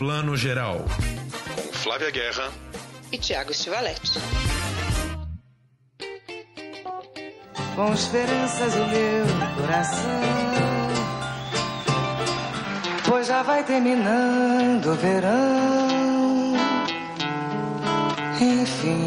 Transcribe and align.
Plano 0.00 0.34
Geral. 0.34 0.78
Com 1.54 1.72
Flávia 1.74 2.10
Guerra 2.10 2.50
e 3.12 3.18
Tiago 3.18 3.52
Stivaletti. 3.52 4.18
Com 7.76 7.92
esperanças 7.92 8.74
o 8.76 8.86
meu 8.86 9.26
coração, 9.60 10.22
pois 13.06 13.26
já 13.26 13.42
vai 13.42 13.62
terminando 13.62 14.86
o 14.86 14.94
verão. 14.94 16.54
Enfim. 18.40 19.06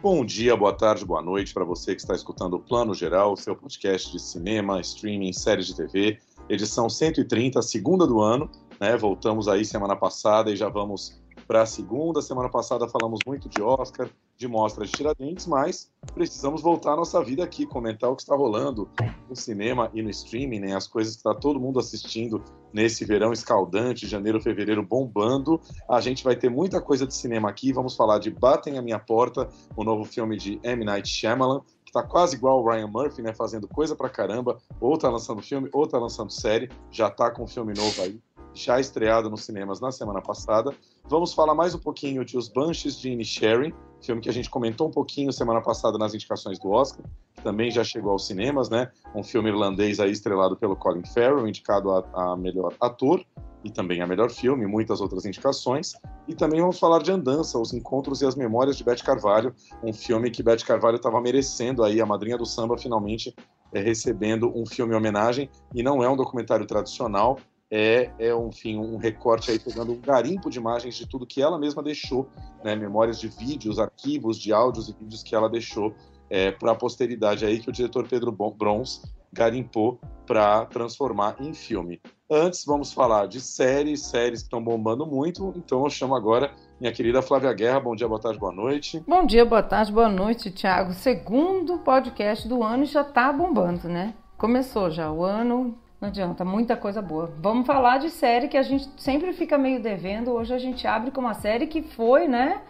Bom 0.00 0.24
dia, 0.24 0.56
boa 0.56 0.74
tarde, 0.74 1.04
boa 1.04 1.20
noite 1.20 1.52
para 1.52 1.64
você 1.64 1.96
que 1.96 2.00
está 2.00 2.14
escutando 2.14 2.54
o 2.54 2.60
Plano 2.60 2.94
Geral, 2.94 3.36
seu 3.36 3.56
podcast 3.56 4.12
de 4.12 4.22
cinema, 4.22 4.80
streaming, 4.80 5.32
séries 5.32 5.66
de 5.66 5.74
TV, 5.74 6.20
edição 6.48 6.88
130, 6.88 7.60
segunda 7.62 8.06
do 8.06 8.20
ano. 8.20 8.48
Né? 8.80 8.96
Voltamos 8.96 9.46
aí 9.46 9.64
semana 9.64 9.94
passada 9.94 10.50
e 10.50 10.56
já 10.56 10.68
vamos 10.68 11.20
para 11.46 11.62
a 11.62 11.66
segunda. 11.66 12.22
Semana 12.22 12.48
passada 12.48 12.88
falamos 12.88 13.20
muito 13.26 13.48
de 13.48 13.60
Oscar, 13.60 14.08
de 14.38 14.48
mostras 14.48 14.88
de 14.88 14.96
Tiradentes, 14.96 15.46
mas 15.46 15.92
precisamos 16.14 16.62
voltar 16.62 16.94
à 16.94 16.96
nossa 16.96 17.22
vida 17.22 17.44
aqui, 17.44 17.66
comentar 17.66 18.10
o 18.10 18.16
que 18.16 18.22
está 18.22 18.34
rolando 18.34 18.88
no 19.28 19.36
cinema 19.36 19.90
e 19.92 20.00
no 20.00 20.08
streaming, 20.08 20.60
né? 20.60 20.74
as 20.74 20.86
coisas 20.86 21.14
que 21.14 21.18
está 21.18 21.34
todo 21.34 21.60
mundo 21.60 21.78
assistindo 21.78 22.42
nesse 22.72 23.04
verão 23.04 23.32
escaldante, 23.32 24.06
janeiro, 24.06 24.40
fevereiro 24.40 24.82
bombando. 24.82 25.60
A 25.88 26.00
gente 26.00 26.24
vai 26.24 26.36
ter 26.36 26.48
muita 26.48 26.80
coisa 26.80 27.06
de 27.06 27.14
cinema 27.14 27.50
aqui. 27.50 27.72
Vamos 27.72 27.94
falar 27.94 28.18
de 28.18 28.30
Batem 28.30 28.78
a 28.78 28.82
Minha 28.82 28.98
Porta, 28.98 29.48
o 29.76 29.84
novo 29.84 30.04
filme 30.04 30.38
de 30.38 30.58
M. 30.62 30.84
Night 30.84 31.08
Shyamalan, 31.08 31.60
que 31.84 31.92
tá 31.92 32.02
quase 32.02 32.36
igual 32.36 32.62
o 32.62 32.70
Ryan 32.70 32.86
Murphy, 32.86 33.20
né? 33.20 33.34
Fazendo 33.34 33.68
coisa 33.68 33.94
pra 33.96 34.08
caramba. 34.08 34.58
Ou 34.80 34.96
tá 34.96 35.10
lançando 35.10 35.42
filme, 35.42 35.68
ou 35.72 35.86
tá 35.86 35.98
lançando 35.98 36.30
série. 36.30 36.70
Já 36.90 37.10
tá 37.10 37.30
com 37.30 37.42
um 37.42 37.48
filme 37.48 37.74
novo 37.74 38.00
aí 38.00 38.20
já 38.54 38.80
estreado 38.80 39.30
nos 39.30 39.44
cinemas 39.44 39.80
na 39.80 39.92
semana 39.92 40.20
passada. 40.20 40.74
Vamos 41.08 41.32
falar 41.32 41.54
mais 41.54 41.74
um 41.74 41.78
pouquinho 41.78 42.24
de 42.24 42.36
Os 42.36 42.48
Banshees 42.48 42.98
de 42.98 43.10
Inisherin, 43.10 43.72
filme 44.02 44.20
que 44.20 44.28
a 44.28 44.32
gente 44.32 44.48
comentou 44.48 44.88
um 44.88 44.90
pouquinho 44.90 45.32
semana 45.32 45.60
passada 45.60 45.98
nas 45.98 46.14
indicações 46.14 46.58
do 46.58 46.70
Oscar, 46.70 47.04
que 47.34 47.42
também 47.42 47.70
já 47.70 47.84
chegou 47.84 48.12
aos 48.12 48.26
cinemas, 48.26 48.68
né? 48.68 48.90
Um 49.14 49.22
filme 49.22 49.50
irlandês 49.50 50.00
aí 50.00 50.10
estrelado 50.10 50.56
pelo 50.56 50.76
Colin 50.76 51.04
Farrell, 51.04 51.46
indicado 51.46 51.90
a, 51.90 52.04
a 52.14 52.36
melhor 52.36 52.74
ator 52.80 53.24
e 53.62 53.70
também 53.70 54.00
a 54.00 54.06
melhor 54.06 54.30
filme, 54.30 54.66
muitas 54.66 55.00
outras 55.00 55.24
indicações. 55.26 55.92
E 56.26 56.34
também 56.34 56.60
vamos 56.60 56.78
falar 56.78 57.02
de 57.02 57.12
Andança, 57.12 57.58
Os 57.58 57.72
Encontros 57.72 58.22
e 58.22 58.26
as 58.26 58.34
Memórias 58.34 58.76
de 58.76 58.84
Beth 58.84 59.02
Carvalho, 59.04 59.54
um 59.82 59.92
filme 59.92 60.30
que 60.30 60.42
Beth 60.42 60.64
Carvalho 60.66 60.96
estava 60.96 61.20
merecendo 61.20 61.84
aí, 61.84 62.00
a 62.00 62.06
madrinha 62.06 62.38
do 62.38 62.46
samba 62.46 62.78
finalmente 62.78 63.34
é, 63.72 63.80
recebendo 63.80 64.50
um 64.56 64.64
filme 64.64 64.94
homenagem, 64.94 65.50
e 65.74 65.82
não 65.82 66.02
é 66.02 66.08
um 66.08 66.16
documentário 66.16 66.66
tradicional, 66.66 67.38
é, 67.70 68.10
é 68.18 68.34
um, 68.34 68.48
enfim, 68.48 68.76
um 68.76 68.96
recorte 68.96 69.50
aí 69.50 69.58
pegando 69.58 69.92
um 69.92 70.00
garimpo 70.00 70.50
de 70.50 70.58
imagens 70.58 70.96
de 70.96 71.06
tudo 71.06 71.26
que 71.26 71.40
ela 71.40 71.58
mesma 71.58 71.82
deixou, 71.82 72.28
né, 72.64 72.74
memórias 72.74 73.20
de 73.20 73.28
vídeos, 73.28 73.78
arquivos 73.78 74.38
de 74.38 74.52
áudios 74.52 74.88
e 74.88 74.92
vídeos 74.92 75.22
que 75.22 75.34
ela 75.34 75.48
deixou 75.48 75.94
é, 76.28 76.50
para 76.50 76.72
a 76.72 76.74
posteridade 76.74 77.44
aí 77.44 77.60
que 77.60 77.68
o 77.68 77.72
diretor 77.72 78.08
Pedro 78.08 78.32
Brons 78.32 79.02
garimpou 79.32 80.00
para 80.26 80.66
transformar 80.66 81.36
em 81.40 81.54
filme. 81.54 82.00
Antes, 82.28 82.64
vamos 82.64 82.92
falar 82.92 83.26
de 83.26 83.40
séries, 83.40 84.06
séries 84.06 84.40
que 84.40 84.46
estão 84.46 84.62
bombando 84.62 85.06
muito, 85.06 85.52
então 85.56 85.84
eu 85.84 85.90
chamo 85.90 86.14
agora 86.14 86.52
minha 86.80 86.92
querida 86.92 87.22
Flávia 87.22 87.52
Guerra. 87.52 87.80
Bom 87.80 87.94
dia, 87.94 88.08
boa 88.08 88.20
tarde, 88.20 88.38
boa 88.38 88.52
noite. 88.52 89.02
Bom 89.06 89.26
dia, 89.26 89.44
boa 89.44 89.62
tarde, 89.62 89.92
boa 89.92 90.08
noite, 90.08 90.50
Thiago. 90.50 90.92
Segundo 90.92 91.78
podcast 91.78 92.46
do 92.48 92.62
ano 92.62 92.84
já 92.84 93.02
está 93.02 93.32
bombando, 93.32 93.88
né? 93.88 94.14
Começou 94.36 94.90
já 94.90 95.10
o 95.12 95.24
ano, 95.24 95.76
não 96.00 96.08
adianta, 96.08 96.44
muita 96.44 96.76
coisa 96.76 97.02
boa. 97.02 97.30
Vamos 97.40 97.66
falar 97.66 97.98
de 97.98 98.08
série 98.08 98.48
que 98.48 98.56
a 98.56 98.62
gente 98.62 98.88
sempre 98.96 99.32
fica 99.34 99.58
meio 99.58 99.82
devendo. 99.82 100.32
Hoje 100.32 100.54
a 100.54 100.58
gente 100.58 100.86
abre 100.86 101.10
com 101.10 101.20
uma 101.20 101.34
série 101.34 101.66
que 101.66 101.82
foi, 101.82 102.26
né, 102.26 102.62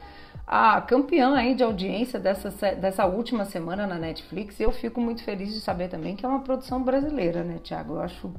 a 0.44 0.80
campeã 0.80 1.36
aí 1.36 1.54
de 1.54 1.62
audiência 1.62 2.18
dessa, 2.18 2.50
dessa 2.74 3.06
última 3.06 3.44
semana 3.44 3.86
na 3.86 3.94
Netflix. 3.94 4.58
E 4.58 4.64
eu 4.64 4.72
fico 4.72 5.00
muito 5.00 5.22
feliz 5.22 5.54
de 5.54 5.60
saber 5.60 5.88
também 5.88 6.16
que 6.16 6.26
é 6.26 6.28
uma 6.28 6.40
produção 6.40 6.82
brasileira, 6.82 7.44
né, 7.44 7.58
Tiago? 7.62 7.94
Eu 7.94 8.00
acho 8.00 8.32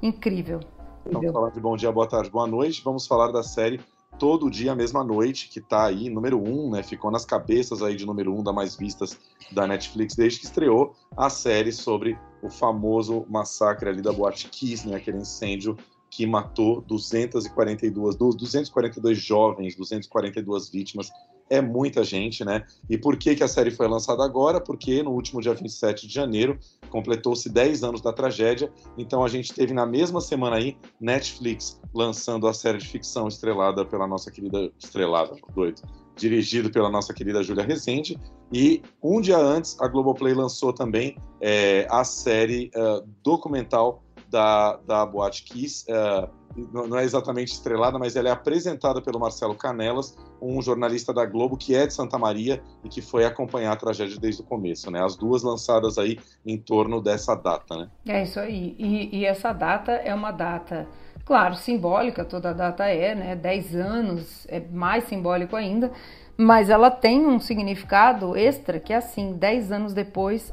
incrível. 0.00 0.60
Vamos 1.04 1.32
falar 1.32 1.50
de 1.50 1.60
bom 1.60 1.76
dia, 1.76 1.92
boa 1.92 2.08
tarde, 2.08 2.30
boa 2.30 2.46
noite. 2.46 2.82
Vamos 2.82 3.06
falar 3.06 3.30
da 3.30 3.42
série 3.42 3.78
Todo 4.20 4.50
Dia, 4.50 4.74
Mesma 4.74 5.02
Noite, 5.02 5.48
que 5.48 5.62
tá 5.62 5.86
aí, 5.86 6.10
número 6.10 6.38
um, 6.38 6.68
né? 6.68 6.82
Ficou 6.82 7.10
nas 7.10 7.24
cabeças 7.24 7.82
aí 7.82 7.96
de 7.96 8.04
número 8.04 8.38
um 8.38 8.42
da 8.42 8.52
mais 8.52 8.76
vistas 8.76 9.18
da 9.50 9.66
Netflix 9.66 10.14
desde 10.14 10.40
que 10.40 10.44
estreou 10.44 10.94
a 11.16 11.30
série 11.30 11.72
sobre 11.72 12.18
o 12.42 12.50
famoso 12.50 13.24
massacre 13.30 13.88
ali 13.88 14.02
da 14.02 14.12
Boate 14.12 14.48
Kiss, 14.48 14.86
né, 14.86 14.94
aquele 14.94 15.16
incêndio 15.16 15.74
que 16.10 16.26
matou 16.26 16.82
242, 16.82 18.14
242 18.14 19.18
jovens, 19.18 19.74
242 19.74 20.68
vítimas. 20.68 21.10
É 21.50 21.60
muita 21.60 22.04
gente, 22.04 22.44
né? 22.44 22.64
E 22.88 22.96
por 22.96 23.16
que, 23.16 23.34
que 23.34 23.42
a 23.42 23.48
série 23.48 23.72
foi 23.72 23.88
lançada 23.88 24.24
agora? 24.24 24.60
Porque 24.60 25.02
no 25.02 25.10
último 25.10 25.40
dia 25.40 25.52
27 25.52 26.06
de 26.06 26.14
janeiro 26.14 26.56
completou-se 26.90 27.50
10 27.50 27.82
anos 27.82 28.00
da 28.00 28.12
tragédia. 28.12 28.72
Então 28.96 29.24
a 29.24 29.28
gente 29.28 29.52
teve 29.52 29.74
na 29.74 29.84
mesma 29.84 30.20
semana 30.20 30.56
aí 30.56 30.76
Netflix 31.00 31.80
lançando 31.92 32.46
a 32.46 32.54
série 32.54 32.78
de 32.78 32.86
ficção 32.86 33.26
estrelada 33.26 33.84
pela 33.84 34.06
nossa 34.06 34.30
querida 34.30 34.70
estrelada, 34.78 35.34
doido, 35.52 35.82
dirigido 36.14 36.70
pela 36.70 36.88
nossa 36.88 37.12
querida 37.12 37.42
Júlia 37.42 37.64
Rezende. 37.64 38.16
E 38.52 38.80
um 39.02 39.20
dia 39.20 39.38
antes, 39.38 39.76
a 39.80 39.88
Globoplay 39.88 40.34
lançou 40.34 40.72
também 40.72 41.16
é, 41.40 41.84
a 41.90 42.04
série 42.04 42.70
uh, 42.76 43.04
documental 43.24 44.04
da, 44.28 44.76
da 44.86 45.04
Boate 45.04 45.42
Kiss. 45.42 45.84
Uh, 45.90 46.39
não 46.56 46.98
é 46.98 47.04
exatamente 47.04 47.52
estrelada, 47.52 47.98
mas 47.98 48.16
ela 48.16 48.28
é 48.28 48.32
apresentada 48.32 49.00
pelo 49.00 49.20
Marcelo 49.20 49.54
Canelas, 49.54 50.16
um 50.40 50.60
jornalista 50.60 51.12
da 51.12 51.24
Globo 51.24 51.56
que 51.56 51.74
é 51.74 51.86
de 51.86 51.94
Santa 51.94 52.18
Maria 52.18 52.62
e 52.84 52.88
que 52.88 53.00
foi 53.00 53.24
acompanhar 53.24 53.72
a 53.72 53.76
tragédia 53.76 54.18
desde 54.18 54.42
o 54.42 54.44
começo, 54.44 54.90
né? 54.90 55.02
As 55.02 55.16
duas 55.16 55.42
lançadas 55.42 55.98
aí 55.98 56.18
em 56.44 56.58
torno 56.58 57.00
dessa 57.00 57.34
data, 57.34 57.76
né? 57.76 57.88
É 58.06 58.22
isso 58.22 58.40
aí. 58.40 58.74
E, 58.78 59.18
e 59.18 59.24
essa 59.24 59.52
data 59.52 59.92
é 59.92 60.14
uma 60.14 60.32
data 60.32 60.88
Claro, 61.30 61.54
simbólica, 61.54 62.24
toda 62.24 62.52
data 62.52 62.86
é, 62.86 63.14
né? 63.14 63.36
10 63.36 63.76
anos 63.76 64.46
é 64.48 64.58
mais 64.58 65.04
simbólico 65.04 65.54
ainda, 65.54 65.92
mas 66.36 66.68
ela 66.68 66.90
tem 66.90 67.24
um 67.24 67.38
significado 67.38 68.36
extra 68.36 68.80
que 68.80 68.92
é 68.92 68.96
assim, 68.96 69.34
10 69.34 69.70
anos 69.70 69.94
depois, 69.94 70.52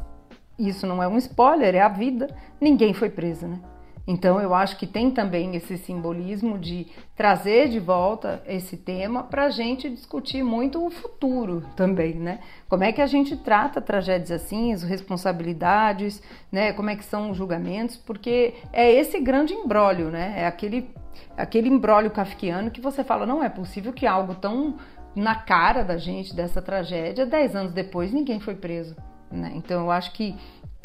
isso 0.60 0.86
não 0.86 1.02
é 1.02 1.08
um 1.08 1.18
spoiler, 1.18 1.74
é 1.74 1.82
a 1.82 1.88
vida, 1.88 2.28
ninguém 2.62 2.94
foi 2.94 3.10
preso, 3.10 3.48
né? 3.48 3.60
Então 4.08 4.40
eu 4.40 4.54
acho 4.56 4.78
que 4.78 4.88
tem 4.88 5.12
também 5.12 5.54
esse 5.58 5.78
simbolismo 5.78 6.58
de 6.58 6.88
trazer 7.14 7.68
de 7.68 7.78
volta 7.78 8.42
esse 8.48 8.78
tema 8.78 9.22
para 9.24 9.46
a 9.46 9.50
gente 9.50 9.90
discutir 9.90 10.42
muito 10.44 10.84
o 10.86 10.90
futuro 10.90 11.66
também, 11.76 12.14
né? 12.14 12.40
Como 12.70 12.86
é 12.86 12.94
que 12.94 13.02
a 13.02 13.06
gente 13.06 13.36
trata 13.36 13.82
tragédias 13.82 14.32
assim, 14.32 14.72
as 14.72 14.82
responsabilidades, 14.82 16.24
né? 16.50 16.72
Como 16.72 16.90
é 16.90 16.96
que 16.96 17.04
são 17.04 17.32
os 17.32 17.38
julgamentos? 17.38 17.98
Porque 17.98 18.54
é 18.72 18.90
esse 18.90 19.20
grande 19.20 19.54
embrólio, 19.54 20.10
né? 20.10 20.36
É 20.38 20.48
aquele 20.48 20.90
aquele 21.36 21.68
embrólio 21.68 22.12
kafkiano 22.12 22.72
que 22.72 22.80
você 22.80 23.04
fala 23.04 23.26
não 23.26 23.44
é 23.44 23.50
possível 23.50 23.92
que 23.92 24.06
algo 24.06 24.36
tão 24.36 24.78
na 25.16 25.36
cara 25.36 25.84
da 25.84 25.98
gente 25.98 26.34
dessa 26.36 26.62
tragédia, 26.62 27.26
dez 27.26 27.56
anos 27.56 27.74
depois 27.74 28.14
ninguém 28.14 28.40
foi 28.40 28.56
preso. 28.56 28.96
Né? 29.32 29.52
Então 29.56 29.82
eu 29.82 29.92
acho 29.92 30.14
que 30.14 30.36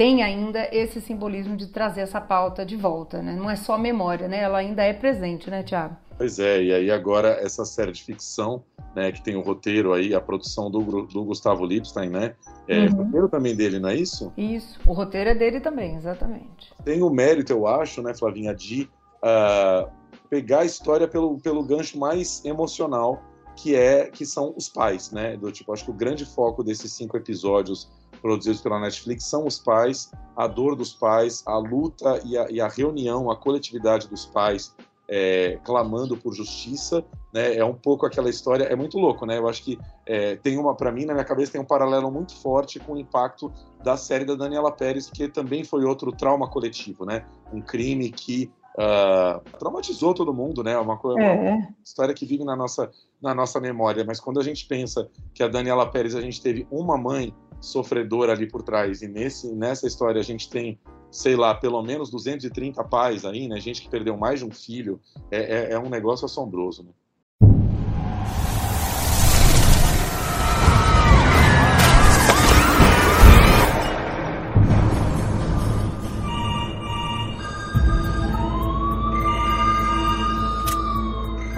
tem 0.03 0.21
ainda 0.21 0.69
esse 0.73 1.01
simbolismo 1.01 1.57
de 1.57 1.69
trazer 1.69 2.01
essa 2.01 2.21
pauta 2.21 2.67
de 2.67 2.77
volta, 2.77 3.23
né? 3.23 3.37
Não 3.37 3.49
é 3.49 3.55
só 3.55 3.79
memória, 3.79 4.27
né? 4.27 4.41
Ela 4.41 4.59
ainda 4.59 4.83
é 4.83 4.93
presente, 4.93 5.49
né, 5.49 5.63
Tiago? 5.63 5.97
Pois 6.19 6.41
é, 6.41 6.61
e 6.61 6.73
aí 6.73 6.91
agora 6.91 7.29
essa 7.41 7.65
série 7.65 7.93
de 7.93 8.03
ficção, 8.03 8.65
né, 8.97 9.13
que 9.13 9.23
tem 9.23 9.37
o 9.37 9.41
roteiro 9.43 9.93
aí, 9.93 10.13
a 10.13 10.21
produção 10.21 10.69
do, 10.69 11.03
do 11.03 11.25
Gustavo 11.25 11.65
Lipstein, 11.65 12.11
né? 12.11 12.35
É 12.67 12.81
uhum. 12.81 13.05
roteiro 13.05 13.29
também 13.29 13.55
dele, 13.55 13.79
não 13.79 13.91
é 13.91 13.95
isso? 13.95 14.33
Isso, 14.37 14.81
o 14.85 14.93
roteiro 14.93 15.31
é 15.31 15.37
dele 15.37 15.61
também, 15.61 15.95
exatamente. 15.95 16.75
Tem 16.85 17.01
o 17.01 17.09
mérito, 17.09 17.53
eu 17.53 17.69
acho, 17.69 18.03
né, 18.03 18.13
Flavinha, 18.13 18.53
de 18.53 18.91
uh, 19.23 19.89
pegar 20.29 20.61
a 20.61 20.65
história 20.65 21.07
pelo, 21.07 21.39
pelo 21.39 21.63
gancho 21.63 21.97
mais 21.97 22.45
emocional, 22.45 23.23
que 23.55 23.77
é 23.77 24.11
que 24.11 24.27
são 24.27 24.53
os 24.57 24.69
pais, 24.69 25.13
né? 25.13 25.37
Do 25.37 25.53
tipo, 25.53 25.73
acho 25.73 25.85
que 25.85 25.93
o 25.93 25.95
grande 25.95 26.27
foco 26.27 26.65
desses 26.65 26.93
cinco 26.93 27.17
episódios 27.17 27.89
produzidos 28.23 28.61
pela 28.61 28.81
Netflix 28.81 29.25
são 29.25 29.47
os 29.47 29.59
pais, 29.59 30.11
a 30.37 30.47
dor 30.47 30.77
dos 30.77 30.95
pais, 30.95 31.43
a 31.47 31.59
luta 31.59 32.23
e 32.25 32.39
a, 32.39 32.51
e 32.51 32.61
a 32.61 32.69
reunião, 32.69 33.31
a 33.31 33.37
coletividade 33.37 34.09
dos 34.09 34.25
pais 34.25 34.75
é, 35.09 35.59
clamando 35.65 36.17
por 36.17 36.33
justiça, 36.33 37.05
né? 37.35 37.57
É 37.57 37.65
um 37.65 37.75
pouco 37.75 38.07
aquela 38.07 38.31
história, 38.31 38.65
é 38.65 38.75
muito 38.75 38.99
louco, 38.99 39.27
né? 39.27 39.37
Eu 39.37 39.49
acho 39.49 39.63
que 39.63 39.79
é, 40.07 40.37
tem 40.37 40.57
uma, 40.57 40.75
para 40.75 40.91
mim, 40.91 41.05
na 41.05 41.13
minha 41.13 41.25
cabeça, 41.25 41.53
tem 41.53 41.61
um 41.61 41.67
paralelo 41.67 42.11
muito 42.11 42.35
forte 42.37 42.79
com 42.79 42.95
o 42.95 42.99
impacto 42.99 43.53
da 43.83 43.97
série 43.97 44.25
da 44.25 44.35
Daniela 44.35 44.73
Pérez, 44.73 45.11
que 45.11 45.29
também 45.29 45.65
foi 45.65 45.85
outro 45.85 46.13
trauma 46.13 46.49
coletivo, 46.49 47.05
né? 47.05 47.27
Um 47.53 47.61
crime 47.61 48.11
que 48.11 48.51
uh, 48.79 49.41
traumatizou 49.59 50.15
todo 50.15 50.33
mundo, 50.33 50.63
né? 50.63 50.79
Uma, 50.79 50.97
coisa, 50.97 51.21
é. 51.21 51.51
uma 51.51 51.69
história 51.85 52.15
que 52.15 52.25
vive 52.25 52.45
na 52.45 52.57
nossa, 52.57 52.91
na 53.21 53.35
nossa 53.35 53.61
memória. 53.61 54.05
Mas 54.05 54.21
quando 54.21 54.41
a 54.41 54.43
gente 54.43 54.67
pensa 54.67 55.11
que 55.35 55.43
a 55.43 55.49
Daniela 55.49 55.91
Pérez, 55.91 56.15
a 56.15 56.21
gente 56.21 56.41
teve 56.41 56.67
uma 56.71 56.97
mãe 56.97 57.35
sofredor 57.63 58.29
ali 58.29 58.47
por 58.47 58.63
trás. 58.63 59.01
E 59.01 59.09
nesse, 59.09 59.55
nessa 59.55 59.87
história 59.87 60.21
a 60.21 60.25
gente 60.25 60.51
tem, 60.51 60.79
sei 61.11 61.37
lá, 61.37 61.55
pelo 61.55 61.81
menos 61.83 62.11
230 62.11 62.83
pais 62.85 63.25
aí, 63.25 63.49
né? 63.49 63.61
Gente 63.61 63.81
que 63.81 63.89
perdeu 63.89 64.17
mais 64.17 64.41
de 64.41 64.45
um 64.45 64.51
filho. 64.51 65.01
É, 65.31 65.71
é, 65.71 65.73
é 65.73 65.79
um 65.79 65.89
negócio 65.89 66.27
assombroso, 66.27 66.83
né? 66.83 66.91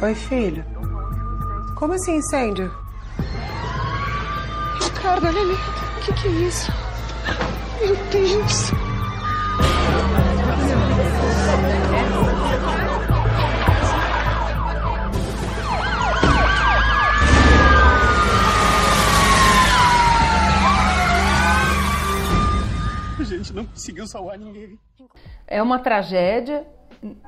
Oi, 0.03 0.15
filho. 0.15 0.63
Como 1.77 1.95
assim 1.95 2.17
incêndio? 2.17 2.84
Ricardo, 5.05 5.27
olha 5.27 5.39
ali. 5.39 5.53
O 5.53 6.01
que, 6.01 6.13
que 6.15 6.29
é 6.29 6.31
isso? 6.31 6.73
Meu 7.79 7.95
Deus. 8.11 8.71
A 23.21 23.25
gente 23.25 23.53
não 23.53 23.67
conseguiu 23.67 24.07
salvar 24.07 24.39
ninguém. 24.39 24.79
É 25.47 25.63
uma 25.63 25.79
tragédia, 25.81 26.67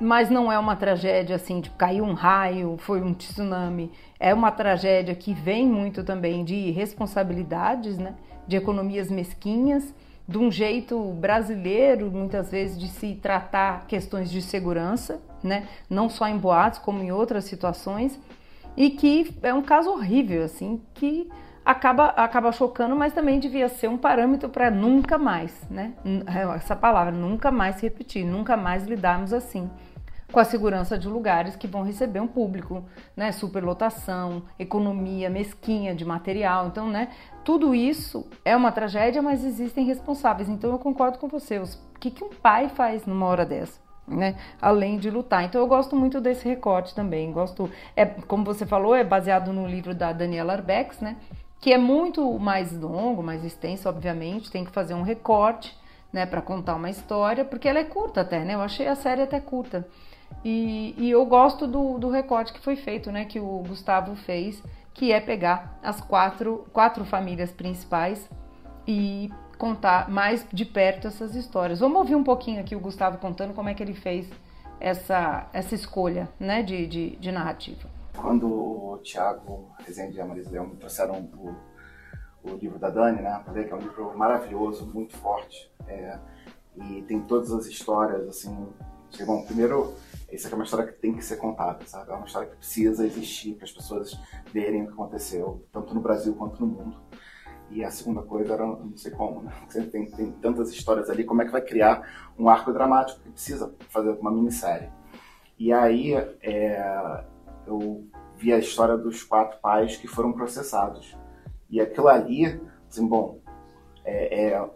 mas 0.01 0.31
não 0.31 0.51
é 0.51 0.59
uma 0.59 0.75
tragédia 0.75 1.37
assim 1.37 1.61
de 1.61 1.71
caiu 1.71 2.05
um 2.05 2.15
raio, 2.15 2.77
foi 2.79 3.03
um 3.03 3.13
tsunami. 3.13 3.91
É 4.19 4.33
uma 4.33 4.51
tragédia 4.51 5.15
que 5.15 5.35
vem 5.35 5.67
muito 5.67 6.03
também 6.03 6.45
de 6.45 6.71
responsabilidades, 6.71 7.99
né? 7.99 8.15
de 8.47 8.57
economias 8.57 9.11
mesquinhas, 9.11 9.95
de 10.27 10.39
um 10.39 10.51
jeito 10.51 10.99
brasileiro, 11.15 12.11
muitas 12.11 12.51
vezes, 12.51 12.79
de 12.79 12.89
se 12.89 13.15
tratar 13.17 13.87
questões 13.87 14.31
de 14.31 14.41
segurança, 14.41 15.21
né? 15.43 15.69
não 15.91 16.09
só 16.09 16.27
em 16.27 16.39
boatos, 16.39 16.79
como 16.79 17.03
em 17.03 17.13
outras 17.13 17.45
situações, 17.45 18.19
e 18.77 18.91
que 18.91 19.35
é 19.43 19.53
um 19.53 19.63
caso 19.63 19.91
horrível, 19.91 20.45
assim, 20.45 20.81
que 20.95 21.29
acaba, 21.67 22.07
acaba 22.11 22.53
chocando, 22.53 22.95
mas 22.95 23.13
também 23.13 23.41
devia 23.41 23.69
ser 23.69 23.89
um 23.89 23.99
parâmetro 23.99 24.49
para 24.49 24.71
nunca 24.71 25.19
mais, 25.19 25.53
né? 25.69 25.95
Essa 26.55 26.77
palavra, 26.77 27.11
nunca 27.11 27.51
mais 27.51 27.81
repetir, 27.81 28.25
nunca 28.25 28.57
mais 28.57 28.87
lidarmos 28.87 29.33
assim 29.33 29.69
com 30.33 30.41
a 30.41 30.45
segurança 30.45 30.99
de 30.99 31.09
lugares 31.09 31.55
que 31.55 31.69
vão 31.69 31.83
receber 31.83 32.21
um 32.21 32.27
público, 32.27 32.85
né? 33.17 33.33
Superlotação, 33.33 34.43
economia 34.59 35.29
mesquinha 35.29 35.95
de 35.95 36.05
material. 36.05 36.69
Então, 36.69 36.89
né? 36.89 37.09
Tudo 37.45 37.75
isso 37.75 38.29
é 38.45 38.57
uma 38.57 38.73
tragédia, 38.73 39.23
mas 39.23 39.45
existem 39.45 39.85
responsáveis. 39.85 40.49
Então, 40.49 40.73
eu 40.73 40.79
concordo 40.79 41.19
com 41.19 41.29
você. 41.29 41.59
O 41.59 41.67
que, 41.99 42.11
que 42.11 42.25
um 42.25 42.31
pai 42.31 42.69
faz 42.69 43.07
numa 43.07 43.27
hora 43.27 43.47
dessa? 43.47 43.81
Né? 44.07 44.37
Além 44.61 44.99
de 44.99 45.11
lutar. 45.11 45.43
Então 45.43 45.61
eu 45.61 45.67
gosto 45.67 45.97
muito 45.97 46.21
desse 46.21 46.47
recorte 46.47 46.95
também. 46.95 47.33
Gosto, 47.33 47.69
é 47.97 48.05
como 48.05 48.45
você 48.45 48.65
falou, 48.65 48.95
é 48.95 49.03
baseado 49.03 49.53
no 49.53 49.67
livro 49.67 49.93
da 49.95 50.13
Daniela 50.13 50.53
Arbex, 50.53 51.01
né? 51.01 51.17
Que 51.61 51.73
é 51.73 51.79
muito 51.79 52.39
mais 52.39 52.73
longo, 52.73 53.23
mais 53.23 53.45
extenso, 53.45 53.89
obviamente, 53.89 54.51
tem 54.51 54.65
que 54.65 54.71
fazer 54.71 54.95
um 54.95 55.03
recorte, 55.03 55.77
né, 56.13 56.25
para 56.25 56.41
contar 56.41 56.77
uma 56.77 56.89
história, 56.89 57.45
porque 57.45 57.69
ela 57.69 57.79
é 57.79 57.85
curta 57.85 58.23
até, 58.23 58.45
né? 58.45 58.55
Eu 58.55 58.63
achei 58.63 58.87
a 58.87 58.95
série 58.95 59.23
até 59.23 59.41
curta. 59.41 59.87
E, 60.45 60.95
e 60.97 61.11
eu 61.11 61.25
gosto 61.27 61.67
do, 61.67 61.99
do 61.99 62.09
recorte 62.09 62.53
que 62.53 62.61
foi 62.61 62.77
feito, 62.77 63.11
né, 63.11 63.25
que 63.25 63.41
o 63.41 63.65
Gustavo 63.67 64.15
fez, 64.17 64.63
que 64.95 65.13
é 65.13 65.21
pegar 65.21 65.79
as 65.83 66.01
quatro, 66.01 66.67
quatro 66.73 67.05
famílias 67.05 67.51
principais 67.51 68.31
e 68.87 69.31
contar 69.59 70.09
mais 70.09 70.47
de 70.53 70.65
perto 70.65 71.09
essas 71.09 71.35
histórias. 71.35 71.81
Vamos 71.81 71.99
ouvir 71.99 72.15
um 72.15 72.25
pouquinho 72.25 72.61
aqui 72.61 72.75
o 72.75 72.81
Gustavo 72.81 73.19
contando 73.19 73.55
como 73.55 73.69
é 73.69 73.75
que 73.75 73.83
ele 73.83 73.95
fez 73.95 74.31
essa, 74.81 75.49
essa 75.53 75.75
escolha 75.75 76.29
né, 76.39 76.63
de, 76.63 76.87
de, 76.87 77.17
de 77.17 77.33
narrativa. 77.33 77.96
Quando 78.17 78.49
o 78.49 78.99
Thiago 78.99 79.71
Rezende 79.81 80.17
e 80.17 80.21
a 80.21 80.25
Marisa 80.25 80.51
Leão 80.51 80.67
me 80.67 80.77
trouxeram 80.77 81.21
o, 81.37 81.55
o 82.43 82.57
livro 82.57 82.79
da 82.79 82.91
Dani, 82.91 83.23
né, 83.23 83.45
ler, 83.53 83.67
que 83.67 83.73
é 83.73 83.77
um 83.77 83.81
livro 83.81 84.17
maravilhoso, 84.17 84.87
muito 84.87 85.17
forte, 85.17 85.71
é, 85.87 86.19
e 86.77 87.03
tem 87.03 87.21
todas 87.23 87.53
as 87.53 87.67
histórias, 87.67 88.27
assim, 88.29 88.69
bom, 89.25 89.45
primeiro, 89.45 89.95
essa 90.29 90.49
é 90.49 90.55
uma 90.55 90.65
história 90.65 90.87
que 90.87 90.99
tem 90.99 91.15
que 91.15 91.25
ser 91.25 91.37
contada, 91.37 91.85
sabe? 91.87 92.11
É 92.11 92.15
uma 92.15 92.27
história 92.27 92.49
que 92.49 92.57
precisa 92.57 93.07
existir 93.07 93.55
para 93.55 93.65
as 93.65 93.73
pessoas 93.73 94.19
verem 94.53 94.83
o 94.83 94.87
que 94.87 94.93
aconteceu, 94.93 95.65
tanto 95.73 95.95
no 95.95 96.01
Brasil 96.01 96.35
quanto 96.35 96.61
no 96.61 96.67
mundo. 96.67 96.97
E 97.71 97.85
a 97.85 97.91
segunda 97.91 98.23
coisa 98.23 98.55
era, 98.55 98.67
não 98.67 98.97
sei 98.97 99.13
como, 99.13 99.43
né? 99.43 99.53
Tem, 99.91 100.11
tem 100.11 100.33
tantas 100.33 100.71
histórias 100.71 101.09
ali, 101.11 101.25
como 101.25 101.43
é 101.43 101.45
que 101.45 101.53
vai 101.53 101.63
criar 101.63 102.33
um 102.39 102.49
arco 102.49 102.73
dramático 102.73 103.21
que 103.21 103.31
precisa 103.31 103.75
fazer 103.89 104.11
uma 104.11 104.31
minissérie? 104.31 104.89
E 105.59 105.73
aí, 105.73 106.15
é, 106.43 107.25
eu 107.67 108.07
vi 108.37 108.53
a 108.53 108.59
história 108.59 108.97
dos 108.97 109.23
quatro 109.23 109.59
pais 109.61 109.97
que 109.97 110.07
foram 110.07 110.33
processados. 110.33 111.17
E 111.69 111.81
aquilo 111.81 112.09
ali, 112.09 112.61
assim, 112.89 113.07
bom, 113.07 113.41
é, 114.05 114.51
é, 114.51 114.71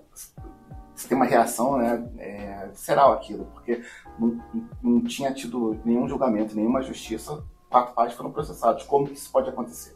você 0.95 1.09
tem 1.09 1.17
uma 1.17 1.25
reação 1.25 1.79
né, 1.79 2.09
é, 2.19 2.69
visceral 2.69 3.13
aquilo, 3.13 3.47
porque 3.47 3.83
não, 4.19 4.39
não, 4.83 5.01
tinha 5.03 5.33
tido 5.33 5.81
nenhum 5.85 6.09
julgamento, 6.09 6.57
nenhuma 6.57 6.83
justiça, 6.83 7.43
quatro 7.71 7.95
pais 7.95 8.13
foram 8.13 8.33
processados. 8.33 8.83
Como 8.85 9.07
que 9.07 9.15
isso 9.15 9.31
pode 9.31 9.49
acontecer? 9.49 9.95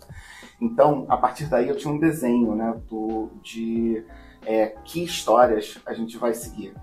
Então, 0.61 1.05
a 1.09 1.17
partir 1.17 1.47
daí, 1.47 1.69
eu 1.69 1.77
tinha 1.77 1.93
um 1.93 1.99
desenho 1.99 2.55
né, 2.55 2.81
do, 2.89 3.31
de 3.43 4.05
é, 4.47 4.69
que 4.85 5.03
histórias 5.03 5.79
a 5.85 5.93
gente 5.93 6.17
vai 6.17 6.33
seguir. 6.33 6.75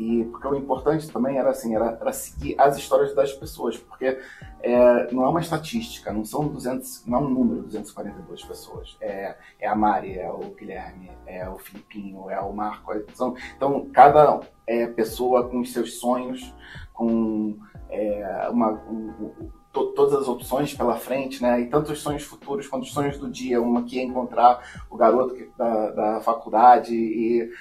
E 0.00 0.24
porque 0.24 0.48
o 0.48 0.54
importante 0.54 1.10
também 1.12 1.36
era 1.36 1.50
assim, 1.50 1.74
era, 1.76 1.98
era 2.00 2.10
seguir 2.10 2.58
as 2.58 2.74
histórias 2.78 3.14
das 3.14 3.34
pessoas, 3.34 3.76
porque 3.76 4.18
é, 4.62 5.12
não 5.12 5.26
é 5.26 5.28
uma 5.28 5.42
estatística, 5.42 6.10
não 6.10 6.24
são 6.24 6.48
200, 6.48 7.04
não 7.04 7.18
é 7.18 7.20
um 7.20 7.28
número 7.28 7.62
242 7.64 8.42
pessoas. 8.44 8.96
É, 8.98 9.36
é 9.58 9.68
a 9.68 9.74
Mari, 9.74 10.18
é 10.18 10.30
o 10.30 10.38
Guilherme, 10.58 11.10
é 11.26 11.46
o 11.50 11.58
Filipinho, 11.58 12.30
é 12.30 12.40
o 12.40 12.50
Marco. 12.50 12.90
São, 13.12 13.36
então, 13.54 13.90
cada 13.92 14.40
é, 14.66 14.86
pessoa 14.86 15.46
com 15.46 15.60
os 15.60 15.70
seus 15.70 15.98
sonhos, 15.98 16.50
com 16.94 17.58
é, 17.90 18.48
uma, 18.50 18.70
um, 18.70 19.50
to, 19.70 19.92
todas 19.92 20.14
as 20.14 20.28
opções 20.28 20.72
pela 20.72 20.96
frente, 20.96 21.42
né? 21.42 21.60
E 21.60 21.66
tanto 21.66 21.92
os 21.92 22.00
sonhos 22.00 22.22
futuros 22.22 22.66
quanto 22.66 22.84
os 22.84 22.92
sonhos 22.92 23.18
do 23.18 23.30
dia. 23.30 23.60
Uma 23.60 23.82
que 23.82 23.98
é 24.00 24.02
encontrar 24.02 24.82
o 24.88 24.96
garoto 24.96 25.36
da, 25.58 25.90
da 25.90 26.20
faculdade 26.22 26.94
e, 26.94 27.52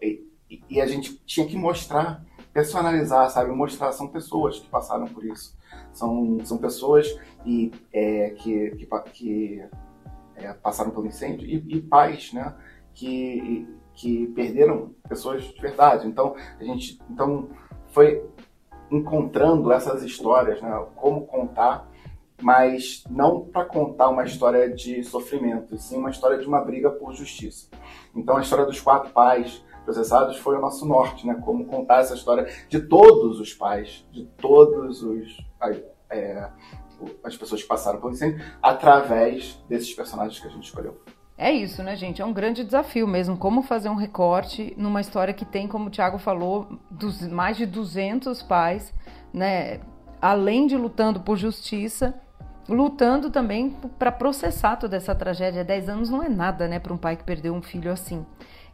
e 0.00 0.31
e, 0.68 0.80
a 0.80 0.86
gente 0.86 1.16
tinha 1.24 1.46
que 1.46 1.56
mostrar, 1.56 2.24
personalizar, 2.52 3.30
sabe? 3.30 3.50
Mostrar, 3.52 3.92
são 3.92 4.08
pessoas 4.08 4.58
que 4.58 4.68
passaram 4.68 5.06
por 5.06 5.24
isso. 5.24 5.56
São, 5.92 6.38
são 6.44 6.58
pessoas 6.58 7.06
e, 7.44 7.70
é, 7.92 8.30
que, 8.30 8.70
que, 8.72 8.86
que 9.12 9.64
é, 10.36 10.52
passaram 10.54 10.90
pelo 10.90 11.06
incêndio 11.06 11.46
e, 11.48 11.76
e 11.76 11.80
pais, 11.80 12.32
né? 12.32 12.54
Que, 12.94 13.66
que 13.94 14.26
perderam 14.28 14.94
pessoas 15.08 15.44
de 15.44 15.60
verdade. 15.60 16.06
Então, 16.06 16.34
a 16.58 16.64
gente 16.64 17.00
então, 17.10 17.48
foi 17.88 18.22
encontrando 18.90 19.72
essas 19.72 20.02
histórias, 20.02 20.60
né? 20.60 20.86
Como 20.96 21.26
contar 21.26 21.90
mas 22.42 23.04
não 23.08 23.40
para 23.40 23.64
contar 23.64 24.08
uma 24.08 24.24
história 24.24 24.68
de 24.68 25.02
sofrimento, 25.04 25.78
sim 25.78 25.96
uma 25.96 26.10
história 26.10 26.38
de 26.38 26.46
uma 26.46 26.60
briga 26.60 26.90
por 26.90 27.14
justiça. 27.14 27.68
Então 28.14 28.36
a 28.36 28.40
história 28.40 28.66
dos 28.66 28.80
quatro 28.80 29.10
pais, 29.12 29.64
processados 29.84 30.36
foi 30.38 30.56
o 30.56 30.60
nosso 30.60 30.86
norte, 30.86 31.26
né? 31.26 31.34
Como 31.34 31.64
contar 31.66 32.00
essa 32.00 32.14
história 32.14 32.46
de 32.68 32.80
todos 32.80 33.40
os 33.40 33.52
pais, 33.52 34.06
de 34.10 34.24
todos 34.38 35.02
os 35.02 35.36
é, 36.10 36.48
as 37.24 37.36
pessoas 37.36 37.62
que 37.62 37.68
passaram 37.68 38.00
pelo 38.00 38.12
incêndio, 38.12 38.44
através 38.62 39.58
desses 39.68 39.92
personagens 39.94 40.38
que 40.38 40.46
a 40.46 40.50
gente 40.50 40.64
escolheu. 40.64 41.00
É 41.36 41.50
isso, 41.50 41.82
né, 41.82 41.96
gente? 41.96 42.22
É 42.22 42.24
um 42.24 42.32
grande 42.32 42.62
desafio 42.62 43.08
mesmo. 43.08 43.36
Como 43.36 43.62
fazer 43.62 43.88
um 43.88 43.96
recorte 43.96 44.74
numa 44.76 45.00
história 45.00 45.34
que 45.34 45.44
tem, 45.44 45.66
como 45.66 45.86
o 45.86 45.90
Thiago 45.90 46.18
falou, 46.18 46.78
dos, 46.90 47.26
mais 47.26 47.56
de 47.56 47.66
200 47.66 48.42
pais, 48.42 48.94
né? 49.32 49.80
Além 50.20 50.68
de 50.68 50.76
lutando 50.76 51.20
por 51.20 51.36
justiça, 51.36 52.14
lutando 52.68 53.30
também 53.30 53.76
para 53.98 54.12
processar 54.12 54.76
toda 54.76 54.96
essa 54.96 55.14
tragédia. 55.14 55.64
10 55.64 55.88
anos 55.88 56.10
não 56.10 56.22
é 56.22 56.28
nada, 56.28 56.68
né, 56.68 56.78
para 56.78 56.92
um 56.92 56.96
pai 56.96 57.16
que 57.16 57.24
perdeu 57.24 57.54
um 57.54 57.62
filho 57.62 57.90
assim. 57.90 58.24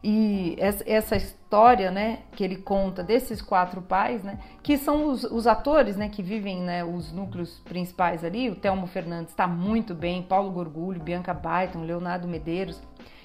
E 0.03 0.57
essa 0.59 1.17
história, 1.17 1.91
né, 1.91 2.21
que 2.33 2.45
ele 2.45 2.57
conta 2.57 3.03
desses 3.03 3.43
quatro 3.43 3.83
pais, 3.83 4.23
né, 4.23 4.39
que 4.63 4.79
são 4.79 5.09
os, 5.09 5.25
os 5.25 5.47
atores, 5.47 5.97
né, 5.97 6.09
que 6.09 6.23
vivem, 6.23 6.61
né, 6.61 6.85
os 6.85 7.13
núcleos 7.13 7.59
principais 7.65 8.25
ali. 8.25 8.49
O 8.49 8.55
Telmo 8.55 8.87
Fernandes 8.87 9.31
está 9.31 9.49
muito 9.49 9.95
bem, 9.95 10.23
Paulo 10.23 10.51
Gorgulho, 10.51 11.03
Bianca 11.03 11.35
Baiton, 11.35 11.83
Leonardo 11.83 12.29
Medeiros. 12.29 12.81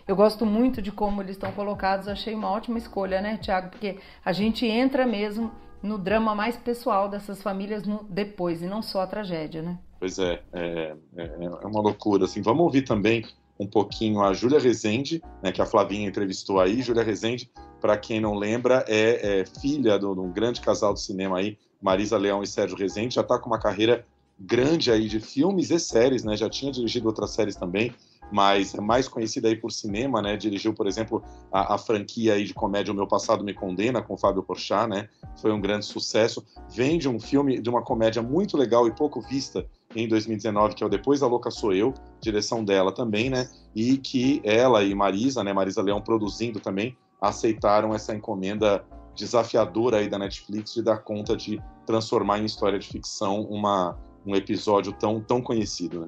Eu 0.08 0.15
gosto 0.15 0.46
muito 0.46 0.82
de 0.82 0.92
como 0.92 1.22
eles 1.22 1.36
estão 1.36 1.51
colocados. 1.51 2.08
Achei 2.08 2.34
uma 2.34 2.50
ótima 2.50 2.77
escolha, 2.77 3.22
né, 3.22 3.38
Tiago? 3.38 3.70
Porque 3.70 4.00
a 4.25 4.34
gente 4.34 4.65
entra 4.65 5.06
mesmo 5.06 5.51
no 5.82 5.98
drama 5.98 6.34
mais 6.34 6.58
pessoal 6.58 7.08
dessas 7.08 7.42
famílias 7.42 7.86
no, 7.86 8.03
depois 8.10 8.62
e 8.62 8.65
não 8.65 8.82
só 8.82 9.01
a 9.01 9.08
tragédia, 9.08 9.62
né? 9.62 9.77
Pois 10.00 10.18
é, 10.18 10.42
é, 10.51 10.96
é, 11.15 11.46
é 11.46 11.68
uma 11.68 11.82
loucura. 11.82 12.25
Assim, 12.25 12.42
vamos 12.42 12.63
ouvir 12.63 12.82
também 12.82 13.24
um 13.60 13.67
pouquinho 13.67 14.22
a 14.22 14.33
Júlia 14.33 14.60
Rezende, 14.60 15.22
né, 15.41 15.51
que 15.51 15.62
a 15.62 15.65
Flavinha 15.65 16.07
entrevistou 16.07 16.60
aí. 16.60 16.81
Júlia 16.81 17.03
Rezende, 17.03 17.50
para 17.79 17.98
quem 17.98 18.19
não 18.19 18.36
lembra, 18.36 18.83
é, 18.88 19.41
é 19.41 19.45
filha 19.45 19.98
de 19.98 20.05
um 20.05 20.31
grande 20.31 20.62
casal 20.62 20.93
do 20.93 21.00
cinema 21.00 21.38
aí, 21.38 21.57
Marisa 21.81 22.17
Leão 22.17 22.41
e 22.41 22.48
Sérgio 22.48 22.77
Rezende, 22.77 23.15
já 23.15 23.22
está 23.22 23.38
com 23.38 23.48
uma 23.48 23.60
carreira 23.60 24.05
grande 24.39 24.91
aí 24.91 25.07
de 25.07 25.19
filmes 25.19 25.69
e 25.69 25.79
séries, 25.79 26.24
né? 26.24 26.36
Já 26.36 26.50
tinha 26.50 26.72
dirigido 26.72 27.07
outras 27.07 27.31
séries 27.31 27.55
também, 27.55 27.93
mas 28.31 28.74
é 28.74 28.81
mais 28.81 29.07
conhecida 29.07 29.48
aí 29.48 29.55
por 29.55 29.72
cinema, 29.72 30.22
né? 30.22 30.36
Dirigiu, 30.36 30.74
por 30.74 30.88
exemplo, 30.88 31.24
a, 31.51 31.75
a, 31.75 31.77
franquia 31.77 32.33
aí 32.33 32.43
de 32.43 32.53
comédia 32.53 32.91
O 32.91 32.95
Meu 32.95 33.07
Passado 33.07 33.43
Me 33.43 33.53
Condena, 33.53 34.01
com 34.01 34.17
Fábio 34.17 34.43
Porchat, 34.43 34.88
né? 34.88 35.07
Foi 35.38 35.51
um 35.51 35.62
grande 35.62 35.86
sucesso. 35.86 36.43
Vem 36.69 36.98
de 36.98 37.07
um 37.07 37.19
filme, 37.19 37.62
de 37.62 37.69
uma 37.69 37.83
comédia 37.83 38.22
muito 38.22 38.57
legal 38.57 38.88
e 38.88 38.91
pouco 38.91 39.22
vista 39.22 39.65
em 39.95 40.07
2019, 40.07 40.75
que 40.75 40.83
é 40.83 40.88
o 40.88 40.89
Depois 40.89 41.19
da 41.19 41.27
Louca 41.27 41.51
Sou 41.51 41.73
Eu, 41.73 41.93
direção 42.19 42.63
dela 42.63 42.91
também, 42.91 43.29
né? 43.29 43.50
E 43.75 43.97
que 43.97 44.41
ela 44.43 44.83
e 44.83 44.93
Marisa, 44.93 45.43
né? 45.43 45.53
Marisa 45.53 45.81
Leão 45.81 46.01
produzindo 46.01 46.59
também, 46.59 46.97
aceitaram 47.21 47.93
essa 47.93 48.13
encomenda 48.13 48.83
desafiadora 49.15 49.97
aí 49.97 50.09
da 50.09 50.17
Netflix 50.17 50.73
de 50.73 50.81
dar 50.81 50.97
conta 50.97 51.35
de 51.38 51.62
transformar 51.85 52.39
em 52.39 52.45
história 52.45 52.79
de 52.79 52.88
ficção 52.88 53.41
uma, 53.41 53.97
um 54.25 54.35
episódio 54.35 54.91
tão, 54.93 55.21
tão 55.21 55.41
conhecido, 55.41 56.01
né? 56.01 56.07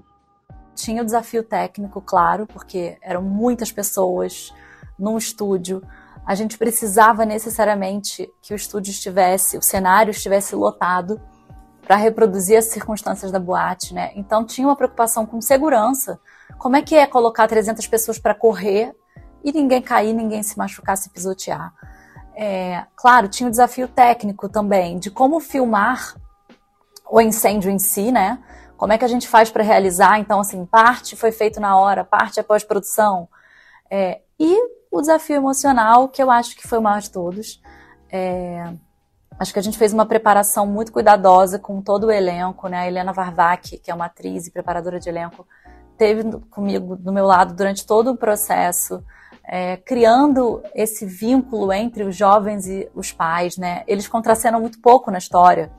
Tinha 0.73 1.01
o 1.01 1.05
desafio 1.05 1.43
técnico, 1.43 2.01
claro, 2.01 2.45
porque 2.45 2.97
eram 3.01 3.21
muitas 3.21 3.71
pessoas 3.71 4.53
num 4.99 5.17
estúdio. 5.17 5.81
A 6.25 6.35
gente 6.35 6.57
precisava 6.57 7.25
necessariamente 7.25 8.29
que 8.41 8.53
o 8.53 8.55
estúdio 8.55 8.91
estivesse, 8.91 9.57
o 9.57 9.61
cenário 9.61 10.11
estivesse 10.11 10.53
lotado 10.55 11.21
para 11.85 11.95
reproduzir 11.95 12.57
as 12.57 12.65
circunstâncias 12.65 13.31
da 13.31 13.39
boate, 13.39 13.93
né? 13.93 14.11
Então 14.15 14.43
tinha 14.43 14.67
uma 14.67 14.75
preocupação 14.75 15.25
com 15.25 15.39
segurança. 15.39 16.19
Como 16.57 16.75
é 16.75 16.81
que 16.81 16.95
é 16.95 17.05
colocar 17.05 17.47
300 17.47 17.85
pessoas 17.87 18.17
para 18.17 18.33
correr 18.33 18.95
e 19.43 19.51
ninguém 19.51 19.81
cair, 19.81 20.13
ninguém 20.13 20.41
se 20.41 20.57
machucar, 20.57 20.97
se 20.97 21.09
pisotear? 21.09 21.73
É, 22.35 22.85
claro, 22.95 23.27
tinha 23.27 23.47
o 23.47 23.51
desafio 23.51 23.87
técnico 23.87 24.49
também 24.49 24.99
de 24.99 25.09
como 25.09 25.39
filmar 25.39 26.15
o 27.09 27.21
incêndio 27.21 27.69
em 27.69 27.79
si, 27.79 28.11
né? 28.11 28.39
Como 28.75 28.91
é 28.91 28.97
que 28.97 29.05
a 29.05 29.07
gente 29.07 29.27
faz 29.27 29.49
para 29.49 29.63
realizar? 29.63 30.19
Então, 30.19 30.39
assim, 30.39 30.65
parte 30.65 31.15
foi 31.15 31.31
feito 31.31 31.61
na 31.61 31.77
hora, 31.77 32.03
parte 32.03 32.39
é 32.39 32.43
pós-produção. 32.43 33.29
É, 33.89 34.21
e 34.39 34.57
o 34.91 34.99
desafio 34.99 35.35
emocional, 35.35 36.09
que 36.09 36.21
eu 36.21 36.29
acho 36.29 36.55
que 36.55 36.67
foi 36.67 36.79
o 36.79 36.81
maior 36.81 36.99
de 36.99 37.11
todos. 37.11 37.61
É, 38.11 38.73
acho 39.39 39.53
que 39.53 39.59
a 39.59 39.61
gente 39.61 39.77
fez 39.77 39.93
uma 39.93 40.05
preparação 40.05 40.65
muito 40.65 40.91
cuidadosa 40.91 41.59
com 41.59 41.81
todo 41.81 42.07
o 42.07 42.11
elenco, 42.11 42.67
né? 42.67 42.79
A 42.79 42.87
Helena 42.87 43.13
Varvac, 43.13 43.77
que 43.77 43.91
é 43.91 43.93
uma 43.93 44.05
atriz 44.05 44.47
e 44.47 44.51
preparadora 44.51 44.99
de 44.99 45.09
elenco, 45.09 45.47
teve 45.97 46.23
comigo 46.49 46.95
do 46.95 47.11
meu 47.11 47.25
lado 47.25 47.53
durante 47.53 47.85
todo 47.85 48.11
o 48.11 48.17
processo, 48.17 49.03
é, 49.47 49.77
criando 49.77 50.61
esse 50.73 51.05
vínculo 51.05 51.71
entre 51.71 52.03
os 52.03 52.15
jovens 52.15 52.67
e 52.67 52.89
os 52.95 53.11
pais, 53.11 53.57
né? 53.57 53.83
Eles 53.87 54.07
contracenam 54.07 54.59
muito 54.59 54.79
pouco 54.79 55.11
na 55.11 55.17
história. 55.17 55.71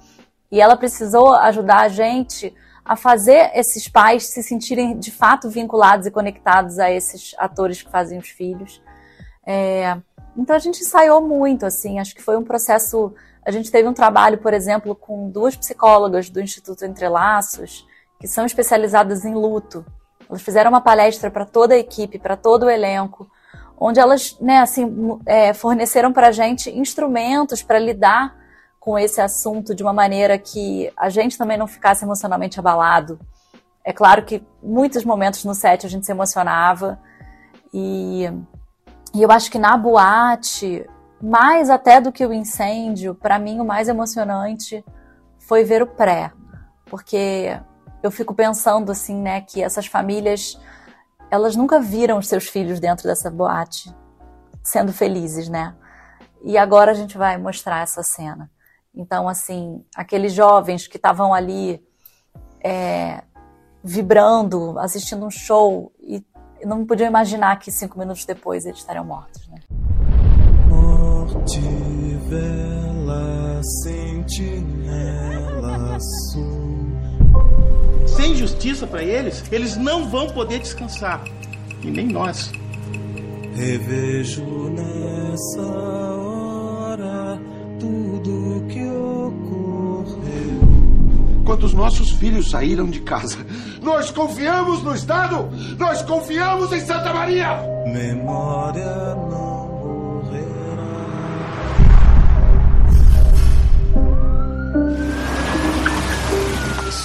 E 0.50 0.60
ela 0.60 0.76
precisou 0.76 1.34
ajudar 1.34 1.80
a 1.80 1.88
gente 1.88 2.54
a 2.84 2.94
fazer 2.94 3.50
esses 3.52 3.88
pais 3.88 4.28
se 4.28 4.42
sentirem 4.42 4.96
de 4.96 5.10
fato 5.10 5.50
vinculados 5.50 6.06
e 6.06 6.10
conectados 6.10 6.78
a 6.78 6.90
esses 6.90 7.34
atores 7.36 7.82
que 7.82 7.90
fazem 7.90 8.16
os 8.18 8.28
filhos. 8.28 8.80
É, 9.44 9.96
então 10.36 10.54
a 10.54 10.58
gente 10.58 10.80
ensaiou 10.80 11.20
muito, 11.20 11.66
assim, 11.66 11.98
acho 11.98 12.14
que 12.14 12.22
foi 12.22 12.36
um 12.36 12.44
processo. 12.44 13.12
A 13.46 13.52
gente 13.52 13.70
teve 13.70 13.88
um 13.88 13.94
trabalho, 13.94 14.38
por 14.38 14.52
exemplo, 14.52 14.92
com 14.92 15.30
duas 15.30 15.54
psicólogas 15.54 16.28
do 16.28 16.40
Instituto 16.40 16.84
Entrelaços, 16.84 17.86
que 18.18 18.26
são 18.26 18.44
especializadas 18.44 19.24
em 19.24 19.34
luto. 19.34 19.86
Elas 20.28 20.42
fizeram 20.42 20.70
uma 20.70 20.80
palestra 20.80 21.30
para 21.30 21.46
toda 21.46 21.74
a 21.74 21.78
equipe, 21.78 22.18
para 22.18 22.36
todo 22.36 22.64
o 22.64 22.70
elenco, 22.70 23.30
onde 23.78 24.00
elas, 24.00 24.36
né, 24.40 24.58
assim, 24.58 25.20
é, 25.24 25.54
forneceram 25.54 26.12
para 26.12 26.26
a 26.28 26.32
gente 26.32 26.76
instrumentos 26.76 27.62
para 27.62 27.78
lidar 27.78 28.34
com 28.80 28.98
esse 28.98 29.20
assunto 29.20 29.76
de 29.76 29.82
uma 29.84 29.92
maneira 29.92 30.36
que 30.38 30.92
a 30.96 31.08
gente 31.08 31.38
também 31.38 31.56
não 31.56 31.68
ficasse 31.68 32.04
emocionalmente 32.04 32.58
abalado. 32.58 33.16
É 33.84 33.92
claro 33.92 34.24
que 34.24 34.44
muitos 34.60 35.04
momentos 35.04 35.44
no 35.44 35.54
set 35.54 35.86
a 35.86 35.88
gente 35.88 36.04
se 36.04 36.10
emocionava 36.10 36.98
e, 37.72 38.28
e 39.14 39.22
eu 39.22 39.30
acho 39.30 39.52
que 39.52 39.58
na 39.58 39.76
boate, 39.76 40.84
mais 41.20 41.70
até 41.70 42.00
do 42.00 42.12
que 42.12 42.24
o 42.26 42.32
incêndio, 42.32 43.14
para 43.14 43.38
mim 43.38 43.60
o 43.60 43.64
mais 43.64 43.88
emocionante 43.88 44.84
foi 45.38 45.64
ver 45.64 45.82
o 45.82 45.86
pré, 45.86 46.32
porque 46.86 47.58
eu 48.02 48.10
fico 48.10 48.34
pensando 48.34 48.92
assim, 48.92 49.20
né, 49.20 49.40
que 49.40 49.62
essas 49.62 49.86
famílias 49.86 50.58
elas 51.30 51.56
nunca 51.56 51.80
viram 51.80 52.18
os 52.18 52.28
seus 52.28 52.46
filhos 52.46 52.78
dentro 52.78 53.06
dessa 53.06 53.30
boate 53.30 53.94
sendo 54.62 54.92
felizes, 54.92 55.48
né? 55.48 55.74
E 56.42 56.58
agora 56.58 56.90
a 56.90 56.94
gente 56.94 57.16
vai 57.16 57.36
mostrar 57.36 57.82
essa 57.82 58.02
cena. 58.02 58.50
Então, 58.94 59.28
assim, 59.28 59.84
aqueles 59.94 60.32
jovens 60.32 60.86
que 60.86 60.96
estavam 60.96 61.34
ali 61.34 61.84
é, 62.64 63.22
vibrando, 63.82 64.78
assistindo 64.78 65.24
um 65.24 65.30
show 65.30 65.92
e 66.00 66.24
não 66.64 66.86
podiam 66.86 67.06
imaginar 67.06 67.58
que 67.58 67.70
cinco 67.70 67.98
minutos 67.98 68.24
depois 68.24 68.66
eles 68.66 68.78
estariam 68.78 69.04
mortos, 69.04 69.46
né? 69.48 69.58
Morte, 71.46 71.60
vela, 72.28 73.60
sentinela, 73.84 75.16
Sem 78.08 78.34
justiça 78.34 78.84
para 78.84 79.04
eles, 79.04 79.44
eles 79.52 79.76
não 79.76 80.10
vão 80.10 80.26
poder 80.30 80.58
descansar. 80.58 81.22
E 81.82 81.86
nem 81.88 82.08
nós. 82.08 82.50
Revejo 83.54 84.42
nessa 84.70 85.62
hora 85.62 87.40
tudo 87.78 88.66
que 88.68 88.82
ocorreu. 88.82 90.16
Quando 91.44 91.62
os 91.62 91.74
nossos 91.74 92.10
filhos 92.10 92.50
saíram 92.50 92.86
de 92.86 93.02
casa, 93.02 93.38
nós 93.80 94.10
confiamos 94.10 94.82
no 94.82 94.92
Estado, 94.96 95.48
nós 95.78 96.02
confiamos 96.02 96.72
em 96.72 96.80
Santa 96.80 97.14
Maria. 97.14 97.56
Memória 97.86 99.14
não 99.30 99.55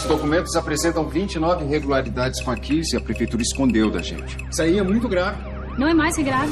Esses 0.02 0.10
documentos 0.10 0.56
apresentam 0.56 1.08
29 1.08 1.64
irregularidades 1.64 2.42
com 2.42 2.50
a 2.50 2.56
Kiss 2.56 2.96
e 2.96 2.98
a 2.98 3.00
prefeitura 3.00 3.44
escondeu 3.44 3.92
da 3.92 4.02
gente. 4.02 4.36
Isso 4.50 4.60
aí 4.60 4.80
é 4.80 4.82
muito 4.82 5.08
grave. 5.08 5.38
Não 5.78 5.88
é 5.88 5.94
mais 5.94 6.16
que 6.16 6.24
grave. 6.24 6.52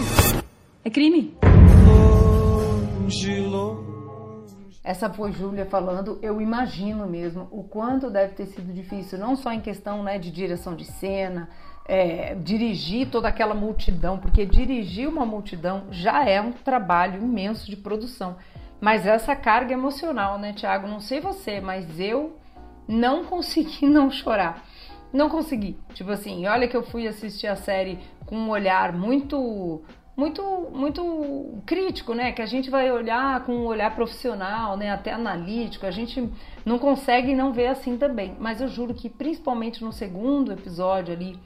É 0.85 0.89
crime. 0.91 1.35
Longe, 1.83 3.39
longe. 3.39 4.79
Essa 4.83 5.09
foi 5.09 5.31
Júlia 5.31 5.65
falando, 5.65 6.19
eu 6.21 6.39
imagino 6.39 7.07
mesmo 7.07 7.47
o 7.49 7.63
quanto 7.63 8.11
deve 8.11 8.35
ter 8.35 8.45
sido 8.45 8.71
difícil, 8.71 9.17
não 9.17 9.35
só 9.35 9.51
em 9.51 9.61
questão 9.61 10.03
né, 10.03 10.19
de 10.19 10.29
direção 10.29 10.75
de 10.75 10.85
cena, 10.85 11.49
é, 11.87 12.35
dirigir 12.35 13.09
toda 13.09 13.29
aquela 13.29 13.55
multidão, 13.55 14.19
porque 14.19 14.45
dirigir 14.45 15.09
uma 15.09 15.25
multidão 15.25 15.85
já 15.89 16.23
é 16.23 16.39
um 16.39 16.51
trabalho 16.51 17.19
imenso 17.19 17.65
de 17.67 17.75
produção. 17.75 18.35
Mas 18.79 19.07
essa 19.07 19.35
carga 19.35 19.73
emocional, 19.73 20.37
né, 20.37 20.53
Tiago? 20.53 20.87
Não 20.87 20.99
sei 20.99 21.19
você, 21.19 21.59
mas 21.59 21.99
eu 21.99 22.37
não 22.89 23.23
consegui 23.23 23.85
não 23.87 24.09
chorar. 24.09 24.65
Não 25.13 25.29
consegui. 25.29 25.77
Tipo 25.93 26.11
assim, 26.11 26.45
olha 26.47 26.67
que 26.67 26.75
eu 26.75 26.83
fui 26.83 27.07
assistir 27.07 27.47
a 27.47 27.55
série 27.55 27.99
com 28.25 28.35
um 28.35 28.49
olhar 28.49 28.93
muito 28.93 29.81
muito 30.15 30.43
muito 30.73 31.61
crítico, 31.65 32.13
né? 32.13 32.31
Que 32.31 32.41
a 32.41 32.45
gente 32.45 32.69
vai 32.69 32.91
olhar 32.91 33.45
com 33.45 33.53
um 33.53 33.65
olhar 33.65 33.95
profissional, 33.95 34.75
né? 34.75 34.91
Até 34.91 35.13
analítico. 35.13 35.85
A 35.85 35.91
gente 35.91 36.29
não 36.65 36.77
consegue 36.77 37.33
não 37.33 37.53
ver 37.53 37.67
assim 37.67 37.97
também. 37.97 38.35
Mas 38.39 38.59
eu 38.59 38.67
juro 38.67 38.93
que 38.93 39.09
principalmente 39.09 39.83
no 39.83 39.93
segundo 39.93 40.51
episódio 40.51 41.13
ali, 41.13 41.39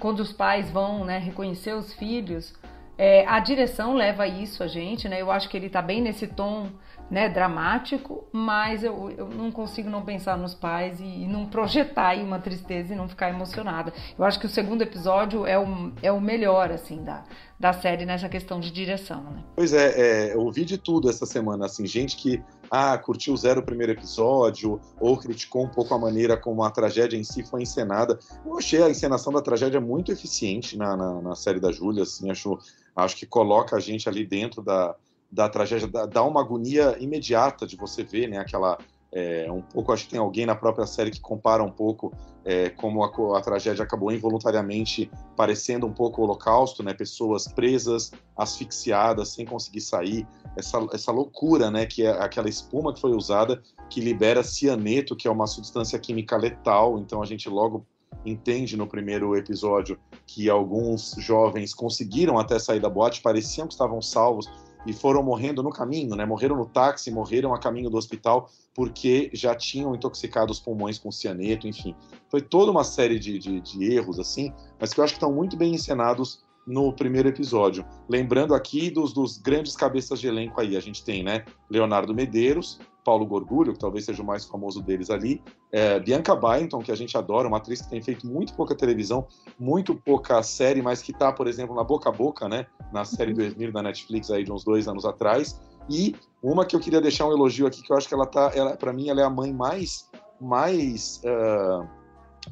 quando 0.00 0.20
os 0.20 0.32
pais 0.32 0.70
vão, 0.70 1.04
né, 1.04 1.18
reconhecer 1.18 1.72
os 1.72 1.94
filhos, 1.94 2.54
é, 2.98 3.26
a 3.26 3.38
direção 3.40 3.94
leva 3.94 4.26
isso 4.26 4.62
a 4.62 4.66
gente, 4.66 5.08
né? 5.08 5.22
Eu 5.22 5.30
acho 5.30 5.48
que 5.48 5.56
ele 5.56 5.70
tá 5.70 5.80
bem 5.80 6.02
nesse 6.02 6.26
tom 6.26 6.68
né, 7.10 7.28
dramático, 7.28 8.24
mas 8.32 8.82
eu, 8.82 9.10
eu 9.10 9.28
não 9.28 9.50
consigo 9.52 9.88
não 9.88 10.02
pensar 10.02 10.36
nos 10.36 10.54
pais 10.54 11.00
e, 11.00 11.04
e, 11.04 11.26
não 11.26 11.46
projetar 11.46 12.08
aí 12.08 12.22
uma 12.22 12.38
tristeza 12.38 12.92
e 12.92 12.96
não 12.96 13.08
ficar 13.08 13.30
emocionada. 13.30 13.92
Eu 14.18 14.24
acho 14.24 14.40
que 14.40 14.46
o 14.46 14.48
segundo 14.48 14.82
episódio 14.82 15.46
é 15.46 15.58
o, 15.58 15.92
é 16.02 16.10
o 16.10 16.20
melhor, 16.20 16.70
assim, 16.72 17.04
da, 17.04 17.24
da 17.58 17.72
série 17.72 18.04
nessa 18.04 18.28
questão 18.28 18.58
de 18.58 18.72
direção, 18.72 19.22
né? 19.22 19.44
Pois 19.54 19.72
é, 19.72 19.94
é, 19.96 20.34
eu 20.34 20.40
ouvi 20.40 20.64
de 20.64 20.76
tudo 20.76 21.08
essa 21.08 21.24
semana, 21.24 21.66
assim, 21.66 21.86
gente 21.86 22.16
que, 22.16 22.42
ah, 22.70 22.98
curtiu 22.98 23.36
zero 23.36 23.60
o 23.60 23.64
primeiro 23.64 23.92
episódio, 23.92 24.80
ou 24.98 25.16
criticou 25.16 25.64
um 25.64 25.68
pouco 25.68 25.94
a 25.94 25.98
maneira 25.98 26.36
como 26.36 26.64
a 26.64 26.70
tragédia 26.70 27.16
em 27.16 27.24
si 27.24 27.44
foi 27.44 27.62
encenada. 27.62 28.18
Eu 28.44 28.58
achei 28.58 28.82
a 28.82 28.90
encenação 28.90 29.32
da 29.32 29.40
tragédia 29.40 29.80
muito 29.80 30.10
eficiente 30.10 30.76
na, 30.76 30.96
na, 30.96 31.22
na 31.22 31.34
série 31.36 31.60
da 31.60 31.70
Júlia, 31.70 32.02
assim, 32.02 32.30
acho, 32.30 32.58
acho 32.96 33.16
que 33.16 33.26
coloca 33.26 33.76
a 33.76 33.80
gente 33.80 34.08
ali 34.08 34.26
dentro 34.26 34.60
da 34.60 34.96
da 35.30 35.48
tragédia, 35.48 35.88
dá 35.88 36.22
uma 36.22 36.40
agonia 36.40 36.96
imediata 37.00 37.66
de 37.66 37.76
você 37.76 38.02
ver, 38.02 38.28
né, 38.28 38.38
aquela, 38.38 38.78
É, 39.12 39.50
um 39.50 39.62
pouco, 39.62 39.92
acho 39.92 40.04
que 40.04 40.10
tem 40.10 40.20
alguém 40.20 40.44
na 40.44 40.54
própria 40.54 40.86
série 40.86 41.10
que 41.10 41.20
compara 41.20 41.62
um 41.62 41.70
pouco 41.70 42.12
é, 42.46 42.68
como 42.70 43.02
a, 43.02 43.38
a, 43.38 43.40
tragédia 43.40 43.82
acabou 43.82 44.12
involuntariamente 44.12 45.10
parecendo 45.36 45.84
um 45.84 45.92
pouco 45.92 46.20
o 46.20 46.24
holocausto, 46.24 46.80
né? 46.80 46.94
Pessoas 46.94 47.48
presas, 47.48 48.12
asfixiadas, 48.36 49.30
sem 49.30 49.44
conseguir 49.44 49.80
sair. 49.80 50.26
Essa, 50.56 50.78
essa 50.92 51.10
loucura, 51.10 51.72
né? 51.72 51.86
Que 51.86 52.06
é 52.06 52.10
aquela 52.10 52.48
espuma 52.48 52.92
que 52.92 53.00
foi 53.00 53.12
usada 53.12 53.60
que 53.90 54.00
libera 54.00 54.44
cianeto, 54.44 55.16
que 55.16 55.26
é 55.26 55.30
uma 55.30 55.48
substância 55.48 55.98
química 55.98 56.36
letal. 56.36 56.98
Então 57.00 57.20
a 57.20 57.26
gente 57.26 57.48
logo 57.48 57.84
entende 58.24 58.76
no 58.76 58.86
primeiro 58.86 59.36
episódio 59.36 59.98
que 60.24 60.48
alguns 60.48 61.16
jovens 61.18 61.74
conseguiram 61.74 62.38
até 62.38 62.60
sair 62.60 62.80
da 62.80 62.88
boate, 62.88 63.22
pareciam 63.22 63.66
que 63.66 63.74
estavam 63.74 64.00
salvos, 64.00 64.48
e 64.86 64.92
foram 64.92 65.22
morrendo 65.22 65.62
no 65.62 65.70
caminho, 65.70 66.14
né? 66.14 66.24
Morreram 66.24 66.56
no 66.56 66.66
táxi, 66.66 67.10
morreram 67.10 67.52
a 67.52 67.58
caminho 67.58 67.90
do 67.90 67.96
hospital 67.96 68.48
porque 68.74 69.30
já 69.32 69.54
tinham 69.54 69.94
intoxicado 69.94 70.52
os 70.52 70.60
pulmões 70.60 70.98
com 70.98 71.10
cianeto, 71.10 71.66
enfim. 71.66 71.94
Foi 72.30 72.40
toda 72.40 72.70
uma 72.70 72.84
série 72.84 73.18
de, 73.18 73.38
de, 73.38 73.60
de 73.60 73.84
erros, 73.84 74.18
assim, 74.18 74.52
mas 74.80 74.94
que 74.94 75.00
eu 75.00 75.04
acho 75.04 75.14
que 75.14 75.18
estão 75.18 75.32
muito 75.32 75.56
bem 75.56 75.74
encenados 75.74 76.44
no 76.66 76.92
primeiro 76.92 77.28
episódio. 77.28 77.84
Lembrando 78.08 78.54
aqui 78.54 78.90
dos, 78.90 79.12
dos 79.12 79.38
grandes 79.38 79.76
cabeças 79.76 80.20
de 80.20 80.26
elenco 80.26 80.60
aí, 80.60 80.76
a 80.76 80.80
gente 80.80 81.04
tem, 81.04 81.22
né, 81.22 81.44
Leonardo 81.70 82.14
Medeiros, 82.14 82.78
Paulo 83.06 83.24
Gorgulho, 83.24 83.72
que 83.72 83.78
talvez 83.78 84.04
seja 84.04 84.20
o 84.20 84.26
mais 84.26 84.44
famoso 84.44 84.82
deles 84.82 85.10
ali, 85.10 85.40
é, 85.70 86.00
Bianca 86.00 86.34
Byington, 86.34 86.80
que 86.80 86.90
a 86.90 86.96
gente 86.96 87.16
adora, 87.16 87.46
uma 87.46 87.58
atriz 87.58 87.80
que 87.80 87.88
tem 87.88 88.02
feito 88.02 88.26
muito 88.26 88.52
pouca 88.54 88.74
televisão, 88.74 89.28
muito 89.56 89.94
pouca 89.94 90.42
série, 90.42 90.82
mas 90.82 91.00
que 91.00 91.12
está, 91.12 91.32
por 91.32 91.46
exemplo, 91.46 91.76
na 91.76 91.84
Boca 91.84 92.08
a 92.08 92.12
Boca, 92.12 92.48
né, 92.48 92.66
na 92.92 93.04
série 93.04 93.32
do 93.32 93.40
Esmir 93.42 93.70
da 93.70 93.80
Netflix 93.80 94.28
aí 94.28 94.42
de 94.42 94.50
uns 94.50 94.64
dois 94.64 94.88
anos 94.88 95.04
atrás, 95.04 95.60
e 95.88 96.16
uma 96.42 96.66
que 96.66 96.74
eu 96.74 96.80
queria 96.80 97.00
deixar 97.00 97.26
um 97.26 97.32
elogio 97.32 97.68
aqui, 97.68 97.80
que 97.80 97.92
eu 97.92 97.96
acho 97.96 98.08
que 98.08 98.14
ela 98.14 98.26
tá, 98.26 98.50
ela, 98.52 98.76
para 98.76 98.92
mim, 98.92 99.08
ela 99.08 99.20
é 99.20 99.24
a 99.24 99.30
mãe 99.30 99.52
mais, 99.52 100.10
mais 100.40 101.22
uh, 101.24 101.86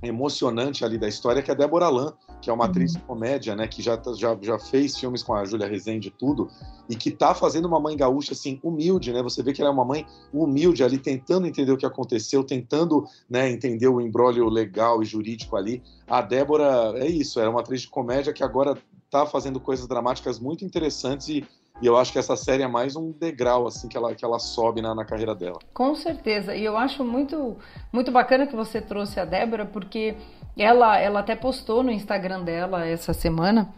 emocionante 0.04 0.84
ali 0.84 0.98
da 0.98 1.08
história, 1.08 1.42
que 1.42 1.50
é 1.50 1.54
a 1.54 1.56
Débora 1.56 1.88
Lan, 1.88 2.12
que 2.44 2.50
é 2.50 2.52
uma 2.52 2.66
atriz 2.66 2.92
de 2.92 2.98
comédia, 2.98 3.56
né, 3.56 3.66
que 3.66 3.80
já, 3.80 3.98
já, 4.14 4.36
já 4.40 4.58
fez 4.58 4.98
filmes 4.98 5.22
com 5.22 5.32
a 5.32 5.46
Júlia 5.46 5.66
Rezende 5.66 6.08
e 6.08 6.10
tudo, 6.10 6.50
e 6.90 6.94
que 6.94 7.10
tá 7.10 7.34
fazendo 7.34 7.64
uma 7.64 7.80
mãe 7.80 7.96
gaúcha, 7.96 8.34
assim, 8.34 8.60
humilde, 8.62 9.14
né, 9.14 9.22
você 9.22 9.42
vê 9.42 9.54
que 9.54 9.62
ela 9.62 9.70
é 9.70 9.72
uma 9.72 9.84
mãe 9.84 10.06
humilde 10.30 10.84
ali, 10.84 10.98
tentando 10.98 11.46
entender 11.46 11.72
o 11.72 11.76
que 11.78 11.86
aconteceu, 11.86 12.44
tentando, 12.44 13.06
né, 13.30 13.50
entender 13.50 13.88
o 13.88 13.98
embrólio 13.98 14.46
legal 14.50 15.02
e 15.02 15.06
jurídico 15.06 15.56
ali. 15.56 15.82
A 16.06 16.20
Débora, 16.20 16.92
é 16.96 17.06
isso, 17.06 17.40
é 17.40 17.48
uma 17.48 17.60
atriz 17.60 17.80
de 17.80 17.88
comédia 17.88 18.32
que 18.32 18.44
agora 18.44 18.76
tá 19.10 19.24
fazendo 19.24 19.58
coisas 19.58 19.88
dramáticas 19.88 20.38
muito 20.38 20.66
interessantes 20.66 21.28
e 21.28 21.44
e 21.82 21.86
eu 21.86 21.96
acho 21.96 22.12
que 22.12 22.18
essa 22.18 22.36
série 22.36 22.62
é 22.62 22.68
mais 22.68 22.94
um 22.94 23.10
degrau 23.10 23.66
assim 23.66 23.88
que 23.88 23.96
ela, 23.96 24.14
que 24.14 24.24
ela 24.24 24.38
sobe 24.38 24.80
na, 24.80 24.94
na 24.94 25.04
carreira 25.04 25.34
dela. 25.34 25.58
Com 25.72 25.94
certeza. 25.96 26.54
E 26.54 26.64
eu 26.64 26.76
acho 26.76 27.04
muito, 27.04 27.56
muito 27.92 28.12
bacana 28.12 28.46
que 28.46 28.54
você 28.54 28.80
trouxe 28.80 29.18
a 29.18 29.24
Débora, 29.24 29.66
porque 29.66 30.14
ela, 30.56 30.98
ela 30.98 31.20
até 31.20 31.34
postou 31.34 31.82
no 31.82 31.90
Instagram 31.90 32.42
dela 32.42 32.86
essa 32.86 33.12
semana 33.12 33.68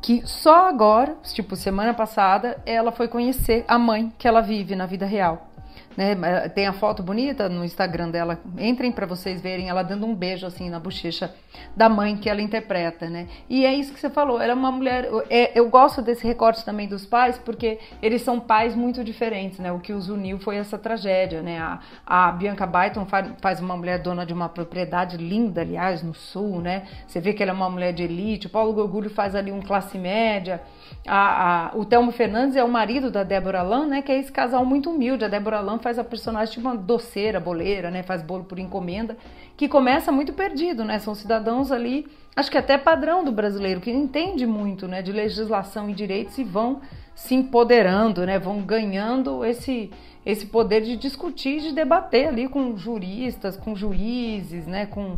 que 0.00 0.26
só 0.26 0.68
agora, 0.68 1.16
tipo 1.32 1.56
semana 1.56 1.94
passada, 1.94 2.60
ela 2.64 2.92
foi 2.92 3.08
conhecer 3.08 3.64
a 3.66 3.78
mãe 3.78 4.12
que 4.18 4.28
ela 4.28 4.40
vive 4.40 4.76
na 4.76 4.86
vida 4.86 5.06
real. 5.06 5.48
Né? 5.96 6.14
Tem 6.50 6.66
a 6.66 6.72
foto 6.72 7.02
bonita 7.02 7.48
no 7.48 7.64
Instagram 7.64 8.10
dela. 8.10 8.38
Entrem 8.58 8.92
para 8.92 9.06
vocês 9.06 9.40
verem 9.40 9.68
ela 9.68 9.82
dando 9.82 10.06
um 10.06 10.14
beijo 10.14 10.46
assim 10.46 10.68
na 10.68 10.78
bochecha 10.78 11.34
da 11.74 11.88
mãe 11.88 12.16
que 12.16 12.28
ela 12.28 12.42
interpreta, 12.42 13.08
né? 13.08 13.28
E 13.48 13.64
é 13.64 13.74
isso 13.74 13.94
que 13.94 14.00
você 14.00 14.10
falou. 14.10 14.40
Ela 14.40 14.52
é 14.52 14.54
uma 14.54 14.70
mulher. 14.70 15.08
É, 15.30 15.58
eu 15.58 15.68
gosto 15.70 16.02
desse 16.02 16.26
recorte 16.26 16.64
também 16.64 16.86
dos 16.86 17.06
pais 17.06 17.38
porque 17.38 17.78
eles 18.02 18.22
são 18.22 18.38
pais 18.38 18.74
muito 18.74 19.02
diferentes, 19.02 19.58
né? 19.58 19.72
O 19.72 19.80
que 19.80 19.92
os 19.92 20.08
uniu 20.08 20.38
foi 20.38 20.56
essa 20.56 20.76
tragédia, 20.76 21.40
né? 21.40 21.58
A, 21.58 21.80
a 22.06 22.32
Bianca 22.32 22.66
Byton 22.66 23.06
faz 23.40 23.60
uma 23.60 23.76
mulher 23.76 23.98
dona 24.00 24.26
de 24.26 24.32
uma 24.32 24.48
propriedade 24.48 25.16
linda, 25.16 25.62
aliás, 25.62 26.02
no 26.02 26.14
sul, 26.14 26.60
né? 26.60 26.84
Você 27.06 27.20
vê 27.20 27.32
que 27.32 27.42
ela 27.42 27.52
é 27.52 27.54
uma 27.54 27.70
mulher 27.70 27.92
de 27.92 28.02
elite. 28.02 28.48
O 28.48 28.50
Paulo 28.50 28.72
Gorgulho 28.72 29.08
faz 29.08 29.34
ali 29.34 29.50
um 29.50 29.62
classe 29.62 29.96
média. 29.98 30.60
A, 31.06 31.68
a, 31.68 31.76
o 31.76 31.84
Telmo 31.84 32.12
Fernandes 32.12 32.56
é 32.56 32.64
o 32.64 32.68
marido 32.68 33.10
da 33.10 33.22
Débora 33.22 33.62
Lan, 33.62 33.86
né? 33.86 34.02
Que 34.02 34.12
é 34.12 34.18
esse 34.18 34.30
casal 34.30 34.64
muito 34.64 34.90
humilde. 34.90 35.24
A 35.24 35.28
Débora 35.28 35.60
Lan 35.60 35.78
faz 35.86 36.00
a 36.00 36.04
personagem 36.04 36.52
tipo 36.52 36.66
uma 36.66 36.76
doceira, 36.76 37.38
boleira, 37.38 37.92
né? 37.92 38.02
Faz 38.02 38.20
bolo 38.20 38.42
por 38.42 38.58
encomenda, 38.58 39.16
que 39.56 39.68
começa 39.68 40.10
muito 40.10 40.32
perdido, 40.32 40.84
né? 40.84 40.98
São 40.98 41.14
cidadãos 41.14 41.70
ali, 41.70 42.08
acho 42.34 42.50
que 42.50 42.58
até 42.58 42.76
padrão 42.76 43.22
do 43.22 43.30
brasileiro, 43.30 43.80
que 43.80 43.92
entende 43.92 44.44
muito, 44.44 44.88
né? 44.88 45.00
De 45.00 45.12
legislação 45.12 45.88
e 45.88 45.94
direitos 45.94 46.38
e 46.38 46.42
vão 46.42 46.80
se 47.14 47.36
empoderando, 47.36 48.26
né? 48.26 48.36
Vão 48.36 48.62
ganhando 48.62 49.44
esse 49.44 49.88
esse 50.24 50.46
poder 50.46 50.80
de 50.80 50.96
discutir, 50.96 51.60
de 51.60 51.72
debater 51.72 52.26
ali 52.26 52.48
com 52.48 52.76
juristas, 52.76 53.56
com 53.56 53.76
juízes, 53.76 54.66
né? 54.66 54.86
Com 54.86 55.16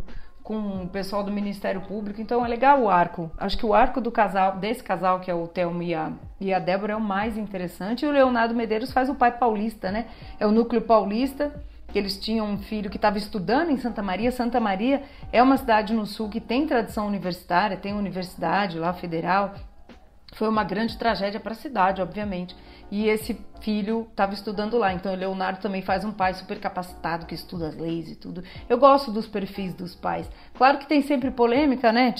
com 0.49 0.81
o 0.81 0.89
pessoal 0.89 1.23
do 1.23 1.31
Ministério 1.31 1.79
Público. 1.81 2.19
Então 2.19 2.43
é 2.43 2.47
legal 2.47 2.81
o 2.81 2.89
arco. 2.89 3.29
Acho 3.37 3.55
que 3.55 3.67
o 3.67 3.71
arco 3.71 4.01
do 4.01 4.09
casal, 4.09 4.57
desse 4.57 4.83
casal, 4.83 5.19
que 5.19 5.29
é 5.29 5.33
o 5.35 5.47
Thelmo 5.47 5.83
e 5.83 5.93
a, 5.93 6.11
e 6.41 6.51
a 6.51 6.57
Débora, 6.57 6.93
é 6.93 6.95
o 6.95 6.99
mais 6.99 7.37
interessante. 7.37 8.03
E 8.03 8.07
o 8.07 8.11
Leonardo 8.11 8.55
Medeiros 8.55 8.91
faz 8.91 9.09
o 9.09 9.13
pai 9.13 9.37
paulista, 9.37 9.91
né? 9.91 10.07
É 10.39 10.47
o 10.47 10.51
núcleo 10.51 10.81
paulista. 10.81 11.53
Que 11.89 11.99
eles 11.99 12.17
tinham 12.17 12.47
um 12.47 12.57
filho 12.57 12.89
que 12.89 12.97
estava 12.97 13.19
estudando 13.19 13.69
em 13.69 13.77
Santa 13.77 14.01
Maria. 14.01 14.31
Santa 14.31 14.59
Maria 14.59 15.03
é 15.31 15.41
uma 15.41 15.55
cidade 15.55 15.93
no 15.93 16.07
sul 16.07 16.29
que 16.29 16.41
tem 16.41 16.65
tradição 16.65 17.05
universitária, 17.05 17.77
tem 17.77 17.93
universidade 17.93 18.79
lá 18.79 18.91
federal. 18.91 19.53
Foi 20.33 20.47
uma 20.47 20.63
grande 20.63 20.97
tragédia 20.97 21.39
para 21.39 21.53
a 21.53 21.55
cidade, 21.55 22.01
obviamente 22.01 22.55
e 22.91 23.07
esse 23.07 23.39
filho 23.61 24.07
estava 24.09 24.33
estudando 24.33 24.77
lá. 24.77 24.93
Então 24.93 25.13
o 25.13 25.15
Leonardo 25.15 25.59
também 25.59 25.81
faz 25.81 26.03
um 26.03 26.11
pai 26.11 26.33
super 26.33 26.59
capacitado 26.59 27.25
que 27.25 27.35
estuda 27.35 27.67
as 27.67 27.75
leis 27.75 28.09
e 28.09 28.15
tudo. 28.15 28.43
Eu 28.67 28.77
gosto 28.77 29.11
dos 29.11 29.27
perfis 29.27 29.73
dos 29.73 29.95
pais. 29.95 30.29
Claro 30.55 30.79
que 30.79 30.87
tem 30.87 31.01
sempre 31.01 31.31
polêmica, 31.31 31.91
né? 31.91 32.13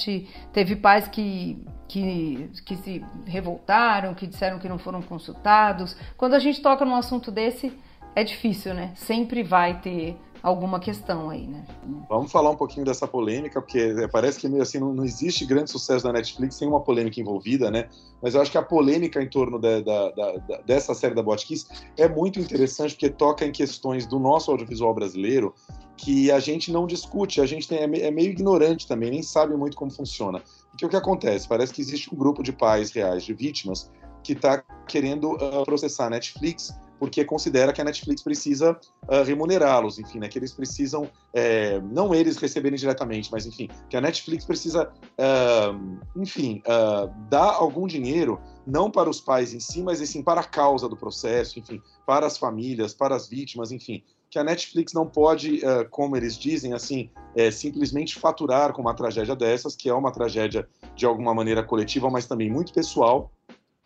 Teve 0.53 0.75
pais 0.75 1.07
que, 1.07 1.63
que, 1.87 2.51
que 2.65 2.75
se 2.77 3.05
revoltaram, 3.25 4.13
que 4.13 4.27
disseram 4.27 4.59
que 4.59 4.69
não 4.69 4.77
foram 4.77 5.01
consultados. 5.01 5.95
Quando 6.17 6.35
a 6.35 6.39
gente 6.39 6.61
toca 6.61 6.85
num 6.85 6.95
assunto 6.95 7.31
desse, 7.31 7.75
é 8.15 8.23
difícil, 8.23 8.73
né? 8.73 8.93
Sempre 8.95 9.43
vai 9.43 9.79
ter 9.81 10.17
alguma 10.41 10.79
questão 10.79 11.29
aí, 11.29 11.45
né? 11.47 11.65
Vamos 12.07 12.31
falar 12.31 12.49
um 12.49 12.55
pouquinho 12.55 12.85
dessa 12.85 13.07
polêmica, 13.07 13.61
porque 13.61 13.93
parece 14.11 14.39
que 14.39 14.47
meio 14.47 14.61
assim 14.61 14.79
não, 14.79 14.93
não, 14.93 15.03
existe 15.03 15.45
grande 15.45 15.69
sucesso 15.69 16.03
da 16.03 16.13
Netflix 16.13 16.55
sem 16.55 16.67
uma 16.67 16.79
polêmica 16.79 17.19
envolvida, 17.19 17.69
né? 17.69 17.89
Mas 18.21 18.35
eu 18.35 18.41
acho 18.41 18.51
que 18.51 18.57
a 18.57 18.61
polêmica 18.61 19.21
em 19.21 19.29
torno 19.29 19.59
da, 19.59 19.81
da, 19.81 20.09
da, 20.11 20.57
dessa 20.65 20.93
série 20.93 21.13
da 21.13 21.21
Botkiss 21.21 21.67
é 21.97 22.07
muito 22.07 22.39
interessante 22.39 22.93
porque 22.93 23.09
toca 23.09 23.45
em 23.45 23.51
questões 23.51 24.05
do 24.05 24.19
nosso 24.19 24.51
audiovisual 24.51 24.93
brasileiro 24.93 25.53
que 25.97 26.31
a 26.31 26.39
gente 26.39 26.71
não 26.71 26.87
discute, 26.87 27.41
a 27.41 27.45
gente 27.45 27.67
tem, 27.67 27.79
é, 27.79 28.07
é 28.07 28.11
meio 28.11 28.29
ignorante 28.29 28.87
também, 28.87 29.11
nem 29.11 29.21
sabe 29.21 29.55
muito 29.55 29.75
como 29.75 29.91
funciona. 29.91 30.41
Porque 30.71 30.85
o 30.85 30.89
que 30.89 30.95
acontece? 30.95 31.47
Parece 31.47 31.73
que 31.73 31.81
existe 31.81 32.13
um 32.13 32.17
grupo 32.17 32.41
de 32.41 32.53
pais 32.53 32.91
reais 32.91 33.23
de 33.23 33.33
vítimas 33.33 33.91
que 34.23 34.31
está 34.33 34.63
querendo 34.87 35.33
uh, 35.33 35.65
processar 35.65 36.07
a 36.07 36.09
Netflix 36.11 36.73
porque 36.99 37.23
considera 37.23 37.71
que 37.71 37.79
a 37.79 37.83
Netflix 37.83 38.21
precisa 38.21 38.77
uh, 39.07 39.23
remunerá-los, 39.25 39.97
enfim, 39.97 40.19
né, 40.19 40.27
que 40.27 40.37
eles 40.37 40.51
precisam, 40.51 41.09
é, 41.33 41.79
não 41.79 42.13
eles 42.13 42.37
receberem 42.37 42.77
diretamente, 42.77 43.31
mas 43.31 43.45
enfim, 43.45 43.69
que 43.89 43.95
a 43.95 44.01
Netflix 44.01 44.43
precisa, 44.45 44.91
uh, 45.17 46.21
enfim, 46.21 46.61
uh, 46.67 47.09
dar 47.29 47.53
algum 47.53 47.87
dinheiro, 47.87 48.39
não 48.67 48.91
para 48.91 49.09
os 49.09 49.21
pais 49.21 49.53
em 49.53 49.59
si, 49.59 49.81
mas 49.81 49.99
sim 49.99 50.21
para 50.21 50.41
a 50.41 50.43
causa 50.43 50.89
do 50.89 50.97
processo, 50.97 51.57
enfim, 51.57 51.81
para 52.05 52.27
as 52.27 52.37
famílias, 52.37 52.93
para 52.93 53.15
as 53.15 53.27
vítimas, 53.27 53.71
enfim, 53.71 54.03
que 54.29 54.37
a 54.37 54.43
Netflix 54.43 54.93
não 54.93 55.07
pode, 55.07 55.61
como 55.89 56.15
eles 56.15 56.37
dizem, 56.37 56.73
assim, 56.73 57.09
é, 57.35 57.49
simplesmente 57.49 58.19
faturar 58.19 58.73
com 58.73 58.81
uma 58.81 58.93
tragédia 58.93 59.35
dessas, 59.35 59.75
que 59.75 59.89
é 59.89 59.93
uma 59.93 60.11
tragédia 60.11 60.69
de 60.95 61.03
alguma 61.03 61.33
maneira 61.33 61.63
coletiva, 61.63 62.11
mas 62.11 62.27
também 62.27 62.47
muito 62.47 62.71
pessoal, 62.71 63.31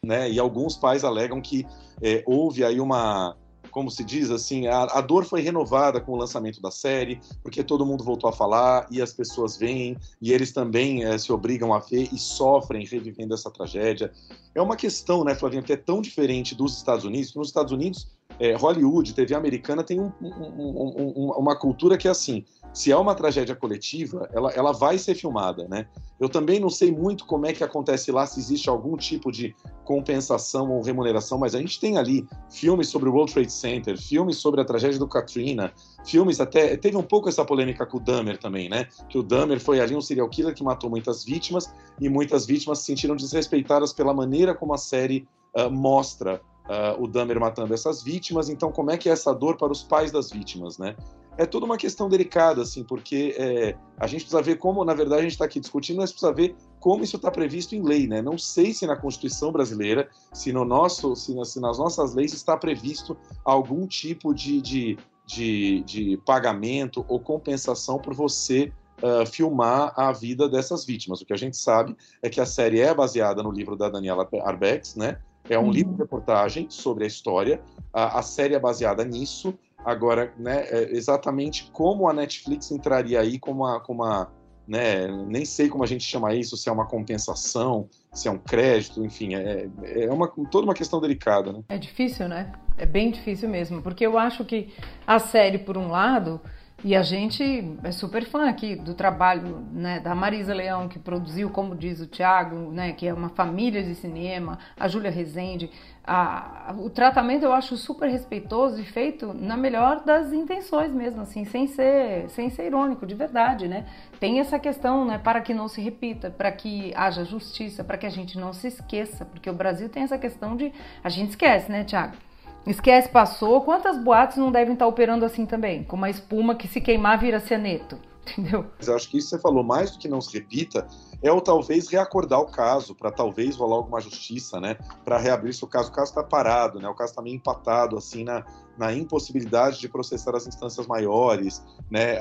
né? 0.03 0.29
E 0.29 0.39
alguns 0.39 0.75
pais 0.75 1.03
alegam 1.03 1.41
que 1.41 1.65
é, 2.01 2.23
houve 2.25 2.63
aí 2.63 2.79
uma, 2.79 3.35
como 3.71 3.89
se 3.89 4.03
diz 4.03 4.29
assim, 4.29 4.67
a, 4.67 4.83
a, 4.83 5.01
dor 5.01 5.25
foi 5.25 5.41
renovada 5.41 5.99
com 5.99 6.11
o 6.11 6.15
lançamento 6.15 6.61
da 6.61 6.69
série, 6.69 7.19
porque 7.41 7.63
todo 7.63 7.85
mundo 7.85 8.03
voltou 8.03 8.29
a 8.29 8.33
falar 8.33 8.85
e 8.91 9.01
as 9.01 9.11
pessoas 9.11 9.57
veem 9.57 9.97
e 10.21 10.31
eles 10.31 10.51
também 10.51 11.03
é, 11.03 11.17
se 11.17 11.31
obrigam 11.31 11.73
a 11.73 11.79
ver 11.79 12.07
e 12.13 12.17
sofrem 12.17 12.85
revivendo 12.85 13.33
essa 13.33 13.49
tragédia. 13.49 14.11
É 14.55 14.61
uma 14.61 14.75
questão, 14.75 15.23
né, 15.23 15.33
Flavinha, 15.33 15.63
que 15.63 15.73
é 15.73 15.77
tão 15.77 16.01
diferente 16.01 16.53
dos 16.53 16.77
Estados 16.77 17.05
Unidos, 17.05 17.33
nos 17.33 17.47
Estados 17.47 17.71
Unidos, 17.71 18.07
é, 18.39 18.55
Hollywood, 18.55 19.13
TV 19.13 19.35
americana 19.35 19.83
tem 19.83 19.99
um, 19.99 20.11
um, 20.21 21.03
um, 21.17 21.31
uma 21.31 21.55
cultura 21.55 21.97
que 21.97 22.07
é 22.07 22.11
assim, 22.11 22.43
se 22.73 22.91
é 22.91 22.97
uma 22.97 23.13
tragédia 23.13 23.55
coletiva, 23.55 24.27
ela, 24.33 24.51
ela 24.51 24.71
vai 24.71 24.97
ser 24.97 25.13
filmada, 25.13 25.67
né? 25.67 25.87
Eu 26.19 26.27
também 26.27 26.59
não 26.59 26.69
sei 26.69 26.91
muito 26.91 27.25
como 27.25 27.45
é 27.45 27.53
que 27.53 27.63
acontece 27.63 28.11
lá, 28.11 28.25
se 28.25 28.39
existe 28.39 28.69
algum 28.69 28.97
tipo 28.97 29.31
de 29.31 29.55
compensação 29.85 30.71
ou 30.71 30.81
remuneração, 30.81 31.37
mas 31.37 31.53
a 31.53 31.59
gente 31.59 31.79
tem 31.79 31.97
ali 31.97 32.27
filmes 32.49 32.87
sobre 32.87 33.09
o 33.09 33.13
World 33.13 33.33
Trade 33.33 33.51
Center, 33.51 34.01
filmes 34.01 34.37
sobre 34.37 34.61
a 34.61 34.65
tragédia 34.65 34.97
do 34.97 35.07
Katrina, 35.07 35.71
filmes 36.05 36.39
até. 36.39 36.75
Teve 36.77 36.97
um 36.97 37.03
pouco 37.03 37.29
essa 37.29 37.43
polêmica 37.45 37.85
com 37.85 37.97
o 37.97 37.99
Dahmer 37.99 38.37
também, 38.37 38.69
né? 38.69 38.87
Que 39.09 39.17
o 39.17 39.23
Dahmer 39.23 39.59
foi 39.59 39.79
ali 39.79 39.95
um 39.95 40.01
serial 40.01 40.29
killer 40.29 40.53
que 40.53 40.63
matou 40.63 40.89
muitas 40.89 41.23
vítimas 41.23 41.73
e 41.99 42.09
muitas 42.09 42.45
vítimas 42.45 42.79
se 42.79 42.85
sentiram 42.85 43.15
desrespeitadas 43.15 43.93
pela 43.93 44.13
maneira 44.13 44.53
como 44.53 44.73
a 44.73 44.77
série 44.77 45.27
uh, 45.55 45.69
mostra 45.69 46.41
uh, 46.65 47.01
o 47.01 47.07
Dahmer 47.07 47.39
matando 47.39 47.73
essas 47.73 48.01
vítimas, 48.01 48.49
então 48.49 48.71
como 48.71 48.91
é 48.91 48.97
que 48.97 49.09
é 49.09 49.11
essa 49.11 49.33
dor 49.33 49.57
para 49.57 49.71
os 49.71 49.83
pais 49.83 50.11
das 50.11 50.31
vítimas, 50.31 50.77
né? 50.77 50.95
É 51.35 51.47
toda 51.47 51.65
uma 51.65 51.77
questão 51.77 52.07
delicada, 52.07 52.61
assim, 52.61 52.83
porque 52.83 53.35
é, 53.39 53.75
a 53.97 54.05
gente 54.05 54.21
precisa 54.21 54.39
ver 54.39 54.57
como, 54.57 54.85
na 54.85 54.93
verdade, 54.93 55.21
a 55.21 55.23
gente 55.23 55.31
está 55.31 55.45
aqui 55.45 55.59
discutindo, 55.59 55.97
mas 55.97 56.11
precisa 56.11 56.31
ver 56.31 56.55
como 56.79 57.03
isso 57.03 57.15
está 57.15 57.31
previsto 57.31 57.73
em 57.73 57.81
lei, 57.81 58.07
né? 58.07 58.21
Não 58.21 58.37
sei 58.37 58.71
se 58.71 58.85
na 58.85 58.95
Constituição 58.95 59.51
brasileira, 59.51 60.07
se 60.31 60.53
no 60.53 60.63
nosso, 60.63 61.15
se, 61.15 61.33
se 61.45 61.59
nas 61.59 61.79
nossas 61.79 62.13
leis 62.13 62.33
está 62.33 62.55
previsto 62.55 63.17
algum 63.43 63.87
tipo 63.87 64.31
de, 64.31 64.61
de, 64.61 64.97
de, 65.25 65.81
de 65.83 66.17
pagamento 66.25 67.05
ou 67.07 67.19
compensação 67.19 67.97
por 67.97 68.13
você 68.13 68.71
Uh, 69.01 69.25
filmar 69.25 69.91
a 69.97 70.13
vida 70.13 70.47
dessas 70.47 70.85
vítimas. 70.85 71.19
O 71.19 71.25
que 71.25 71.33
a 71.33 71.37
gente 71.37 71.57
sabe 71.57 71.93
é 72.21 72.29
que 72.29 72.39
a 72.39 72.45
série 72.45 72.79
é 72.79 72.93
baseada 72.93 73.43
no 73.43 73.51
livro 73.51 73.75
da 73.75 73.89
Daniela 73.89 74.25
Arbex, 74.45 74.95
né? 74.95 75.17
É 75.49 75.59
um 75.59 75.63
uhum. 75.63 75.71
livro 75.71 75.93
de 75.93 75.97
reportagem 75.97 76.67
sobre 76.69 77.03
a 77.03 77.07
história. 77.07 77.61
A, 77.91 78.19
a 78.19 78.21
série 78.21 78.53
é 78.53 78.59
baseada 78.59 79.03
nisso. 79.03 79.53
Agora, 79.83 80.33
né, 80.37 80.65
é 80.69 80.95
exatamente 80.95 81.69
como 81.73 82.07
a 82.07 82.13
Netflix 82.13 82.71
entraria 82.71 83.19
aí 83.19 83.37
como 83.37 83.63
uma, 83.63 83.79
como 83.81 84.03
uma 84.03 84.31
né, 84.67 85.07
nem 85.07 85.45
sei 85.45 85.67
como 85.67 85.83
a 85.83 85.87
gente 85.87 86.03
chama 86.03 86.33
isso, 86.33 86.55
se 86.55 86.69
é 86.69 86.71
uma 86.71 86.85
compensação, 86.85 87.89
se 88.13 88.27
é 88.27 88.31
um 88.31 88.37
crédito, 88.37 89.03
enfim, 89.03 89.35
é, 89.35 89.67
é 89.83 90.11
uma, 90.11 90.27
toda 90.49 90.65
uma 90.65 90.73
questão 90.73 91.01
delicada, 91.01 91.51
né? 91.51 91.61
É 91.69 91.77
difícil, 91.77 92.27
né? 92.27 92.51
É 92.77 92.85
bem 92.85 93.11
difícil 93.11 93.49
mesmo, 93.49 93.81
porque 93.81 94.05
eu 94.05 94.17
acho 94.17 94.45
que 94.45 94.73
a 95.05 95.19
série, 95.19 95.57
por 95.57 95.77
um 95.77 95.87
lado, 95.89 96.39
e 96.83 96.95
a 96.97 97.01
gente 97.01 97.77
é 97.81 97.91
super 97.91 98.25
fã 98.25 98.49
aqui 98.49 98.75
do 98.75 98.93
trabalho 98.93 99.65
né, 99.71 100.01
da 100.01 100.13
Marisa 100.13 100.53
Leão, 100.53 100.89
que 100.89 100.99
produziu, 100.99 101.49
como 101.49 101.75
diz 101.75 102.01
o 102.01 102.07
Thiago, 102.07 102.71
né, 102.71 102.91
que 102.91 103.07
é 103.07 103.13
uma 103.13 103.29
família 103.29 103.81
de 103.81 103.95
cinema, 103.95 104.59
a 104.77 104.87
Júlia 104.89 105.09
Rezende. 105.09 105.71
A, 106.05 106.75
o 106.77 106.89
tratamento 106.89 107.43
eu 107.43 107.53
acho 107.53 107.77
super 107.77 108.09
respeitoso 108.09 108.81
e 108.81 108.83
feito 108.83 109.33
na 109.33 109.55
melhor 109.55 110.03
das 110.03 110.33
intenções 110.33 110.91
mesmo, 110.91 111.21
assim, 111.21 111.45
sem 111.45 111.67
ser, 111.67 112.29
sem 112.29 112.49
ser 112.49 112.65
irônico, 112.65 113.05
de 113.05 113.15
verdade, 113.15 113.69
né? 113.69 113.85
Tem 114.19 114.41
essa 114.41 114.59
questão, 114.59 115.05
né, 115.05 115.17
para 115.17 115.39
que 115.39 115.53
não 115.53 115.69
se 115.69 115.79
repita, 115.79 116.29
para 116.29 116.51
que 116.51 116.91
haja 116.97 117.23
justiça, 117.23 117.81
para 117.81 117.97
que 117.97 118.05
a 118.05 118.11
gente 118.11 118.37
não 118.37 118.51
se 118.51 118.67
esqueça, 118.67 119.23
porque 119.23 119.49
o 119.49 119.53
Brasil 119.53 119.87
tem 119.87 120.03
essa 120.03 120.17
questão 120.17 120.57
de 120.57 120.73
a 121.01 121.07
gente 121.07 121.29
esquece, 121.29 121.71
né, 121.71 121.85
Thiago? 121.85 122.17
Esquece, 122.65 123.09
passou. 123.09 123.61
Quantas 123.61 123.97
boates 123.97 124.37
não 124.37 124.51
devem 124.51 124.73
estar 124.73 124.87
operando 124.87 125.25
assim 125.25 125.45
também? 125.45 125.83
Com 125.83 125.95
uma 125.95 126.09
espuma 126.09 126.55
que 126.55 126.67
se 126.67 126.79
queimar 126.79 127.19
vira 127.19 127.39
cianeto. 127.39 127.97
Entendeu? 128.23 128.65
Mas 128.77 128.87
acho 128.87 129.09
que 129.09 129.17
isso 129.17 129.29
você 129.29 129.39
falou, 129.39 129.63
mais 129.63 129.91
do 129.91 129.99
que 129.99 130.07
não 130.07 130.21
se 130.21 130.33
repita, 130.33 130.87
é 131.21 131.29
o 131.29 131.41
talvez 131.41 131.89
reacordar 131.89 132.39
o 132.39 132.45
caso, 132.45 132.95
para 132.95 133.11
talvez 133.11 133.57
rolar 133.57 133.75
alguma 133.75 133.99
justiça, 133.99 134.61
né? 134.61 134.77
Para 135.03 135.17
reabrir 135.17 135.53
se 135.53 135.63
o 135.63 135.67
caso. 135.67 135.89
O 135.89 135.91
caso 135.91 136.11
está 136.11 136.23
parado, 136.23 136.79
né? 136.79 136.87
O 136.87 136.95
caso 136.95 137.11
está 137.11 137.21
meio 137.21 137.35
empatado, 137.35 137.97
assim, 137.97 138.23
na, 138.23 138.45
na 138.77 138.93
impossibilidade 138.93 139.79
de 139.79 139.89
processar 139.89 140.35
as 140.35 140.47
instâncias 140.47 140.87
maiores, 140.87 141.61
né? 141.91 142.17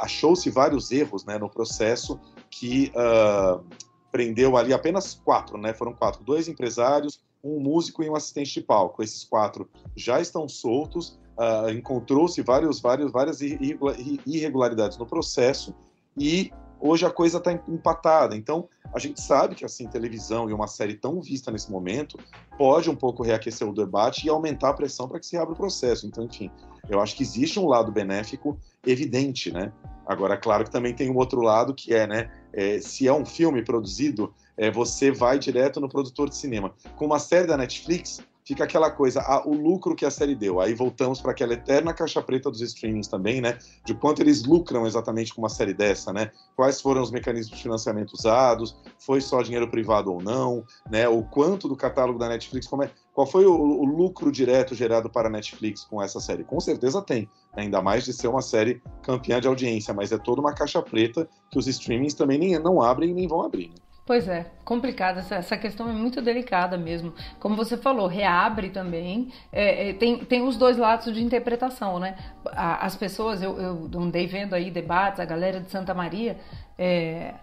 Achou-se 0.00 0.48
vários 0.48 0.90
erros 0.90 1.26
né, 1.26 1.36
no 1.36 1.50
processo 1.50 2.18
que 2.50 2.90
uh, 2.96 3.62
prendeu 4.10 4.56
ali 4.56 4.72
apenas 4.72 5.14
quatro, 5.14 5.58
né? 5.58 5.74
Foram 5.74 5.92
quatro, 5.92 6.24
dois 6.24 6.48
empresários, 6.48 7.20
um 7.42 7.60
músico 7.60 8.02
e 8.02 8.10
um 8.10 8.16
assistente 8.16 8.54
de 8.54 8.60
palco. 8.60 9.02
Esses 9.02 9.24
quatro 9.24 9.68
já 9.96 10.20
estão 10.20 10.48
soltos. 10.48 11.18
Uh, 11.36 11.70
Encontrou-se 11.70 12.40
vários, 12.42 12.80
vários, 12.80 13.12
várias 13.12 13.40
irregularidades 13.40 14.98
no 14.98 15.06
processo 15.06 15.72
e 16.16 16.50
hoje 16.80 17.06
a 17.06 17.10
coisa 17.10 17.38
está 17.38 17.52
empatada. 17.52 18.36
Então, 18.36 18.68
a 18.92 18.98
gente 18.98 19.20
sabe 19.20 19.54
que 19.54 19.64
assim 19.64 19.86
televisão 19.86 20.48
e 20.48 20.52
uma 20.52 20.66
série 20.66 20.94
tão 20.94 21.20
vista 21.20 21.50
nesse 21.50 21.70
momento 21.70 22.18
pode 22.56 22.90
um 22.90 22.96
pouco 22.96 23.22
reaquecer 23.22 23.68
o 23.68 23.72
debate 23.72 24.26
e 24.26 24.30
aumentar 24.30 24.70
a 24.70 24.74
pressão 24.74 25.08
para 25.08 25.20
que 25.20 25.26
se 25.26 25.36
abra 25.36 25.52
o 25.52 25.56
processo. 25.56 26.06
Então, 26.06 26.24
enfim, 26.24 26.50
eu 26.88 27.00
acho 27.00 27.14
que 27.14 27.22
existe 27.22 27.60
um 27.60 27.66
lado 27.66 27.92
benéfico 27.92 28.58
evidente, 28.86 29.52
né? 29.52 29.72
Agora, 30.06 30.38
claro 30.38 30.64
que 30.64 30.70
também 30.70 30.94
tem 30.94 31.10
um 31.10 31.16
outro 31.16 31.42
lado 31.42 31.74
que 31.74 31.92
é, 31.92 32.06
né? 32.06 32.30
É, 32.52 32.80
se 32.80 33.06
é 33.06 33.12
um 33.12 33.26
filme 33.26 33.62
produzido 33.62 34.32
é, 34.58 34.70
você 34.70 35.10
vai 35.10 35.38
direto 35.38 35.80
no 35.80 35.88
produtor 35.88 36.28
de 36.28 36.36
cinema. 36.36 36.74
Com 36.96 37.06
uma 37.06 37.18
série 37.18 37.46
da 37.46 37.56
Netflix, 37.56 38.20
fica 38.48 38.64
aquela 38.64 38.90
coisa, 38.90 39.20
a, 39.20 39.46
o 39.46 39.52
lucro 39.52 39.94
que 39.94 40.06
a 40.06 40.10
série 40.10 40.34
deu. 40.34 40.58
Aí 40.58 40.72
voltamos 40.72 41.20
para 41.20 41.32
aquela 41.32 41.52
eterna 41.52 41.92
caixa 41.92 42.22
preta 42.22 42.50
dos 42.50 42.62
streamings 42.62 43.06
também, 43.06 43.42
né? 43.42 43.58
De 43.84 43.92
quanto 43.94 44.22
eles 44.22 44.42
lucram 44.46 44.86
exatamente 44.86 45.34
com 45.34 45.42
uma 45.42 45.50
série 45.50 45.74
dessa, 45.74 46.14
né? 46.14 46.30
Quais 46.56 46.80
foram 46.80 47.02
os 47.02 47.10
mecanismos 47.10 47.54
de 47.56 47.62
financiamento 47.62 48.14
usados? 48.14 48.74
Foi 48.98 49.20
só 49.20 49.42
dinheiro 49.42 49.70
privado 49.70 50.10
ou 50.10 50.22
não? 50.22 50.64
Né? 50.90 51.06
O 51.06 51.22
quanto 51.22 51.68
do 51.68 51.76
catálogo 51.76 52.18
da 52.18 52.26
Netflix? 52.26 52.66
Como 52.66 52.82
é, 52.82 52.90
qual 53.12 53.26
foi 53.26 53.44
o, 53.44 53.52
o 53.52 53.84
lucro 53.84 54.32
direto 54.32 54.74
gerado 54.74 55.10
para 55.10 55.28
a 55.28 55.30
Netflix 55.30 55.84
com 55.84 56.02
essa 56.02 56.18
série? 56.18 56.42
Com 56.42 56.58
certeza 56.58 57.02
tem, 57.02 57.28
ainda 57.54 57.82
mais 57.82 58.04
de 58.06 58.14
ser 58.14 58.28
uma 58.28 58.40
série 58.40 58.80
campeã 59.02 59.40
de 59.42 59.46
audiência, 59.46 59.92
mas 59.92 60.10
é 60.10 60.16
toda 60.16 60.40
uma 60.40 60.54
caixa 60.54 60.80
preta 60.80 61.28
que 61.50 61.58
os 61.58 61.66
streamings 61.66 62.14
também 62.14 62.38
nem, 62.38 62.58
não 62.58 62.80
abrem 62.80 63.10
e 63.10 63.14
nem 63.14 63.28
vão 63.28 63.42
abrir. 63.42 63.68
Né? 63.68 63.87
Pois 64.08 64.26
é, 64.26 64.46
complicada. 64.64 65.20
Essa, 65.20 65.58
questão 65.58 65.86
é 65.86 65.92
muito 65.92 66.22
delicada 66.22 66.78
mesmo. 66.78 67.12
Como 67.38 67.54
você 67.54 67.76
falou, 67.76 68.06
reabre 68.06 68.70
também. 68.70 69.30
É, 69.52 69.90
é, 69.90 69.92
tem, 69.92 70.24
tem 70.24 70.40
os 70.40 70.56
dois 70.56 70.78
lados 70.78 71.12
de 71.12 71.22
interpretação, 71.22 71.98
né? 71.98 72.16
As 72.46 72.96
pessoas, 72.96 73.42
eu, 73.42 73.60
eu 73.60 74.00
andei 74.00 74.26
vendo 74.26 74.54
aí 74.54 74.70
debates, 74.70 75.20
a 75.20 75.26
galera 75.26 75.60
de 75.60 75.70
Santa 75.70 75.92
Maria. 75.92 76.38
É, 76.78 77.34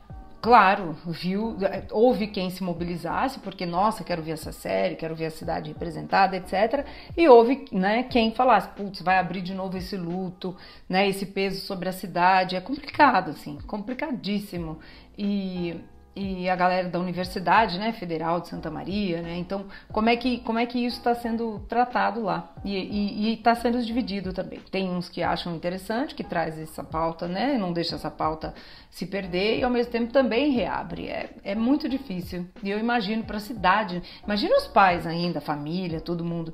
claro, 0.41 0.97
viu, 1.05 1.55
houve 1.91 2.25
quem 2.25 2.49
se 2.49 2.63
mobilizasse, 2.63 3.39
porque, 3.41 3.63
nossa, 3.63 4.03
quero 4.03 4.23
ver 4.23 4.31
essa 4.31 4.51
série, 4.51 4.95
quero 4.95 5.15
ver 5.15 5.27
a 5.27 5.31
cidade 5.31 5.71
representada, 5.71 6.35
etc. 6.35 6.83
E 7.15 7.29
houve 7.29 7.65
né, 7.71 8.01
quem 8.01 8.33
falasse, 8.33 8.69
putz, 8.69 9.03
vai 9.03 9.19
abrir 9.19 9.43
de 9.43 9.53
novo 9.53 9.77
esse 9.77 9.95
luto, 9.95 10.57
né, 10.89 11.07
esse 11.07 11.27
peso 11.27 11.63
sobre 11.63 11.89
a 11.89 11.93
cidade. 11.93 12.55
É 12.55 12.59
complicado, 12.59 13.29
assim, 13.29 13.59
complicadíssimo. 13.67 14.79
E 15.15 15.79
e 16.15 16.49
a 16.49 16.55
galera 16.55 16.87
da 16.87 16.97
Universidade 16.97 17.77
né, 17.77 17.91
Federal 17.91 18.39
de 18.39 18.47
Santa 18.47 18.71
Maria, 18.71 19.21
né? 19.21 19.37
Então, 19.37 19.65
como 19.91 20.07
é 20.07 20.15
que, 20.15 20.39
como 20.39 20.57
é 20.57 20.65
que 20.65 20.79
isso 20.79 20.97
está 20.97 21.13
sendo 21.13 21.59
tratado 21.67 22.21
lá? 22.21 22.53
E 22.63 23.33
está 23.33 23.53
sendo 23.53 23.81
dividido 23.83 24.31
também. 24.31 24.59
Tem 24.71 24.89
uns 24.89 25.09
que 25.09 25.21
acham 25.21 25.53
interessante, 25.53 26.15
que 26.15 26.23
traz 26.23 26.57
essa 26.57 26.83
pauta, 26.83 27.27
né? 27.27 27.57
Não 27.57 27.73
deixa 27.73 27.95
essa 27.95 28.09
pauta 28.09 28.53
se 28.89 29.05
perder 29.05 29.59
e 29.59 29.63
ao 29.63 29.69
mesmo 29.69 29.91
tempo 29.91 30.13
também 30.13 30.51
reabre. 30.51 31.07
É, 31.07 31.31
é 31.43 31.53
muito 31.53 31.89
difícil. 31.89 32.47
E 32.63 32.69
eu 32.69 32.79
imagino 32.79 33.23
para 33.25 33.37
a 33.37 33.41
cidade, 33.41 34.01
imagina 34.23 34.55
os 34.55 34.67
pais 34.67 35.05
ainda, 35.05 35.39
a 35.39 35.41
família, 35.41 35.99
todo 35.99 36.23
mundo. 36.23 36.53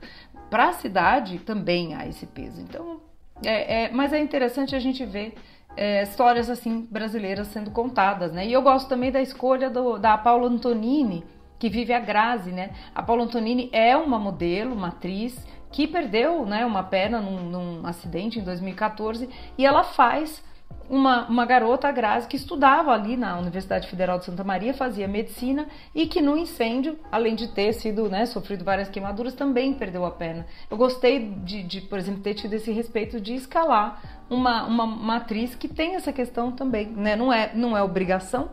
Para 0.50 0.70
a 0.70 0.74
cidade 0.74 1.38
também 1.38 1.94
há 1.94 2.08
esse 2.08 2.26
peso. 2.26 2.60
Então, 2.60 3.00
é, 3.46 3.84
é, 3.84 3.92
mas 3.92 4.12
é 4.12 4.20
interessante 4.20 4.76
a 4.76 4.80
gente 4.80 5.06
ver 5.06 5.36
é, 5.76 6.04
histórias 6.04 6.50
assim 6.50 6.88
brasileiras 6.90 7.48
sendo 7.48 7.72
contadas, 7.72 8.32
né? 8.32 8.46
E 8.46 8.54
eu 8.54 8.62
gosto 8.62 8.90
também 8.90 9.12
da 9.12 9.22
escolha 9.22 9.70
do, 9.70 9.98
da 9.98 10.18
Paula 10.18 10.48
Antonini, 10.48 11.24
que 11.58 11.70
vive 11.70 11.94
a 11.94 12.00
Grazi, 12.00 12.52
né? 12.52 12.72
A 12.94 13.02
Paula 13.04 13.24
Antonini 13.24 13.70
é 13.72 13.96
uma 13.96 14.20
modelo, 14.20 14.74
uma 14.74 14.90
atriz 14.90 15.46
que 15.72 15.88
perdeu, 15.88 16.46
né, 16.46 16.66
uma 16.66 16.84
perna 16.84 17.22
num, 17.22 17.50
num 17.50 17.88
acidente 17.88 18.40
em 18.40 18.44
2014 18.44 19.30
e 19.58 19.66
ela 19.66 19.84
faz 19.84 20.44
uma, 20.90 21.28
uma 21.28 21.46
garota, 21.46 21.88
a 21.88 21.92
Grazi, 21.92 22.28
que 22.28 22.36
estudava 22.36 22.92
ali 22.92 23.16
na 23.16 23.38
Universidade 23.38 23.88
Federal 23.88 24.20
de 24.20 24.26
Santa 24.26 24.44
Maria, 24.44 24.74
fazia 24.74 25.08
medicina 25.08 25.68
e 25.96 26.08
que 26.08 26.22
no 26.22 26.38
incêndio, 26.38 26.98
além 27.12 27.36
de 27.36 27.48
ter 27.48 27.74
sido, 27.74 28.10
né, 28.10 28.26
sofrido 28.26 28.64
várias 28.64 28.90
queimaduras, 28.90 29.34
também 29.34 29.74
perdeu 29.74 30.06
a 30.06 30.12
perna. 30.12 30.46
Eu 30.70 30.78
gostei 30.78 31.34
de, 31.44 31.64
de 31.64 31.82
por 31.82 31.98
exemplo, 31.98 32.22
ter 32.22 32.34
tido 32.34 32.54
esse 32.54 32.72
respeito 32.72 33.20
de 33.20 33.34
escalar 33.36 34.22
uma, 34.30 34.64
uma, 34.64 34.84
uma 34.86 35.16
atriz 35.18 35.56
que 35.56 35.68
tem 35.68 35.96
essa 35.96 36.14
questão 36.14 36.52
também, 36.52 36.88
né? 36.88 37.16
Não 37.18 37.34
é, 37.34 37.52
não 37.54 37.78
é 37.78 37.84
obrigação, 37.84 38.50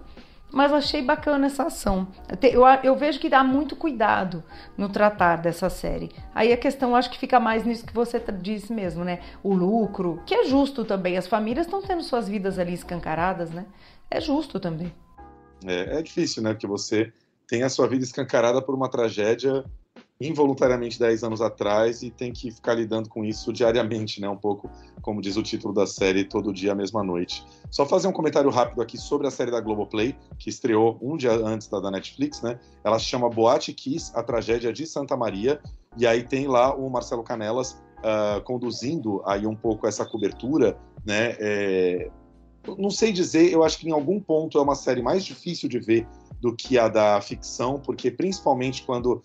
mas 0.51 0.73
achei 0.73 1.03
bacana 1.03 1.47
essa 1.47 1.65
ação. 1.65 2.09
Eu, 2.43 2.63
eu, 2.83 2.97
vejo 2.97 3.21
que 3.21 3.29
dá 3.29 3.45
muito 3.45 3.77
cuidado 3.77 4.43
no 4.77 4.89
tratar 4.89 5.37
dessa 5.37 5.69
série. 5.69 6.11
Aí 6.35 6.53
a 6.53 6.57
questão 6.57 6.97
acho 6.97 7.11
que 7.11 7.19
fica 7.19 7.39
mais 7.39 7.65
nisso 7.65 7.87
que 7.87 7.95
você 7.95 8.23
disse 8.41 8.73
mesmo, 8.73 9.05
né? 9.05 9.21
O 9.43 9.55
lucro, 9.55 10.23
que 10.25 10.35
é 10.35 10.45
justo 10.45 10.85
também. 10.85 11.17
As 11.17 11.27
famílias 11.27 11.67
estão 11.67 11.83
tendo 11.83 12.03
suas 12.03 12.29
vidas 12.29 12.59
ali 12.59 12.73
escancaradas, 12.73 13.51
né? 13.51 13.67
É 14.11 14.21
justo 14.21 14.59
também. 14.59 14.93
É, 15.67 15.99
é 15.99 16.03
difícil, 16.03 16.43
né? 16.43 16.53
Porque 16.53 16.67
você 16.67 17.13
tem 17.47 17.63
a 17.63 17.69
sua 17.69 17.87
vida 17.87 18.05
escancarada 18.05 18.63
por 18.63 18.75
uma 18.75 18.89
tragédia 18.89 19.65
involuntariamente 20.21 20.99
10 20.99 21.23
anos 21.23 21.41
atrás 21.41 22.03
e 22.03 22.11
tem 22.11 22.33
que 22.33 22.51
ficar 22.51 22.75
lidando 22.75 23.09
com 23.09 23.25
isso 23.25 23.53
diariamente, 23.53 24.21
né? 24.21 24.29
Um 24.29 24.37
pouco, 24.37 24.69
como 25.01 25.21
diz 25.21 25.37
o 25.37 25.43
título 25.43 25.73
da 25.73 25.87
série, 25.87 26.25
todo 26.25 26.53
dia, 26.53 26.73
a 26.73 26.75
mesma 26.75 27.05
noite. 27.05 27.47
Só 27.71 27.87
fazer 27.87 28.09
um 28.09 28.13
comentário 28.13 28.51
rápido 28.51 28.83
aqui 28.83 28.99
sobre 28.99 29.29
a 29.29 29.31
série 29.31 29.51
da 29.51 29.61
Globoplay, 29.61 30.17
que 30.39 30.51
estreou 30.51 30.99
um 31.01 31.17
dia 31.17 31.33
antes 31.33 31.69
da 31.69 31.79
da 31.79 31.91
Netflix, 31.91 32.43
né? 32.43 32.59
Ela 32.83 32.99
se 32.99 33.05
chama 33.05 33.31
Boate 33.31 33.73
Kiss, 33.73 34.11
a 34.15 34.23
tragédia 34.23 34.73
de 34.73 34.87
Santa 34.87 35.17
Maria, 35.17 35.61
e 35.97 36.07
aí 36.07 36.23
tem 36.23 36.49
lá 36.49 36.75
o 36.75 36.91
Marcelo 36.91 37.23
Canelas 37.23 37.81
uh, 37.99 38.43
conduzindo 38.43 39.23
aí 39.25 39.47
um 39.47 39.55
pouco 39.55 39.87
essa 39.87 40.05
cobertura, 40.05 40.77
né? 41.07 41.37
É, 41.39 42.11
não 42.77 42.91
sei 42.91 43.13
dizer, 43.13 43.53
eu 43.53 43.63
acho 43.63 43.79
que 43.79 43.89
em 43.89 43.93
algum 43.93 44.21
ponto 44.21 44.59
é 44.59 44.63
uma 44.63 44.75
série 44.75 45.01
mais 45.01 45.25
difícil 45.25 45.69
de 45.69 45.79
ver 45.79 46.07
do 46.41 46.55
que 46.55 46.79
a 46.79 46.89
da 46.89 47.21
ficção, 47.21 47.81
porque 47.81 48.11
principalmente 48.11 48.83
quando 48.85 49.15
uh, 49.15 49.23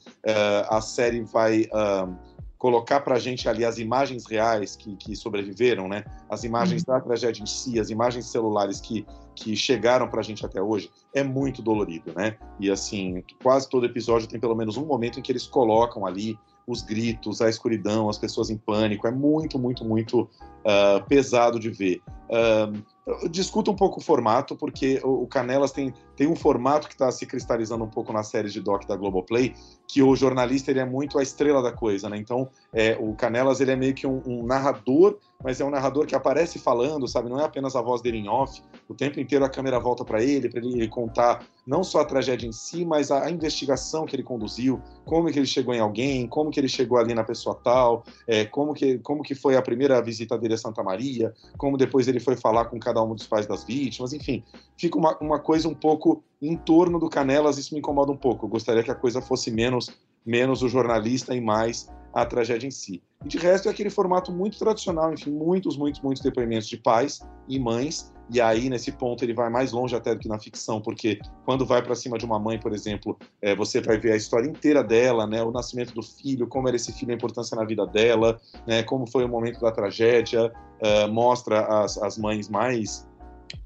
a 0.70 0.82
série 0.82 1.22
vai 1.22 1.64
uh, 1.64 2.16
colocar 2.64 3.02
para 3.02 3.16
a 3.16 3.20
gente 3.20 3.50
ali 3.50 3.66
as 3.66 3.78
imagens 3.78 4.26
reais 4.26 4.76
que, 4.76 4.96
que 4.96 5.16
sobreviveram, 5.18 5.90
né? 5.90 6.06
As 6.30 6.46
imagens 6.46 6.84
uhum. 6.88 6.94
da 6.94 7.02
tragédia 7.02 7.44
em 7.44 7.46
si, 7.46 7.78
as 7.78 7.90
imagens 7.90 8.26
celulares 8.28 8.80
que, 8.80 9.06
que 9.36 9.54
chegaram 9.54 10.08
para 10.08 10.22
a 10.22 10.24
gente 10.24 10.46
até 10.46 10.62
hoje, 10.62 10.90
é 11.14 11.24
muito 11.24 11.62
dolorido, 11.62 12.14
né? 12.16 12.38
E 12.60 12.72
assim, 12.72 13.22
quase 13.44 13.70
todo 13.70 13.86
episódio 13.86 14.30
tem 14.30 14.40
pelo 14.40 14.56
menos 14.56 14.78
um 14.78 14.86
momento 14.86 15.20
em 15.20 15.22
que 15.22 15.30
eles 15.30 15.46
colocam 15.46 16.06
ali 16.06 16.40
os 16.66 16.82
gritos, 16.82 17.42
a 17.42 17.50
escuridão, 17.50 18.10
as 18.10 18.18
pessoas 18.18 18.50
em 18.50 18.58
pânico. 18.58 19.06
É 19.08 19.12
muito, 19.12 19.60
muito, 19.60 19.84
muito 19.84 20.22
uh, 20.22 21.04
pesado 21.08 21.60
de 21.60 21.70
ver. 21.70 22.02
Uh, 22.30 22.82
discuto 23.30 23.72
um 23.72 23.76
pouco 23.76 24.00
o 24.00 24.04
formato, 24.04 24.56
porque 24.56 25.02
o, 25.04 25.28
Canelas 25.28 25.72
tem, 25.72 25.94
tem 26.16 26.28
um 26.28 26.36
formato 26.36 26.88
que 26.88 26.94
está 26.94 27.12
se 27.12 27.26
cristalizando 27.26 27.84
um 27.84 27.90
pouco 27.90 28.14
na 28.14 28.24
série 28.24 28.50
de 28.50 28.62
doc 28.62 28.86
da 28.86 28.96
Globoplay, 28.96 29.54
que 29.88 30.02
o 30.02 30.16
jornalista 30.16 30.72
ele 30.72 30.80
é 30.80 30.86
muito 30.86 31.20
a 31.20 31.24
estrela 31.24 31.62
da 31.62 31.72
coisa, 31.72 32.10
né? 32.10 32.18
Então, 32.18 32.50
é, 32.72 32.98
o 33.00 33.14
Canelas 33.14 33.60
ele 33.60 33.72
é 33.72 33.76
meio 33.76 33.94
que 33.94 34.08
um, 34.08 34.22
um 34.26 34.46
narrador 34.46 35.18
mas 35.44 35.60
é 35.60 35.66
um 35.66 35.70
narrador 35.70 36.06
que 36.06 36.16
aparece 36.16 36.58
falando, 36.58 37.08
sabe? 37.08 37.30
Não 37.30 37.40
é 37.40 37.44
apenas 37.44 37.76
a 37.76 37.82
voz 37.82 38.02
dele 38.02 38.18
em 38.18 38.30
off. 38.30 38.62
O 38.88 38.96
tempo 38.96 39.20
inteiro 39.20 39.44
a 39.44 39.50
câmera 39.50 39.78
volta 39.78 40.06
para 40.06 40.24
ele, 40.24 40.48
para 40.48 40.62
ele 40.62 40.88
contar 40.88 41.46
não 41.66 41.84
só 41.84 42.02
a 42.02 42.06
tragédia 42.06 42.48
em 42.48 42.52
si, 42.52 42.84
mas 42.84 43.10
a, 43.10 43.26
a, 43.26 43.32
investigação 43.32 44.06
que 44.06 44.16
ele 44.16 44.24
conduziu, 44.24 44.82
como 45.06 45.32
que 45.32 45.40
ele 45.40 45.46
chegou 45.46 45.74
em 45.74 45.80
alguém, 45.80 46.28
como 46.28 46.52
que 46.52 46.60
ele 46.60 46.68
chegou 46.68 46.98
ali 46.98 47.14
na 47.14 47.24
pessoa 47.24 47.60
tal, 47.64 48.04
é, 48.28 48.46
como, 48.46 48.74
que, 48.74 49.00
como 49.00 49.24
que 49.24 49.34
foi 49.34 49.56
a 49.56 49.62
primeira 49.62 50.02
visita 50.02 50.38
dele 50.38 50.56
a 50.56 50.58
Santa 50.58 50.84
Maria, 50.84 51.34
como 51.58 51.78
depois 51.78 52.08
ele 52.08 52.20
foi 52.20 52.36
falar 52.36 52.66
com 52.66 52.80
cada 52.80 53.02
um 53.02 53.16
dos 53.16 53.26
pais 53.26 53.48
das 53.48 53.64
vítimas, 53.64 54.14
enfim. 54.14 54.44
Fica 54.78 54.98
uma, 54.98 55.18
uma 55.20 55.40
coisa 55.40 55.68
um 55.68 55.76
pouco 55.76 56.24
em 56.42 56.58
torno 56.58 57.00
do 57.00 57.10
Canelas, 57.10 57.58
isso 57.58 57.74
me 57.74 57.80
incomoda 57.80 58.12
um 58.12 58.18
pouco. 58.18 58.46
Eu 58.46 58.50
gostaria 58.50 58.84
que 58.84 58.92
a 58.92 58.96
coisa 58.96 59.22
fosse 59.22 59.50
menos, 59.50 59.90
menos 60.26 60.62
o 60.62 60.68
jornalista 60.68 61.34
e 61.34 61.40
mais 61.40 61.90
a 62.14 62.26
tragédia 62.26 62.68
em 62.68 62.72
si. 62.72 63.02
E 63.26 63.28
de 63.28 63.38
resto 63.38 63.68
é 63.68 63.72
aquele 63.72 63.90
formato 63.90 64.32
muito 64.32 64.60
tradicional, 64.60 65.12
enfim, 65.14 65.32
muitos, 65.32 65.76
muitos, 65.78 66.02
muitos 66.02 66.22
depoimentos 66.22 66.68
de 66.68 66.78
pais 66.78 67.22
e 67.48 67.58
mães. 67.58 68.13
E 68.30 68.40
aí, 68.40 68.70
nesse 68.70 68.92
ponto, 68.92 69.24
ele 69.24 69.34
vai 69.34 69.50
mais 69.50 69.72
longe 69.72 69.96
até 69.96 70.14
do 70.14 70.20
que 70.20 70.28
na 70.28 70.40
ficção, 70.40 70.82
porque 70.82 71.20
quando 71.46 71.66
vai 71.66 71.84
para 71.84 71.94
cima 71.94 72.18
de 72.18 72.26
uma 72.26 72.40
mãe, 72.40 72.58
por 72.58 72.74
exemplo, 72.74 73.18
é, 73.42 73.56
você 73.56 73.82
vai 73.82 73.98
ver 73.98 74.14
a 74.14 74.16
história 74.16 74.48
inteira 74.48 74.84
dela, 74.84 75.28
né, 75.28 75.44
o 75.44 75.52
nascimento 75.52 75.94
do 75.94 76.02
filho, 76.02 76.48
como 76.48 76.68
era 76.68 76.76
esse 76.78 76.92
filho, 76.94 77.12
a 77.12 77.16
importância 77.16 77.56
na 77.56 77.66
vida 77.66 77.86
dela, 77.86 78.40
né, 78.66 78.82
como 78.84 79.06
foi 79.06 79.26
o 79.26 79.30
momento 79.30 79.60
da 79.60 79.72
tragédia, 79.72 80.52
uh, 80.82 81.12
mostra 81.12 81.84
as, 81.84 81.98
as 81.98 82.18
mães 82.18 82.50
mais 82.50 83.08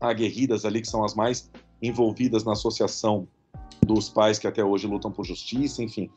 aguerridas 0.02 0.66
ali, 0.66 0.82
que 0.82 0.88
são 0.88 1.06
as 1.06 1.14
mais 1.14 1.50
envolvidas 1.82 2.44
na 2.44 2.54
associação 2.54 3.28
dos 3.86 4.10
pais 4.10 4.40
que 4.40 4.48
até 4.48 4.64
hoje 4.64 4.88
lutam 4.88 5.12
por 5.12 5.24
justiça, 5.24 5.84
enfim. 5.84 6.10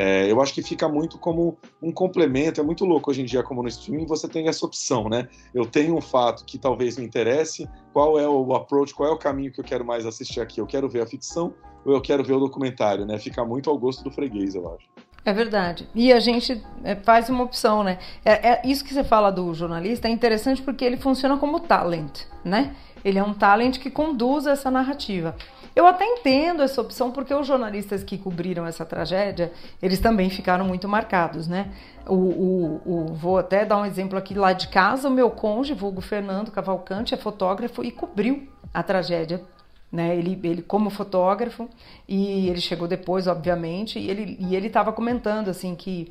É, 0.00 0.30
eu 0.30 0.40
acho 0.40 0.54
que 0.54 0.62
fica 0.62 0.88
muito 0.88 1.18
como 1.18 1.58
um 1.82 1.90
complemento, 1.90 2.60
é 2.60 2.62
muito 2.62 2.84
louco 2.84 3.10
hoje 3.10 3.20
em 3.22 3.24
dia, 3.24 3.42
como 3.42 3.64
no 3.64 3.68
streaming, 3.68 4.06
você 4.06 4.28
tem 4.28 4.46
essa 4.46 4.64
opção, 4.64 5.08
né? 5.08 5.26
Eu 5.52 5.66
tenho 5.66 5.96
um 5.96 6.00
fato 6.00 6.44
que 6.44 6.56
talvez 6.56 6.96
me 6.96 7.04
interesse, 7.04 7.68
qual 7.92 8.16
é 8.16 8.28
o 8.28 8.54
approach, 8.54 8.94
qual 8.94 9.08
é 9.08 9.12
o 9.12 9.18
caminho 9.18 9.50
que 9.50 9.58
eu 9.58 9.64
quero 9.64 9.84
mais 9.84 10.06
assistir 10.06 10.40
aqui? 10.40 10.60
Eu 10.60 10.68
quero 10.68 10.88
ver 10.88 11.02
a 11.02 11.06
ficção 11.06 11.52
ou 11.84 11.92
eu 11.92 12.00
quero 12.00 12.22
ver 12.22 12.34
o 12.34 12.38
documentário, 12.38 13.04
né? 13.04 13.18
Fica 13.18 13.44
muito 13.44 13.68
ao 13.68 13.76
gosto 13.76 14.04
do 14.04 14.10
freguês, 14.12 14.54
eu 14.54 14.72
acho. 14.72 14.86
É 15.24 15.32
verdade. 15.32 15.88
E 15.92 16.12
a 16.12 16.20
gente 16.20 16.62
é, 16.84 16.94
faz 16.94 17.28
uma 17.28 17.42
opção, 17.42 17.82
né? 17.82 17.98
É, 18.24 18.50
é, 18.50 18.62
isso 18.64 18.84
que 18.84 18.94
você 18.94 19.02
fala 19.02 19.32
do 19.32 19.52
jornalista 19.52 20.06
é 20.06 20.12
interessante 20.12 20.62
porque 20.62 20.84
ele 20.84 20.96
funciona 20.96 21.36
como 21.38 21.58
talent, 21.58 22.20
né? 22.44 22.76
Ele 23.04 23.18
é 23.18 23.22
um 23.22 23.34
talent 23.34 23.78
que 23.78 23.90
conduz 23.90 24.46
essa 24.46 24.70
narrativa. 24.70 25.34
Eu 25.74 25.86
até 25.86 26.04
entendo 26.04 26.62
essa 26.62 26.80
opção 26.80 27.10
porque 27.10 27.32
os 27.34 27.46
jornalistas 27.46 28.02
que 28.02 28.18
cobriram 28.18 28.66
essa 28.66 28.84
tragédia, 28.84 29.52
eles 29.82 30.00
também 30.00 30.30
ficaram 30.30 30.64
muito 30.64 30.88
marcados, 30.88 31.46
né? 31.46 31.72
O, 32.06 32.14
o, 32.14 32.82
o, 32.84 33.14
vou 33.14 33.38
até 33.38 33.64
dar 33.64 33.78
um 33.78 33.84
exemplo 33.84 34.18
aqui 34.18 34.34
lá 34.34 34.52
de 34.52 34.68
casa, 34.68 35.08
o 35.08 35.10
meu 35.10 35.30
cônjuge, 35.30 35.74
vulgo 35.74 36.00
Fernando 36.00 36.50
Cavalcante, 36.50 37.14
é 37.14 37.16
fotógrafo 37.16 37.84
e 37.84 37.90
cobriu 37.90 38.48
a 38.72 38.82
tragédia 38.82 39.42
né? 39.90 40.16
Ele, 40.16 40.38
ele 40.44 40.62
como 40.62 40.90
fotógrafo 40.90 41.68
e 42.06 42.48
ele 42.48 42.60
chegou 42.60 42.86
depois, 42.86 43.26
obviamente, 43.26 43.98
e 43.98 44.10
ele 44.10 44.36
e 44.38 44.54
ele 44.54 44.66
estava 44.66 44.92
comentando 44.92 45.48
assim 45.48 45.74
que 45.74 46.08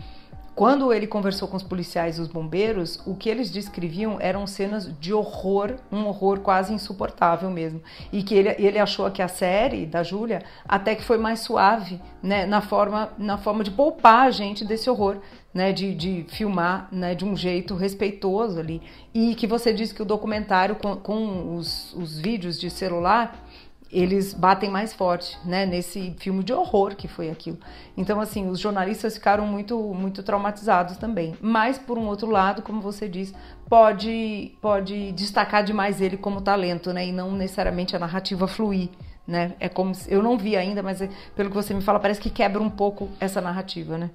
quando 0.58 0.92
ele 0.92 1.06
conversou 1.06 1.48
com 1.48 1.56
os 1.56 1.62
policiais 1.62 2.18
e 2.18 2.22
os 2.22 2.28
bombeiros, 2.28 3.00
o 3.06 3.14
que 3.14 3.30
eles 3.30 3.52
descreviam 3.52 4.18
eram 4.20 4.48
cenas 4.48 4.90
de 5.00 5.14
horror, 5.14 5.76
um 5.92 6.08
horror 6.08 6.40
quase 6.40 6.74
insuportável 6.74 7.48
mesmo. 7.52 7.80
E 8.12 8.24
que 8.24 8.34
ele, 8.34 8.56
ele 8.58 8.80
achou 8.80 9.10
que 9.12 9.22
a 9.22 9.28
série 9.28 9.86
da 9.86 10.02
Júlia 10.02 10.42
até 10.68 10.96
que 10.96 11.04
foi 11.04 11.20
mais 11.20 11.42
suave, 11.42 12.02
né, 12.24 12.48
na 12.48 12.60
forma, 12.60 13.12
na 13.20 13.38
forma 13.38 13.64
de 13.64 13.70
poupar 13.70 14.26
a 14.26 14.32
gente 14.32 14.66
desse 14.66 14.90
horror, 14.90 15.18
né, 15.54 15.72
de, 15.72 15.94
de 15.94 16.26
filmar 16.28 16.88
né, 16.92 17.14
de 17.14 17.24
um 17.24 17.36
jeito 17.36 17.76
respeitoso 17.76 18.60
ali. 18.60 18.82
E 19.14 19.36
que 19.36 19.46
você 19.46 19.72
disse 19.72 19.94
que 19.94 20.02
o 20.02 20.06
documentário 20.06 20.76
com, 20.78 20.96
com 20.96 21.56
os, 21.56 21.94
os 21.94 22.18
vídeos 22.18 22.60
de 22.60 22.72
celular 22.72 23.47
eles 23.92 24.34
batem 24.34 24.70
mais 24.70 24.94
forte, 24.94 25.38
né, 25.46 25.66
nesse 25.66 26.16
filme 26.20 26.44
de 26.44 26.54
horror 26.54 26.96
que 26.96 27.08
foi 27.08 27.30
aquilo. 27.30 27.58
Então, 27.96 28.20
assim, 28.20 28.48
os 28.50 28.60
jornalistas 28.60 29.16
ficaram 29.16 29.46
muito, 29.46 29.78
muito 29.94 30.24
traumatizados 30.24 30.98
também. 30.98 31.36
Mas, 31.42 31.78
por 31.78 31.98
um 31.98 32.06
outro 32.08 32.30
lado, 32.30 32.62
como 32.62 32.82
você 32.82 33.08
diz, 33.08 33.34
pode, 33.70 34.58
pode 34.62 35.12
destacar 35.14 35.64
demais 35.64 36.02
ele 36.02 36.18
como 36.18 36.42
talento, 36.42 36.92
né, 36.94 37.08
e 37.08 37.12
não 37.12 37.32
necessariamente 37.32 37.96
a 37.96 38.00
narrativa 38.00 38.48
fluir, 38.48 38.90
né. 39.26 39.54
É 39.60 39.70
como 39.70 39.96
se, 39.96 40.12
eu 40.12 40.22
não 40.22 40.38
vi 40.38 40.56
ainda, 40.56 40.84
mas 40.84 41.02
é, 41.02 41.10
pelo 41.36 41.50
que 41.50 41.56
você 41.56 41.74
me 41.74 41.82
fala, 41.82 42.00
parece 42.00 42.20
que 42.20 42.30
quebra 42.30 42.62
um 42.62 42.70
pouco 42.70 43.10
essa 43.20 43.42
narrativa, 43.42 43.98
né. 43.98 44.10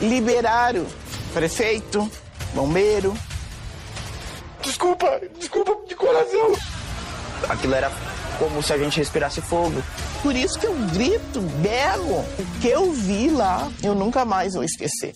Liberaram 0.00 0.84
prefeito, 1.32 2.10
bombeiro, 2.54 3.14
Desculpa, 4.62 5.20
desculpa 5.38 5.76
de 5.86 5.96
coração. 5.96 6.52
Aquilo 7.48 7.74
era 7.74 7.90
como 8.38 8.62
se 8.62 8.72
a 8.72 8.78
gente 8.78 8.96
respirasse 8.96 9.40
fogo. 9.40 9.82
Por 10.22 10.36
isso 10.36 10.58
que 10.58 10.66
eu 10.66 10.74
grito, 10.92 11.40
berro. 11.60 12.20
O 12.38 12.60
que 12.60 12.68
eu 12.68 12.92
vi 12.92 13.28
lá, 13.28 13.70
eu 13.82 13.94
nunca 13.94 14.24
mais 14.24 14.54
vou 14.54 14.62
esquecer. 14.62 15.14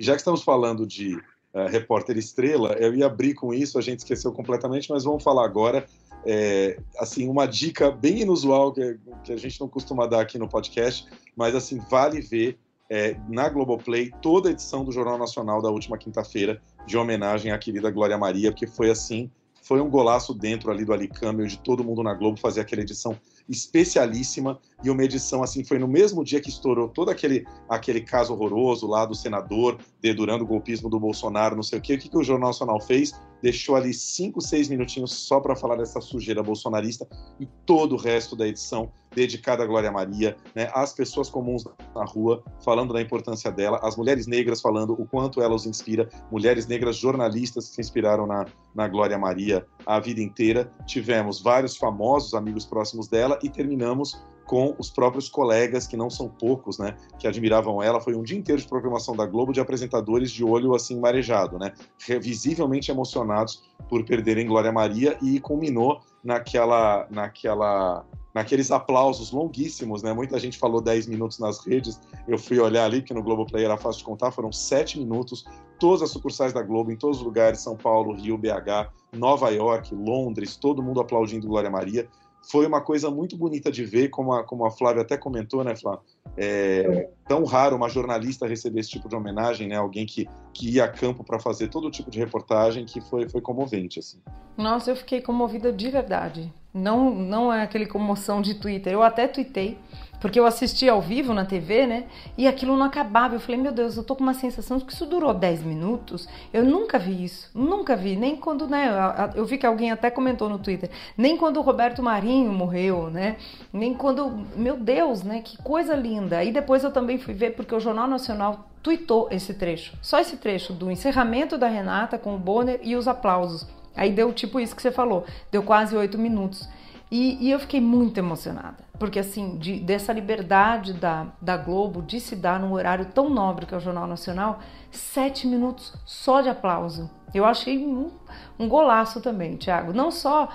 Já 0.00 0.12
que 0.12 0.20
estamos 0.20 0.42
falando 0.42 0.86
de 0.86 1.16
uh, 1.16 1.66
repórter 1.68 2.16
estrela, 2.16 2.76
eu 2.78 2.94
ia 2.94 3.06
abrir 3.06 3.34
com 3.34 3.52
isso, 3.52 3.78
a 3.78 3.82
gente 3.82 4.00
esqueceu 4.00 4.30
completamente, 4.32 4.90
mas 4.90 5.04
vamos 5.04 5.22
falar 5.24 5.44
agora. 5.44 5.86
É, 6.26 6.78
assim, 6.98 7.28
uma 7.28 7.46
dica 7.46 7.90
bem 7.90 8.20
inusual 8.20 8.72
que, 8.72 8.98
que 9.24 9.32
a 9.32 9.36
gente 9.36 9.58
não 9.60 9.68
costuma 9.68 10.06
dar 10.06 10.20
aqui 10.20 10.38
no 10.38 10.48
podcast, 10.48 11.06
mas 11.34 11.54
assim, 11.54 11.78
vale 11.90 12.20
ver 12.20 12.58
é, 12.90 13.16
na 13.28 13.48
Globoplay 13.48 14.10
toda 14.22 14.48
a 14.48 14.52
edição 14.52 14.84
do 14.84 14.92
Jornal 14.92 15.18
Nacional 15.18 15.60
da 15.60 15.70
última 15.70 15.98
quinta-feira, 15.98 16.60
de 16.86 16.96
homenagem 16.96 17.52
à 17.52 17.58
querida 17.58 17.90
Glória 17.90 18.16
Maria, 18.16 18.50
porque 18.50 18.66
foi 18.66 18.90
assim, 18.90 19.30
foi 19.62 19.82
um 19.82 19.90
golaço 19.90 20.32
dentro 20.32 20.70
ali 20.70 20.82
do 20.82 20.94
Alicâmbio, 20.94 21.46
de 21.46 21.58
todo 21.58 21.84
mundo 21.84 22.02
na 22.02 22.14
Globo 22.14 22.40
fazer 22.40 22.62
aquela 22.62 22.80
edição 22.80 23.14
especialíssima 23.46 24.58
e 24.82 24.90
uma 24.90 25.04
edição 25.04 25.42
assim 25.42 25.64
foi 25.64 25.78
no 25.78 25.88
mesmo 25.88 26.24
dia 26.24 26.40
que 26.40 26.48
estourou 26.50 26.88
todo 26.88 27.10
aquele 27.10 27.46
aquele 27.68 28.00
caso 28.00 28.32
horroroso 28.32 28.86
lá 28.86 29.06
do 29.06 29.14
senador 29.14 29.78
dedurando 30.00 30.44
o 30.44 30.46
golpismo 30.46 30.88
do 30.88 31.00
Bolsonaro, 31.00 31.56
não 31.56 31.62
sei 31.62 31.78
o 31.78 31.82
quê. 31.82 31.94
O 31.94 31.98
que, 31.98 32.08
que 32.08 32.16
o 32.16 32.22
Jornal 32.22 32.48
Nacional 32.48 32.80
fez? 32.80 33.12
Deixou 33.42 33.76
ali 33.76 33.92
cinco, 33.92 34.40
seis 34.40 34.68
minutinhos 34.68 35.12
só 35.12 35.40
para 35.40 35.54
falar 35.54 35.76
dessa 35.76 36.00
sujeira 36.00 36.42
bolsonarista 36.42 37.06
e 37.38 37.46
todo 37.66 37.94
o 37.94 37.98
resto 37.98 38.34
da 38.34 38.46
edição 38.48 38.90
dedicada 39.18 39.62
à 39.62 39.66
Glória 39.66 39.90
Maria, 39.90 40.36
né, 40.54 40.70
as 40.72 40.92
pessoas 40.92 41.28
comuns 41.28 41.64
na 41.94 42.04
rua 42.04 42.42
falando 42.64 42.92
da 42.92 43.02
importância 43.02 43.50
dela, 43.50 43.80
as 43.82 43.96
mulheres 43.96 44.26
negras 44.26 44.60
falando 44.60 44.92
o 44.92 45.04
quanto 45.04 45.42
ela 45.42 45.54
os 45.54 45.66
inspira, 45.66 46.08
mulheres 46.30 46.66
negras 46.66 46.96
jornalistas 46.96 47.68
que 47.68 47.74
se 47.74 47.80
inspiraram 47.80 48.26
na, 48.26 48.46
na 48.74 48.86
Glória 48.88 49.18
Maria 49.18 49.66
a 49.84 49.98
vida 49.98 50.22
inteira. 50.22 50.70
Tivemos 50.86 51.40
vários 51.40 51.76
famosos 51.76 52.34
amigos 52.34 52.64
próximos 52.64 53.08
dela 53.08 53.38
e 53.42 53.48
terminamos 53.48 54.20
com 54.48 54.74
os 54.78 54.90
próprios 54.90 55.28
colegas, 55.28 55.86
que 55.86 55.96
não 55.96 56.08
são 56.08 56.26
poucos, 56.26 56.78
né, 56.78 56.96
que 57.18 57.28
admiravam 57.28 57.82
ela. 57.82 58.00
Foi 58.00 58.14
um 58.14 58.22
dia 58.22 58.38
inteiro 58.38 58.60
de 58.60 58.66
programação 58.66 59.14
da 59.14 59.26
Globo 59.26 59.52
de 59.52 59.60
apresentadores 59.60 60.30
de 60.30 60.42
olho 60.42 60.74
assim 60.74 60.98
marejado, 60.98 61.58
né, 61.58 61.72
visivelmente 62.20 62.90
emocionados 62.90 63.62
por 63.88 64.04
perderem 64.04 64.46
Glória 64.46 64.72
Maria 64.72 65.18
e 65.22 65.38
culminou 65.38 66.00
naquela, 66.22 67.06
naquela 67.10 68.04
naqueles 68.34 68.70
aplausos 68.70 69.32
longuíssimos, 69.32 70.02
né? 70.02 70.12
Muita 70.12 70.38
gente 70.38 70.58
falou 70.58 70.80
10 70.80 71.08
minutos 71.08 71.40
nas 71.40 71.66
redes. 71.66 72.00
Eu 72.26 72.38
fui 72.38 72.60
olhar 72.60 72.84
ali, 72.84 73.02
que 73.02 73.12
no 73.12 73.22
Globoplay 73.22 73.64
era 73.64 73.76
fácil 73.76 73.98
de 73.98 74.04
contar, 74.04 74.30
foram 74.30 74.52
7 74.52 74.98
minutos. 74.98 75.44
Todas 75.78 76.02
as 76.02 76.10
sucursais 76.10 76.52
da 76.52 76.62
Globo, 76.62 76.92
em 76.92 76.96
todos 76.96 77.18
os 77.18 77.24
lugares, 77.24 77.60
São 77.60 77.76
Paulo, 77.76 78.14
Rio, 78.14 78.38
BH, 78.38 78.92
Nova 79.12 79.50
York, 79.50 79.92
Londres, 79.94 80.56
todo 80.56 80.82
mundo 80.82 81.00
aplaudindo 81.00 81.48
Glória 81.48 81.70
Maria 81.70 82.08
foi 82.50 82.66
uma 82.66 82.80
coisa 82.80 83.10
muito 83.10 83.36
bonita 83.36 83.70
de 83.70 83.84
ver, 83.84 84.08
como 84.08 84.32
a, 84.32 84.42
como 84.42 84.64
a 84.64 84.70
Flávia 84.70 85.02
até 85.02 85.16
comentou, 85.16 85.62
né, 85.62 85.76
Flávia? 85.76 86.00
É 86.36 87.08
tão 87.26 87.44
raro 87.44 87.76
uma 87.76 87.88
jornalista 87.88 88.46
receber 88.46 88.80
esse 88.80 88.90
tipo 88.90 89.08
de 89.08 89.14
homenagem, 89.14 89.68
né? 89.68 89.76
Alguém 89.76 90.06
que, 90.06 90.26
que 90.54 90.70
ia 90.70 90.84
a 90.84 90.88
campo 90.88 91.22
para 91.22 91.38
fazer 91.38 91.68
todo 91.68 91.90
tipo 91.90 92.10
de 92.10 92.18
reportagem, 92.18 92.86
que 92.86 93.00
foi, 93.00 93.28
foi 93.28 93.40
comovente, 93.40 93.98
assim. 93.98 94.18
Nossa, 94.56 94.90
eu 94.90 94.96
fiquei 94.96 95.20
comovida 95.20 95.72
de 95.72 95.90
verdade. 95.90 96.52
Não, 96.72 97.14
não 97.14 97.52
é 97.52 97.62
aquele 97.62 97.86
comoção 97.86 98.40
de 98.40 98.54
Twitter. 98.54 98.92
Eu 98.92 99.02
até 99.02 99.28
tuitei 99.28 99.78
porque 100.20 100.38
eu 100.38 100.46
assisti 100.46 100.88
ao 100.88 101.00
vivo 101.00 101.32
na 101.32 101.44
TV, 101.44 101.86
né? 101.86 102.04
E 102.36 102.46
aquilo 102.46 102.76
não 102.76 102.86
acabava. 102.86 103.34
Eu 103.34 103.40
falei, 103.40 103.60
meu 103.60 103.72
Deus, 103.72 103.96
eu 103.96 104.02
tô 104.02 104.16
com 104.16 104.22
uma 104.22 104.34
sensação 104.34 104.78
de 104.78 104.84
que 104.84 104.92
isso 104.92 105.06
durou 105.06 105.32
10 105.32 105.62
minutos. 105.62 106.28
Eu 106.52 106.64
nunca 106.64 106.98
vi 106.98 107.24
isso. 107.24 107.50
Nunca 107.54 107.96
vi. 107.96 108.16
Nem 108.16 108.36
quando, 108.36 108.66
né? 108.66 108.90
Eu 109.34 109.44
vi 109.44 109.58
que 109.58 109.66
alguém 109.66 109.90
até 109.90 110.10
comentou 110.10 110.48
no 110.48 110.58
Twitter. 110.58 110.90
Nem 111.16 111.36
quando 111.36 111.58
o 111.58 111.62
Roberto 111.62 112.02
Marinho 112.02 112.52
morreu, 112.52 113.10
né? 113.10 113.36
Nem 113.72 113.94
quando. 113.94 114.44
Meu 114.56 114.76
Deus, 114.76 115.22
né? 115.22 115.40
Que 115.42 115.56
coisa 115.62 115.94
linda. 115.94 116.42
E 116.42 116.52
depois 116.52 116.82
eu 116.82 116.90
também 116.90 117.18
fui 117.18 117.34
ver, 117.34 117.54
porque 117.54 117.74
o 117.74 117.80
Jornal 117.80 118.08
Nacional 118.08 118.68
tweetou 118.82 119.28
esse 119.30 119.54
trecho. 119.54 119.96
Só 120.02 120.18
esse 120.18 120.36
trecho 120.36 120.72
do 120.72 120.90
encerramento 120.90 121.56
da 121.58 121.68
Renata 121.68 122.18
com 122.18 122.34
o 122.34 122.38
Bonner 122.38 122.80
e 122.82 122.96
os 122.96 123.06
aplausos. 123.06 123.66
Aí 123.94 124.12
deu 124.12 124.32
tipo 124.32 124.60
isso 124.60 124.76
que 124.76 124.82
você 124.82 124.92
falou. 124.92 125.24
Deu 125.50 125.62
quase 125.62 125.96
oito 125.96 126.16
minutos. 126.16 126.68
E, 127.10 127.46
e, 127.46 127.50
eu 127.50 127.58
fiquei 127.58 127.80
muito 127.80 128.18
emocionada, 128.18 128.76
porque 128.98 129.18
assim, 129.18 129.56
de, 129.56 129.80
dessa 129.80 130.12
liberdade 130.12 130.92
da, 130.92 131.28
da 131.40 131.56
Globo 131.56 132.02
de 132.02 132.20
se 132.20 132.36
dar 132.36 132.60
num 132.60 132.72
horário 132.72 133.06
tão 133.06 133.30
nobre 133.30 133.64
que 133.64 133.72
é 133.72 133.78
o 133.78 133.80
Jornal 133.80 134.06
Nacional, 134.06 134.58
sete 134.90 135.46
minutos 135.46 135.94
só 136.04 136.42
de 136.42 136.50
aplauso. 136.50 137.10
Eu 137.32 137.46
achei 137.46 137.78
um, 137.86 138.10
um 138.58 138.68
golaço 138.68 139.20
também, 139.22 139.56
Thiago. 139.56 139.92
Não 139.92 140.10
só 140.10 140.48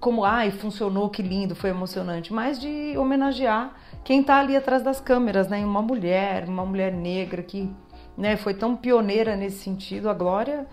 como, 0.00 0.24
ai, 0.24 0.50
funcionou, 0.50 1.08
que 1.10 1.22
lindo, 1.22 1.54
foi 1.54 1.70
emocionante, 1.70 2.32
mas 2.32 2.58
de 2.58 2.96
homenagear 2.96 3.74
quem 4.04 4.20
está 4.20 4.38
ali 4.38 4.56
atrás 4.56 4.82
das 4.82 5.00
câmeras, 5.00 5.48
né? 5.48 5.64
Uma 5.64 5.82
mulher, 5.82 6.48
uma 6.48 6.64
mulher 6.64 6.92
negra 6.92 7.42
que 7.42 7.68
né, 8.16 8.36
foi 8.36 8.54
tão 8.54 8.76
pioneira 8.76 9.36
nesse 9.36 9.58
sentido. 9.58 10.08
A 10.08 10.14
Glória 10.14 10.66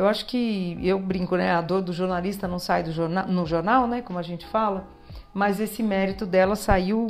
eu 0.00 0.06
acho 0.06 0.24
que 0.24 0.78
eu 0.82 0.98
brinco, 0.98 1.36
né? 1.36 1.52
A 1.52 1.60
dor 1.60 1.82
do 1.82 1.92
jornalista 1.92 2.48
não 2.48 2.58
sai 2.58 2.82
do 2.82 2.90
jornal, 2.90 3.28
no 3.28 3.44
jornal, 3.44 3.86
né? 3.86 4.00
Como 4.00 4.18
a 4.18 4.22
gente 4.22 4.46
fala. 4.46 4.88
Mas 5.34 5.60
esse 5.60 5.82
mérito 5.82 6.24
dela 6.24 6.56
saiu 6.56 7.06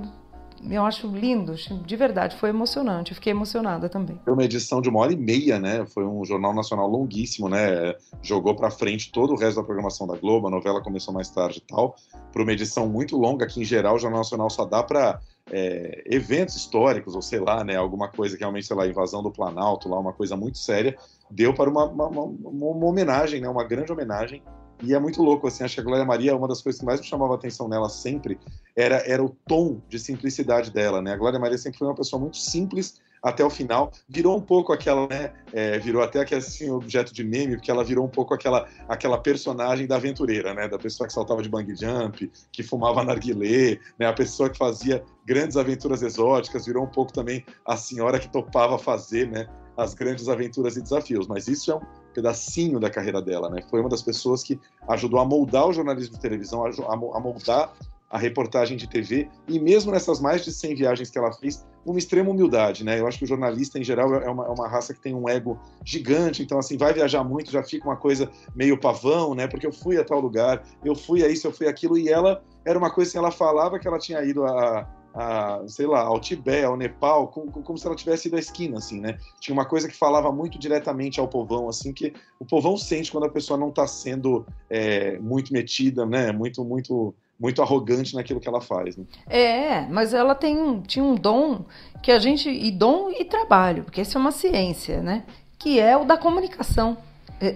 eu 0.68 0.84
acho 0.84 1.06
lindo, 1.06 1.54
de 1.54 1.96
verdade, 1.96 2.36
foi 2.36 2.50
emocionante, 2.50 3.12
eu 3.12 3.14
fiquei 3.14 3.30
emocionada 3.30 3.88
também. 3.88 4.20
Foi 4.22 4.32
uma 4.34 4.44
edição 4.44 4.82
de 4.82 4.90
uma 4.90 5.00
hora 5.00 5.12
e 5.12 5.16
meia, 5.16 5.58
né? 5.58 5.86
Foi 5.86 6.04
um 6.04 6.22
jornal 6.22 6.52
nacional 6.52 6.86
longuíssimo, 6.86 7.48
né? 7.48 7.94
Jogou 8.20 8.54
para 8.54 8.70
frente 8.70 9.10
todo 9.10 9.32
o 9.32 9.36
resto 9.36 9.56
da 9.56 9.62
programação 9.62 10.06
da 10.06 10.16
Globo, 10.16 10.48
a 10.48 10.50
novela 10.50 10.82
começou 10.82 11.14
mais 11.14 11.30
tarde 11.30 11.58
e 11.58 11.60
tal. 11.62 11.96
Para 12.30 12.42
uma 12.42 12.52
edição 12.52 12.86
muito 12.86 13.16
longa, 13.16 13.46
que 13.46 13.58
em 13.58 13.64
geral 13.64 13.94
o 13.94 13.98
Jornal 13.98 14.20
Nacional 14.20 14.50
só 14.50 14.66
dá 14.66 14.82
para 14.82 15.18
é, 15.50 16.04
eventos 16.04 16.56
históricos, 16.56 17.14
ou 17.14 17.22
sei 17.22 17.40
lá, 17.40 17.64
né? 17.64 17.76
Alguma 17.76 18.08
coisa 18.08 18.36
que 18.36 18.42
realmente, 18.42 18.66
sei 18.66 18.76
lá, 18.76 18.86
invasão 18.86 19.22
do 19.22 19.30
Planalto, 19.30 19.88
lá, 19.88 19.98
uma 19.98 20.12
coisa 20.12 20.36
muito 20.36 20.58
séria, 20.58 20.94
deu 21.30 21.54
para 21.54 21.70
uma, 21.70 21.84
uma, 21.84 22.08
uma, 22.08 22.24
uma 22.24 22.86
homenagem, 22.86 23.40
né? 23.40 23.48
Uma 23.48 23.64
grande 23.64 23.92
homenagem 23.92 24.42
e 24.82 24.94
é 24.94 24.98
muito 24.98 25.22
louco, 25.22 25.46
assim, 25.46 25.62
acho 25.62 25.74
que 25.74 25.80
a 25.80 25.84
Glória 25.84 26.04
Maria, 26.04 26.34
uma 26.34 26.48
das 26.48 26.62
coisas 26.62 26.80
que 26.80 26.86
mais 26.86 27.00
me 27.00 27.06
chamava 27.06 27.34
a 27.34 27.36
atenção 27.36 27.68
nela 27.68 27.88
sempre 27.88 28.38
era, 28.74 28.96
era 29.06 29.22
o 29.22 29.28
tom 29.46 29.80
de 29.88 29.98
simplicidade 29.98 30.70
dela, 30.70 31.02
né? 31.02 31.12
A 31.12 31.16
Glória 31.16 31.38
Maria 31.38 31.58
sempre 31.58 31.78
foi 31.78 31.88
uma 31.88 31.94
pessoa 31.94 32.20
muito 32.20 32.38
simples 32.38 33.00
até 33.22 33.44
o 33.44 33.50
final. 33.50 33.92
Virou 34.08 34.38
um 34.38 34.40
pouco 34.40 34.72
aquela, 34.72 35.06
né? 35.06 35.34
É, 35.52 35.78
virou 35.78 36.02
até 36.02 36.20
aquele 36.20 36.40
assim, 36.40 36.70
objeto 36.70 37.12
de 37.12 37.22
meme, 37.22 37.56
porque 37.56 37.70
ela 37.70 37.84
virou 37.84 38.06
um 38.06 38.08
pouco 38.08 38.32
aquela, 38.32 38.66
aquela 38.88 39.18
personagem 39.18 39.86
da 39.86 39.96
aventureira, 39.96 40.54
né? 40.54 40.66
Da 40.66 40.78
pessoa 40.78 41.06
que 41.06 41.12
saltava 41.12 41.42
de 41.42 41.50
bang 41.50 41.74
jump, 41.76 42.30
que 42.50 42.62
fumava 42.62 43.04
narguilé, 43.04 43.78
né? 43.98 44.06
A 44.06 44.14
pessoa 44.14 44.48
que 44.48 44.56
fazia 44.56 45.04
grandes 45.26 45.58
aventuras 45.58 46.00
exóticas, 46.00 46.64
virou 46.64 46.84
um 46.84 46.90
pouco 46.90 47.12
também 47.12 47.44
a 47.66 47.76
senhora 47.76 48.18
que 48.18 48.32
topava 48.32 48.78
fazer, 48.78 49.28
né? 49.30 49.46
As 49.80 49.94
grandes 49.94 50.28
aventuras 50.28 50.76
e 50.76 50.82
desafios. 50.82 51.26
Mas 51.26 51.48
isso 51.48 51.72
é 51.72 51.76
um 51.76 51.80
pedacinho 52.12 52.78
da 52.78 52.90
carreira 52.90 53.22
dela, 53.22 53.48
né? 53.48 53.62
Foi 53.70 53.80
uma 53.80 53.88
das 53.88 54.02
pessoas 54.02 54.42
que 54.42 54.58
ajudou 54.88 55.20
a 55.20 55.24
moldar 55.24 55.66
o 55.68 55.72
jornalismo 55.72 56.14
de 56.14 56.20
televisão, 56.20 56.64
a 56.64 57.20
moldar 57.20 57.72
a 58.10 58.18
reportagem 58.18 58.76
de 58.76 58.88
TV 58.88 59.28
e 59.46 59.60
mesmo 59.60 59.92
nessas 59.92 60.20
mais 60.20 60.44
de 60.44 60.52
100 60.52 60.74
viagens 60.74 61.10
que 61.10 61.16
ela 61.16 61.32
fez, 61.32 61.64
uma 61.86 61.98
extrema 61.98 62.28
humildade, 62.30 62.84
né? 62.84 62.98
Eu 62.98 63.06
acho 63.06 63.18
que 63.18 63.24
o 63.24 63.26
jornalista 63.26 63.78
em 63.78 63.84
geral 63.84 64.12
é 64.16 64.28
uma, 64.28 64.46
é 64.46 64.48
uma 64.48 64.68
raça 64.68 64.92
que 64.92 65.00
tem 65.00 65.14
um 65.14 65.28
ego 65.28 65.58
gigante, 65.84 66.42
então 66.42 66.58
assim 66.58 66.76
vai 66.76 66.92
viajar 66.92 67.22
muito, 67.22 67.50
já 67.50 67.62
fica 67.62 67.88
uma 67.88 67.96
coisa 67.96 68.28
meio 68.54 68.78
pavão, 68.78 69.34
né? 69.34 69.46
Porque 69.46 69.66
eu 69.66 69.72
fui 69.72 69.96
a 69.96 70.04
tal 70.04 70.20
lugar, 70.20 70.62
eu 70.84 70.94
fui 70.94 71.24
a 71.24 71.28
isso, 71.28 71.46
eu 71.46 71.52
fui 71.52 71.68
aquilo 71.68 71.96
e 71.96 72.08
ela 72.08 72.42
era 72.64 72.78
uma 72.78 72.90
coisa 72.90 73.12
que 73.12 73.16
ela 73.16 73.30
falava 73.30 73.78
que 73.78 73.86
ela 73.86 73.98
tinha 73.98 74.22
ido 74.22 74.44
a, 74.44 74.86
a, 75.20 75.62
sei 75.66 75.86
lá, 75.86 76.00
ao 76.00 76.18
Tibete, 76.18 76.64
ao 76.64 76.76
Nepal, 76.76 77.28
como, 77.28 77.50
como 77.50 77.78
se 77.78 77.86
ela 77.86 77.94
tivesse 77.94 78.28
ido 78.28 78.36
à 78.36 78.40
esquina, 78.40 78.78
assim, 78.78 79.00
né? 79.00 79.18
Tinha 79.38 79.52
uma 79.52 79.66
coisa 79.66 79.86
que 79.86 79.94
falava 79.94 80.32
muito 80.32 80.58
diretamente 80.58 81.20
ao 81.20 81.28
povão, 81.28 81.68
assim, 81.68 81.92
que 81.92 82.14
o 82.38 82.44
povão 82.44 82.76
sente 82.76 83.12
quando 83.12 83.24
a 83.24 83.28
pessoa 83.28 83.58
não 83.58 83.68
está 83.68 83.86
sendo 83.86 84.46
é, 84.70 85.18
muito 85.18 85.52
metida, 85.52 86.06
né? 86.06 86.32
Muito, 86.32 86.64
muito, 86.64 87.14
muito 87.38 87.60
arrogante 87.60 88.14
naquilo 88.14 88.40
que 88.40 88.48
ela 88.48 88.62
faz. 88.62 88.96
Né? 88.96 89.04
É, 89.28 89.80
mas 89.88 90.14
ela 90.14 90.34
tem 90.34 90.80
tinha 90.86 91.04
um 91.04 91.14
dom 91.14 91.66
que 92.02 92.10
a 92.10 92.18
gente 92.18 92.48
e 92.48 92.70
dom 92.70 93.10
e 93.10 93.24
trabalho, 93.24 93.84
porque 93.84 94.00
isso 94.00 94.16
é 94.16 94.20
uma 94.20 94.32
ciência, 94.32 95.02
né? 95.02 95.24
Que 95.58 95.78
é 95.78 95.96
o 95.98 96.04
da 96.04 96.16
comunicação. 96.16 96.96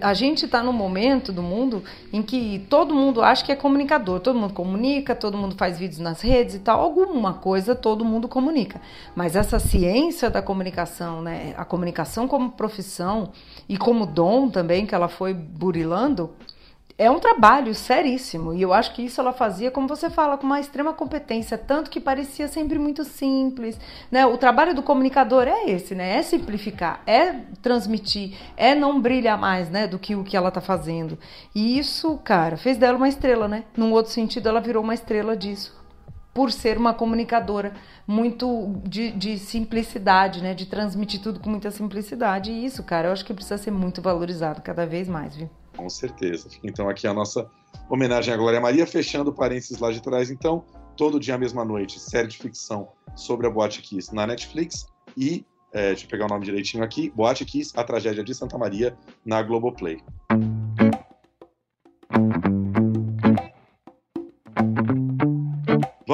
A 0.01 0.13
gente 0.13 0.45
está 0.45 0.63
num 0.63 0.73
momento 0.73 1.31
do 1.31 1.43
mundo 1.43 1.83
em 2.11 2.21
que 2.23 2.65
todo 2.69 2.95
mundo 2.95 3.21
acha 3.21 3.45
que 3.45 3.51
é 3.51 3.55
comunicador, 3.55 4.19
todo 4.19 4.37
mundo 4.37 4.53
comunica, 4.53 5.13
todo 5.13 5.37
mundo 5.37 5.55
faz 5.55 5.77
vídeos 5.77 5.99
nas 5.99 6.21
redes 6.21 6.55
e 6.55 6.59
tal, 6.59 6.81
alguma 6.81 7.33
coisa 7.33 7.75
todo 7.75 8.03
mundo 8.03 8.27
comunica. 8.27 8.81
Mas 9.15 9.35
essa 9.35 9.59
ciência 9.59 10.29
da 10.29 10.41
comunicação, 10.41 11.21
né, 11.21 11.53
a 11.55 11.63
comunicação 11.63 12.27
como 12.27 12.51
profissão 12.51 13.31
e 13.69 13.77
como 13.77 14.05
dom 14.05 14.49
também 14.49 14.85
que 14.85 14.95
ela 14.95 15.07
foi 15.07 15.33
burilando, 15.33 16.31
é 16.97 17.11
um 17.11 17.19
trabalho 17.19 17.75
seríssimo 17.75 18.53
e 18.53 18.61
eu 18.61 18.71
acho 18.71 18.93
que 18.93 19.01
isso 19.01 19.19
ela 19.19 19.33
fazia, 19.33 19.69
como 19.69 19.87
você 19.87 20.09
fala, 20.09 20.37
com 20.37 20.45
uma 20.45 20.61
extrema 20.61 20.93
competência, 20.93 21.57
tanto 21.57 21.89
que 21.89 21.99
parecia 21.99 22.47
sempre 22.47 22.79
muito 22.79 23.03
simples, 23.03 23.77
né? 24.09 24.25
O 24.25 24.37
trabalho 24.37 24.73
do 24.73 24.81
comunicador 24.81 25.45
é 25.45 25.69
esse, 25.69 25.93
né? 25.93 26.17
É 26.17 26.21
simplificar, 26.21 27.01
é 27.05 27.33
transmitir, 27.61 28.37
é 28.55 28.73
não 28.73 29.01
brilhar 29.01 29.37
mais, 29.37 29.69
né, 29.69 29.87
do 29.87 29.99
que 29.99 30.15
o 30.15 30.23
que 30.23 30.37
ela 30.37 30.49
tá 30.49 30.61
fazendo. 30.61 31.17
E 31.53 31.77
isso, 31.77 32.17
cara, 32.23 32.55
fez 32.55 32.77
dela 32.77 32.97
uma 32.97 33.09
estrela, 33.09 33.47
né? 33.47 33.65
Num 33.75 33.91
outro 33.91 34.13
sentido, 34.13 34.47
ela 34.47 34.61
virou 34.61 34.81
uma 34.81 34.93
estrela 34.93 35.35
disso. 35.35 35.75
Por 36.33 36.51
ser 36.51 36.77
uma 36.77 36.93
comunicadora 36.93 37.73
muito 38.07 38.81
de, 38.85 39.11
de 39.11 39.37
simplicidade, 39.37 40.41
né? 40.41 40.53
De 40.53 40.65
transmitir 40.65 41.21
tudo 41.21 41.41
com 41.41 41.49
muita 41.49 41.71
simplicidade. 41.71 42.51
E 42.51 42.65
isso, 42.65 42.83
cara, 42.83 43.09
eu 43.09 43.11
acho 43.11 43.25
que 43.25 43.33
precisa 43.33 43.57
ser 43.57 43.71
muito 43.71 44.01
valorizado 44.01 44.61
cada 44.61 44.85
vez 44.85 45.09
mais, 45.09 45.35
viu? 45.35 45.49
Com 45.75 45.89
certeza. 45.89 46.49
Então 46.63 46.89
aqui 46.89 47.07
a 47.07 47.13
nossa 47.13 47.49
homenagem 47.89 48.33
à 48.33 48.37
Glória 48.37 48.59
Maria, 48.59 48.87
fechando 48.87 49.33
parênteses 49.33 49.79
lá 49.79 49.91
de 49.91 50.01
trás. 50.01 50.29
Então, 50.29 50.65
todo 50.95 51.19
dia, 51.19 51.37
mesma 51.37 51.65
noite, 51.65 51.99
série 51.99 52.27
de 52.27 52.37
ficção 52.37 52.89
sobre 53.15 53.47
a 53.47 53.49
Boate 53.49 53.81
Kiss 53.81 54.13
na 54.13 54.25
Netflix 54.25 54.87
e, 55.17 55.45
é, 55.71 55.89
deixa 55.89 56.05
eu 56.05 56.09
pegar 56.09 56.25
o 56.25 56.29
nome 56.29 56.45
direitinho 56.45 56.83
aqui, 56.83 57.09
Boate 57.09 57.45
Kiss, 57.45 57.73
a 57.75 57.83
tragédia 57.83 58.23
de 58.23 58.33
Santa 58.33 58.57
Maria, 58.57 58.97
na 59.25 59.41
Globoplay. 59.41 60.01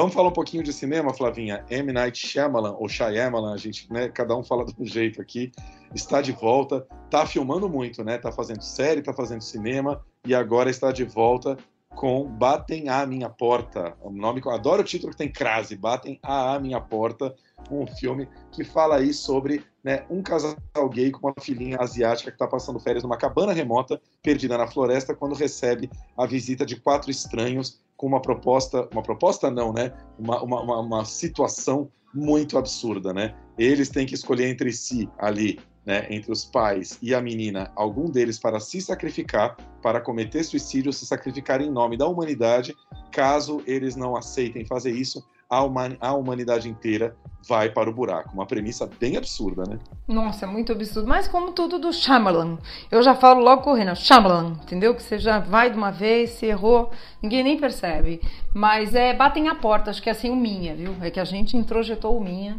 Vamos 0.02 0.16
falar 0.16 0.30
um 0.30 0.32
pouquinho 0.32 0.64
de 0.64 0.72
cinema, 0.72 1.14
Flavinha. 1.14 1.64
M. 1.70 1.92
Night 1.92 2.26
Shyamalan, 2.26 2.72
ou 2.72 2.88
Shyamalan, 2.88 3.54
a 3.54 3.56
gente, 3.56 3.86
né, 3.88 4.08
cada 4.08 4.36
um 4.36 4.42
fala 4.42 4.64
de 4.64 4.74
um 4.76 4.84
jeito 4.84 5.22
aqui, 5.22 5.52
está 5.94 6.20
de 6.20 6.32
volta, 6.32 6.84
está 7.04 7.24
filmando 7.24 7.68
muito, 7.68 8.02
né? 8.02 8.16
Está 8.16 8.32
fazendo 8.32 8.62
série, 8.62 8.98
está 8.98 9.12
fazendo 9.12 9.42
cinema 9.42 10.04
e 10.26 10.34
agora 10.34 10.68
está 10.68 10.90
de 10.90 11.04
volta 11.04 11.56
com 11.94 12.24
Batem 12.24 12.88
à 12.88 13.06
Minha 13.06 13.28
Porta. 13.28 13.96
O 14.00 14.10
nome 14.10 14.40
que 14.40 14.48
eu 14.48 14.52
adoro 14.52 14.82
o 14.82 14.84
título 14.84 15.12
que 15.12 15.18
tem 15.18 15.30
crase, 15.30 15.76
Batem 15.76 16.18
à 16.20 16.58
Minha 16.58 16.80
Porta, 16.80 17.32
um 17.70 17.86
filme 17.86 18.28
que 18.50 18.64
fala 18.64 18.96
aí 18.96 19.14
sobre 19.14 19.64
né, 19.84 20.04
um 20.10 20.20
casal 20.20 20.56
gay 20.90 21.12
com 21.12 21.28
uma 21.28 21.34
filhinha 21.40 21.78
asiática 21.78 22.32
que 22.32 22.34
está 22.34 22.48
passando 22.48 22.80
férias 22.80 23.04
numa 23.04 23.16
cabana 23.16 23.52
remota, 23.52 24.00
perdida 24.20 24.58
na 24.58 24.66
floresta, 24.66 25.14
quando 25.14 25.36
recebe 25.36 25.88
a 26.16 26.26
visita 26.26 26.66
de 26.66 26.74
quatro 26.74 27.08
estranhos 27.08 27.80
com 28.02 28.08
uma 28.08 28.20
proposta, 28.20 28.88
uma 28.92 29.00
proposta 29.00 29.48
não, 29.48 29.72
né? 29.72 29.92
Uma, 30.18 30.42
uma, 30.42 30.80
uma, 30.80 31.04
situação 31.04 31.88
muito 32.12 32.58
absurda, 32.58 33.14
né? 33.14 33.32
Eles 33.56 33.88
têm 33.90 34.04
que 34.04 34.14
escolher 34.14 34.48
entre 34.48 34.72
si 34.72 35.08
ali, 35.16 35.60
né? 35.86 36.08
Entre 36.10 36.32
os 36.32 36.44
pais 36.44 36.98
e 37.00 37.14
a 37.14 37.22
menina, 37.22 37.70
algum 37.76 38.10
deles 38.10 38.40
para 38.40 38.58
se 38.58 38.80
sacrificar, 38.80 39.56
para 39.80 40.00
cometer 40.00 40.42
suicídio, 40.42 40.92
se 40.92 41.06
sacrificar 41.06 41.60
em 41.60 41.70
nome 41.70 41.96
da 41.96 42.08
humanidade. 42.08 42.74
Caso 43.12 43.62
eles 43.68 43.94
não 43.94 44.16
aceitem 44.16 44.64
fazer 44.64 44.90
isso, 44.90 45.24
a, 45.52 45.62
uma, 45.62 45.94
a 46.00 46.14
humanidade 46.14 46.66
inteira 46.66 47.14
vai 47.46 47.68
para 47.68 47.90
o 47.90 47.92
buraco. 47.92 48.30
Uma 48.32 48.46
premissa 48.46 48.88
bem 48.98 49.18
absurda, 49.18 49.64
né? 49.68 49.78
Nossa, 50.08 50.46
é 50.46 50.48
muito 50.48 50.72
absurdo. 50.72 51.06
Mas 51.06 51.28
como 51.28 51.52
tudo 51.52 51.78
do 51.78 51.92
Shyamalan. 51.92 52.56
Eu 52.90 53.02
já 53.02 53.14
falo 53.14 53.42
logo 53.42 53.60
correndo, 53.60 53.94
Shyamalan, 53.94 54.54
entendeu? 54.62 54.94
Que 54.94 55.02
você 55.02 55.18
já 55.18 55.40
vai 55.40 55.70
de 55.70 55.76
uma 55.76 55.90
vez, 55.90 56.30
se 56.30 56.46
errou, 56.46 56.90
ninguém 57.20 57.44
nem 57.44 57.60
percebe. 57.60 58.22
Mas 58.54 58.94
é, 58.94 59.12
batem 59.12 59.48
a 59.48 59.54
porta, 59.54 59.90
acho 59.90 60.00
que 60.00 60.08
é 60.08 60.12
assim 60.12 60.30
o 60.30 60.36
Minha, 60.36 60.74
viu? 60.74 60.96
É 61.02 61.10
que 61.10 61.20
a 61.20 61.24
gente 61.24 61.54
introjetou 61.54 62.16
o 62.16 62.24
Minha. 62.24 62.56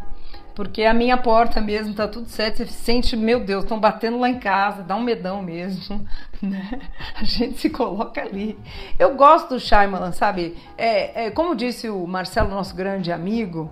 Porque 0.56 0.84
a 0.84 0.94
minha 0.94 1.18
porta 1.18 1.60
mesmo 1.60 1.96
tá 1.96 2.08
tudo 2.08 2.30
certo, 2.30 2.58
você 2.58 2.68
sente, 2.68 3.16
meu 3.16 3.44
Deus, 3.44 3.64
estão 3.64 3.80
batendo 3.80 4.20
lá 4.20 4.30
em 4.30 4.38
casa, 4.38 4.84
dá 4.84 4.96
um 4.96 5.02
medão 5.02 5.42
mesmo, 5.42 6.06
né? 6.42 6.80
A 7.16 7.24
gente 7.24 7.60
se 7.60 7.70
coloca 7.70 8.22
ali. 8.22 8.58
Eu 9.00 9.16
gosto 9.16 9.50
do 9.50 9.60
Shyamalan, 9.60 10.12
sabe? 10.12 10.56
É, 10.78 11.26
é, 11.26 11.32
como 11.32 11.56
disse 11.56 11.90
o 11.90 12.06
Marcelo, 12.06 12.50
nosso 12.50 12.76
grande 12.76 13.12
amigo, 13.12 13.72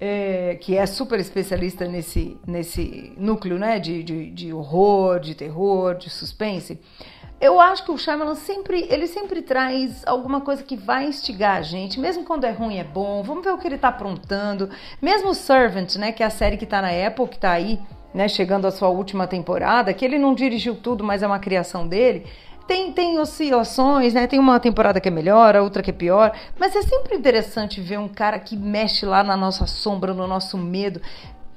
é, 0.00 0.56
que 0.60 0.76
é 0.76 0.86
super 0.86 1.20
especialista 1.20 1.86
nesse, 1.86 2.38
nesse 2.46 3.12
núcleo 3.18 3.58
né, 3.58 3.78
de, 3.78 4.02
de, 4.02 4.30
de, 4.30 4.52
horror, 4.52 5.20
de 5.20 5.34
terror, 5.34 5.94
de 5.94 6.08
suspense. 6.08 6.80
Eu 7.40 7.58
acho 7.58 7.84
que 7.84 7.90
o 7.90 7.96
Shyamalan 7.96 8.34
sempre, 8.34 8.86
ele 8.90 9.06
sempre 9.06 9.40
traz 9.40 10.06
alguma 10.06 10.42
coisa 10.42 10.62
que 10.62 10.76
vai 10.76 11.06
instigar 11.06 11.56
a 11.56 11.62
gente, 11.62 11.98
mesmo 11.98 12.22
quando 12.22 12.44
é 12.44 12.50
ruim 12.50 12.78
é 12.78 12.84
bom. 12.84 13.22
Vamos 13.22 13.42
ver 13.42 13.52
o 13.52 13.58
que 13.58 13.66
ele 13.66 13.76
está 13.76 13.88
aprontando. 13.88 14.68
Mesmo 15.00 15.30
o 15.30 15.34
Servant, 15.34 15.96
né, 15.96 16.12
que 16.12 16.22
é 16.22 16.26
a 16.26 16.30
série 16.30 16.58
que 16.58 16.64
está 16.64 16.82
na 16.82 16.90
Apple, 16.90 17.28
que 17.28 17.36
está 17.36 17.52
aí, 17.52 17.80
né, 18.12 18.28
chegando 18.28 18.66
à 18.66 18.70
sua 18.70 18.88
última 18.88 19.26
temporada, 19.26 19.94
que 19.94 20.04
ele 20.04 20.18
não 20.18 20.34
dirigiu 20.34 20.74
tudo, 20.74 21.02
mas 21.02 21.22
é 21.22 21.26
uma 21.26 21.38
criação 21.38 21.88
dele 21.88 22.26
tem, 22.70 22.92
tem 22.92 23.18
oscilações, 23.18 24.14
né? 24.14 24.28
Tem 24.28 24.38
uma 24.38 24.60
temporada 24.60 25.00
que 25.00 25.08
é 25.08 25.10
melhor, 25.10 25.56
a 25.56 25.62
outra 25.62 25.82
que 25.82 25.90
é 25.90 25.92
pior. 25.92 26.30
Mas 26.56 26.76
é 26.76 26.82
sempre 26.82 27.16
interessante 27.16 27.80
ver 27.80 27.98
um 27.98 28.06
cara 28.06 28.38
que 28.38 28.56
mexe 28.56 29.04
lá 29.04 29.24
na 29.24 29.36
nossa 29.36 29.66
sombra, 29.66 30.14
no 30.14 30.24
nosso 30.28 30.56
medo. 30.56 31.00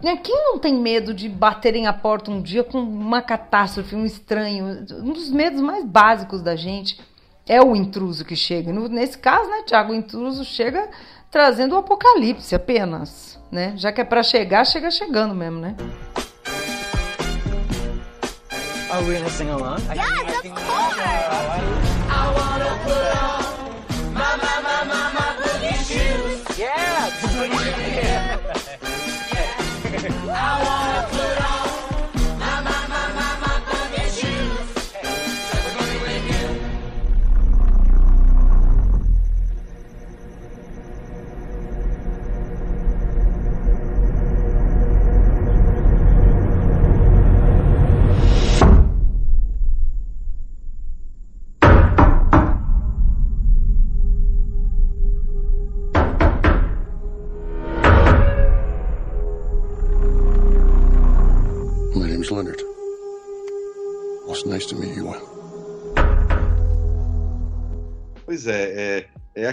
Né, 0.03 0.17
quem 0.17 0.35
não 0.35 0.59
tem 0.59 0.75
medo 0.75 1.13
de 1.13 1.29
baterem 1.29 1.87
a 1.87 1.93
porta 1.93 2.29
um 2.29 2.41
dia 2.41 2.61
com 2.61 2.77
uma 2.77 3.21
catástrofe, 3.21 3.95
um 3.95 4.05
estranho? 4.05 4.85
Um 4.99 5.13
dos 5.13 5.31
medos 5.31 5.61
mais 5.61 5.85
básicos 5.85 6.41
da 6.41 6.57
gente 6.57 6.99
é 7.47 7.61
o 7.61 7.73
intruso 7.73 8.25
que 8.25 8.35
chega. 8.35 8.73
nesse 8.89 9.17
caso, 9.17 9.49
né, 9.49 9.63
Tiago, 9.65 9.93
o 9.93 9.95
intruso 9.95 10.43
chega 10.43 10.89
trazendo 11.31 11.75
o 11.75 11.77
apocalipse 11.77 12.53
apenas, 12.53 13.39
né? 13.49 13.75
Já 13.77 13.93
que 13.93 14.01
é 14.01 14.03
para 14.03 14.21
chegar, 14.23 14.65
chega 14.65 14.91
chegando 14.91 15.33
mesmo, 15.33 15.61
né? 15.61 15.73
Are 18.91 19.03
we 19.05 19.13
gonna 19.13 19.29
sing 19.29 19.49
along? 19.49 19.79
Yes, 19.95 20.45
of 20.45 20.53
course! 20.53 20.99
I 22.09 22.33
wanna 22.35 22.77
put 22.83 23.23
on 23.23 23.32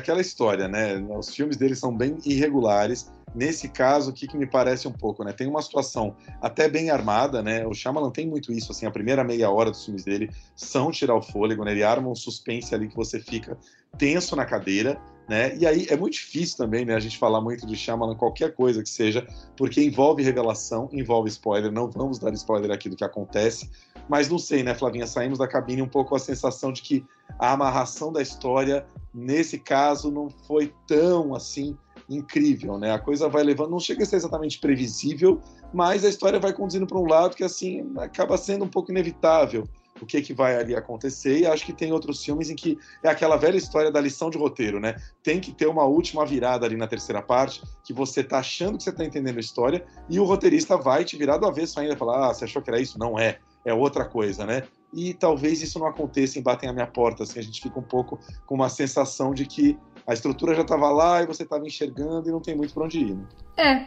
aquela 0.01 0.20
história, 0.20 0.68
né? 0.68 0.96
Os 1.16 1.34
filmes 1.34 1.57
dele 1.57 1.74
são 1.74 1.96
bem 1.96 2.18
irregulares. 2.24 3.11
Nesse 3.32 3.68
caso, 3.68 4.11
o 4.11 4.12
que, 4.12 4.26
que 4.26 4.36
me 4.36 4.46
parece 4.46 4.88
um 4.88 4.92
pouco, 4.92 5.22
né? 5.22 5.32
Tem 5.32 5.46
uma 5.46 5.62
situação 5.62 6.16
até 6.42 6.68
bem 6.68 6.90
armada, 6.90 7.42
né? 7.42 7.64
O 7.64 7.72
Shyamalan 7.72 8.11
tem 8.11 8.26
muito 8.26 8.53
isso, 8.53 8.72
assim, 8.72 8.86
a 8.86 8.90
primeira 8.90 9.22
meia 9.22 9.48
hora 9.51 9.70
dos 9.70 9.84
filmes 9.84 10.03
dele 10.03 10.30
são 10.57 10.90
tirar 10.90 11.14
o 11.14 11.22
fôlego, 11.22 11.64
né? 11.64 11.70
Ele 11.70 11.84
arma 11.84 12.09
um 12.09 12.14
suspense 12.14 12.74
ali 12.74 12.88
que 12.88 12.96
você 12.96 13.20
fica 13.20 13.57
tenso 13.96 14.34
na 14.34 14.44
cadeira, 14.44 15.01
né? 15.28 15.57
E 15.57 15.64
aí 15.64 15.86
é 15.88 15.96
muito 15.96 16.14
difícil 16.14 16.57
também, 16.57 16.84
né, 16.84 16.94
a 16.94 16.98
gente 16.98 17.16
falar 17.16 17.40
muito 17.40 17.64
de 17.64 17.76
Shyamalan, 17.76 18.16
qualquer 18.16 18.53
coisa 18.53 18.82
que 18.82 18.88
seja, 18.88 19.24
porque 19.57 19.80
envolve 19.80 20.24
revelação, 20.24 20.88
envolve 20.92 21.28
spoiler, 21.28 21.70
não 21.70 21.88
vamos 21.88 22.18
dar 22.18 22.32
spoiler 22.32 22.72
aqui 22.72 22.88
do 22.88 22.96
que 22.96 23.05
acontece, 23.05 23.70
mas 24.09 24.28
não 24.28 24.38
sei, 24.38 24.62
né, 24.62 24.74
Flavinha, 24.74 25.07
saímos 25.07 25.38
da 25.38 25.48
cabine 25.48 25.82
um 25.82 25.88
pouco 25.88 26.11
com 26.11 26.16
a 26.16 26.20
sensação 26.20 26.72
de 26.72 26.82
que 26.82 27.05
a 27.38 27.53
amarração 27.53 28.12
da 28.12 28.20
história, 28.20 28.86
nesse 29.14 29.59
caso, 29.59 30.11
não 30.11 30.28
foi 30.28 30.72
tão, 30.86 31.34
assim, 31.34 31.76
incrível, 32.09 32.76
né? 32.76 32.92
A 32.92 32.98
coisa 32.98 33.28
vai 33.28 33.42
levando, 33.42 33.70
não 33.70 33.78
chega 33.78 34.03
a 34.03 34.07
ser 34.07 34.16
exatamente 34.16 34.59
previsível, 34.59 35.40
mas 35.72 36.05
a 36.05 36.09
história 36.09 36.40
vai 36.40 36.53
conduzindo 36.53 36.86
para 36.86 36.98
um 36.98 37.07
lado 37.07 37.36
que, 37.36 37.44
assim, 37.44 37.92
acaba 37.98 38.36
sendo 38.36 38.64
um 38.64 38.68
pouco 38.68 38.90
inevitável 38.90 39.64
o 40.01 40.07
que, 40.07 40.20
que 40.22 40.32
vai 40.32 40.57
ali 40.57 40.74
acontecer. 40.74 41.40
E 41.40 41.46
acho 41.46 41.64
que 41.64 41.72
tem 41.72 41.92
outros 41.92 42.24
filmes 42.24 42.51
em 42.51 42.57
que 42.57 42.78
é 43.03 43.09
aquela 43.09 43.36
velha 43.36 43.57
história 43.57 43.90
da 43.90 44.01
lição 44.01 44.30
de 44.30 44.38
roteiro, 44.38 44.80
né? 44.80 44.96
Tem 45.22 45.40
que 45.40 45.53
ter 45.53 45.66
uma 45.66 45.84
última 45.84 46.24
virada 46.24 46.66
ali 46.66 46.76
na 46.76 46.86
terceira 46.86 47.22
parte, 47.22 47.62
que 47.84 47.92
você 47.92 48.24
tá 48.24 48.38
achando 48.38 48.78
que 48.78 48.84
você 48.84 48.92
tá 48.92 49.05
entendendo 49.05 49.36
a 49.36 49.40
história, 49.40 49.84
e 50.09 50.18
o 50.18 50.24
roteirista 50.24 50.76
vai 50.76 51.05
te 51.05 51.16
virar 51.16 51.38
do 51.38 51.46
avesso 51.46 51.78
ainda 51.78 51.94
e 51.94 51.98
falar: 51.98 52.30
ah, 52.30 52.34
você 52.34 52.44
achou 52.44 52.62
que 52.62 52.70
era 52.70 52.80
isso? 52.80 52.98
Não 52.98 53.18
é. 53.18 53.38
É 53.64 53.74
outra 53.74 54.04
coisa, 54.04 54.46
né? 54.46 54.64
E 54.92 55.14
talvez 55.14 55.62
isso 55.62 55.78
não 55.78 55.86
aconteça 55.86 56.38
em 56.38 56.42
Batem 56.42 56.68
a 56.68 56.72
Minha 56.72 56.86
Porta, 56.86 57.22
assim, 57.22 57.38
a 57.38 57.42
gente 57.42 57.61
fica 57.61 57.78
um 57.78 57.82
pouco 57.82 58.18
com 58.46 58.54
uma 58.54 58.68
sensação 58.68 59.32
de 59.32 59.46
que 59.46 59.78
a 60.06 60.12
estrutura 60.12 60.54
já 60.54 60.62
estava 60.62 60.90
lá 60.90 61.22
e 61.22 61.26
você 61.26 61.44
estava 61.44 61.64
enxergando 61.64 62.28
e 62.28 62.32
não 62.32 62.40
tem 62.40 62.56
muito 62.56 62.74
para 62.74 62.84
onde 62.84 62.98
ir. 62.98 63.14
Né? 63.14 63.24
É. 63.56 63.86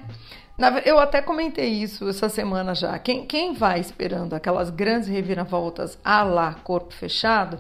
Eu 0.86 1.00
até 1.00 1.22
comentei 1.22 1.70
isso 1.70 2.08
essa 2.08 2.30
semana 2.30 2.76
já. 2.76 2.98
Quem, 3.00 3.26
quem 3.26 3.54
vai 3.54 3.80
esperando 3.80 4.34
aquelas 4.34 4.70
grandes 4.70 5.10
reviravoltas 5.10 5.98
a 6.04 6.24
lá 6.24 6.54
corpo 6.64 6.94
fechado, 6.94 7.60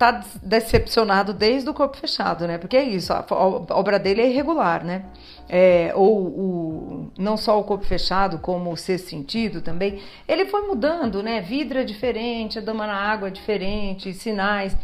tá 0.00 0.24
decepcionado 0.42 1.34
desde 1.34 1.68
o 1.68 1.74
corpo 1.74 1.94
fechado, 1.94 2.46
né? 2.46 2.56
Porque 2.56 2.74
é 2.74 2.82
isso, 2.82 3.12
a 3.12 3.22
obra 3.28 3.98
dele 3.98 4.22
é 4.22 4.30
irregular, 4.30 4.82
né? 4.82 5.04
É, 5.46 5.92
ou 5.94 6.16
o, 6.16 7.12
não 7.18 7.36
só 7.36 7.60
o 7.60 7.64
corpo 7.64 7.84
fechado, 7.84 8.38
como 8.38 8.72
o 8.72 8.78
sexto 8.78 9.10
sentido 9.10 9.60
também, 9.60 10.00
ele 10.26 10.46
foi 10.46 10.62
mudando, 10.62 11.22
né? 11.22 11.42
Vidro 11.42 11.80
é 11.80 11.84
diferente, 11.84 12.58
a 12.58 12.62
dama 12.62 12.86
na 12.86 12.96
água 12.96 13.28
é 13.28 13.30
diferente, 13.30 14.14
sinais. 14.14 14.74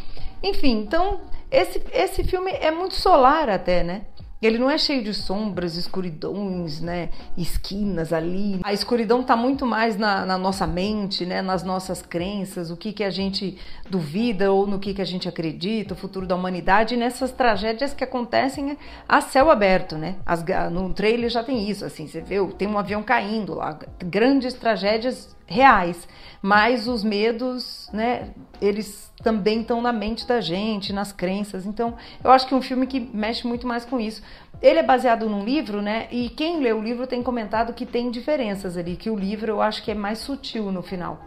Enfim, 0.43 0.83
então 0.83 1.23
esse, 1.51 1.83
esse 1.95 2.23
filme 2.23 2.51
é 2.51 2.71
muito 2.71 2.95
solar 2.95 3.49
até, 3.49 3.83
né? 3.83 4.03
Ele 4.41 4.59
não 4.59 4.71
é 4.71 4.77
cheio 4.77 5.03
de 5.03 5.15
sombras, 5.15 5.77
escuridões, 5.77 6.81
né? 6.81 7.09
Esquinas 7.37 8.13
ali. 8.13 8.61
A 8.63 8.73
escuridão 8.73 9.23
está 9.23 9.35
muito 9.35 9.65
mais 9.65 9.97
na, 9.97 10.27
na, 10.27 10.37
nossa 10.37 10.67
mente, 10.67 11.25
né? 11.25 11.41
Nas 11.41 11.63
nossas 11.63 12.03
crenças, 12.03 12.71
o 12.71 12.77
que, 12.77 12.93
que 12.93 13.03
a 13.03 13.11
gente 13.11 13.57
duvida 13.89 14.53
ou 14.53 14.67
no 14.67 14.79
que, 14.79 14.93
que 14.93 15.01
a 15.01 15.07
gente 15.07 15.29
acredita, 15.29 15.95
o 15.95 15.97
futuro 15.97 16.27
da 16.27 16.35
humanidade, 16.35 16.97
nessas 16.97 17.33
tragédias 17.33 17.95
que 17.95 18.05
acontecem 18.05 18.77
a 19.09 19.21
céu 19.23 19.51
aberto, 19.51 19.97
né? 19.97 20.17
As, 20.27 20.45
no 20.71 20.93
trailer 20.93 21.31
já 21.31 21.43
tem 21.43 21.69
isso, 21.69 21.85
assim, 21.85 22.07
você 22.07 22.21
vê, 22.21 22.37
tem 22.59 22.69
um 22.69 22.79
avião 22.79 23.03
caindo 23.03 23.55
lá, 23.55 23.79
grandes 23.99 24.53
tragédias 24.55 25.35
reais, 25.47 26.09
mas 26.43 26.89
os 26.89 27.05
medos, 27.05 27.89
né, 27.93 28.31
eles 28.61 29.13
também 29.23 29.61
estão 29.61 29.81
na 29.81 29.93
mente 29.93 30.27
da 30.27 30.41
gente, 30.41 30.93
nas 30.93 31.13
crenças. 31.13 31.65
Então, 31.67 31.95
eu 32.23 32.31
acho 32.31 32.47
que 32.47 32.55
é 32.55 32.57
um 32.57 32.63
filme 32.63 32.87
que 32.87 33.01
mexe 33.01 33.47
muito 33.47 33.67
mais 33.67 33.85
com 33.85 33.99
isso. 33.99 34.23
Ele 34.61 34.79
é 34.79 34.83
baseado 34.83 35.29
num 35.29 35.45
livro, 35.45 35.83
né? 35.83 36.09
E 36.11 36.29
quem 36.31 36.61
lê 36.61 36.73
o 36.73 36.83
livro 36.83 37.07
tem 37.07 37.23
comentado 37.23 37.75
que 37.75 37.85
tem 37.85 38.11
diferenças 38.11 38.77
ali, 38.77 38.97
que 38.97 39.11
o 39.11 39.17
livro 39.17 39.53
eu 39.53 39.63
acho 39.63 39.83
que 39.83 39.91
é 39.91 39.95
mais 39.95 40.19
sutil 40.19 40.73
no 40.73 40.83
final. 40.83 41.21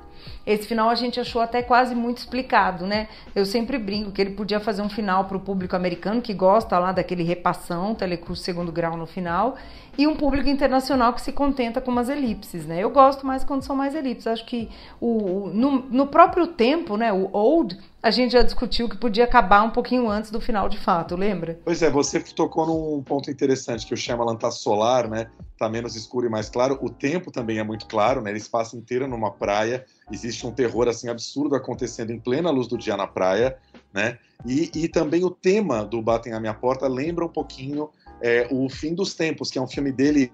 Esse 0.45 0.67
final 0.67 0.89
a 0.89 0.95
gente 0.95 1.19
achou 1.19 1.41
até 1.41 1.61
quase 1.61 1.93
muito 1.93 2.17
explicado, 2.17 2.85
né? 2.85 3.07
Eu 3.35 3.45
sempre 3.45 3.77
brinco 3.77 4.11
que 4.11 4.21
ele 4.21 4.31
podia 4.31 4.59
fazer 4.59 4.81
um 4.81 4.89
final 4.89 5.25
para 5.25 5.37
o 5.37 5.39
público 5.39 5.75
americano 5.75 6.21
que 6.21 6.33
gosta 6.33 6.77
lá 6.79 6.91
daquele 6.91 7.23
repassão, 7.23 7.93
telecurso 7.93 8.43
segundo 8.43 8.71
grau 8.71 8.97
no 8.97 9.05
final, 9.05 9.55
e 9.97 10.07
um 10.07 10.15
público 10.15 10.47
internacional 10.47 11.13
que 11.13 11.21
se 11.21 11.31
contenta 11.31 11.81
com 11.81 11.91
umas 11.91 12.09
elipses, 12.09 12.65
né? 12.65 12.79
Eu 12.79 12.89
gosto 12.89 13.25
mais 13.27 13.43
quando 13.43 13.63
são 13.63 13.75
mais 13.75 13.93
elipses. 13.95 14.27
Acho 14.27 14.45
que 14.45 14.69
o, 14.99 15.51
no, 15.53 15.79
no 15.89 16.07
próprio 16.07 16.47
tempo, 16.47 16.95
né, 16.95 17.11
o 17.11 17.29
old, 17.33 17.77
a 18.01 18.11
gente 18.11 18.31
já 18.31 18.41
discutiu 18.41 18.87
que 18.87 18.97
podia 18.97 19.25
acabar 19.25 19.63
um 19.63 19.69
pouquinho 19.69 20.09
antes 20.09 20.31
do 20.31 20.39
final 20.39 20.69
de 20.69 20.77
fato, 20.77 21.15
lembra? 21.15 21.59
Pois 21.63 21.81
é, 21.81 21.89
você 21.89 22.19
tocou 22.19 22.65
num 22.65 23.03
ponto 23.03 23.29
interessante 23.29 23.85
que 23.85 23.93
o 23.93 23.97
Shyamalan 23.97 24.35
tá 24.35 24.49
solar, 24.49 25.09
né? 25.09 25.29
Tá 25.57 25.67
menos 25.67 25.95
escuro 25.95 26.25
e 26.25 26.29
mais 26.29 26.49
claro. 26.49 26.79
O 26.81 26.89
tempo 26.89 27.31
também 27.31 27.59
é 27.59 27.63
muito 27.63 27.85
claro, 27.87 28.21
né? 28.21 28.29
Ele 28.29 28.39
se 28.39 28.49
passa 28.49 28.77
inteiro 28.77 29.07
numa 29.07 29.31
praia. 29.31 29.85
Existe 30.09 30.47
um 30.47 30.51
terror 30.51 30.87
assim 30.87 31.09
absurdo 31.09 31.55
acontecendo 31.55 32.11
em 32.11 32.19
plena 32.19 32.49
luz 32.49 32.67
do 32.67 32.77
dia 32.77 32.95
na 32.95 33.05
praia, 33.05 33.57
né? 33.93 34.17
E, 34.45 34.71
e 34.73 34.87
também 34.87 35.25
o 35.25 35.29
tema 35.29 35.83
do 35.83 36.01
Batem 36.01 36.33
a 36.33 36.39
Minha 36.39 36.53
Porta 36.53 36.87
lembra 36.87 37.25
um 37.25 37.29
pouquinho 37.29 37.89
é, 38.21 38.47
O 38.51 38.69
Fim 38.69 38.93
dos 38.93 39.13
Tempos, 39.13 39.49
que 39.49 39.57
é 39.57 39.61
um 39.61 39.67
filme 39.67 39.91
dele 39.91 40.31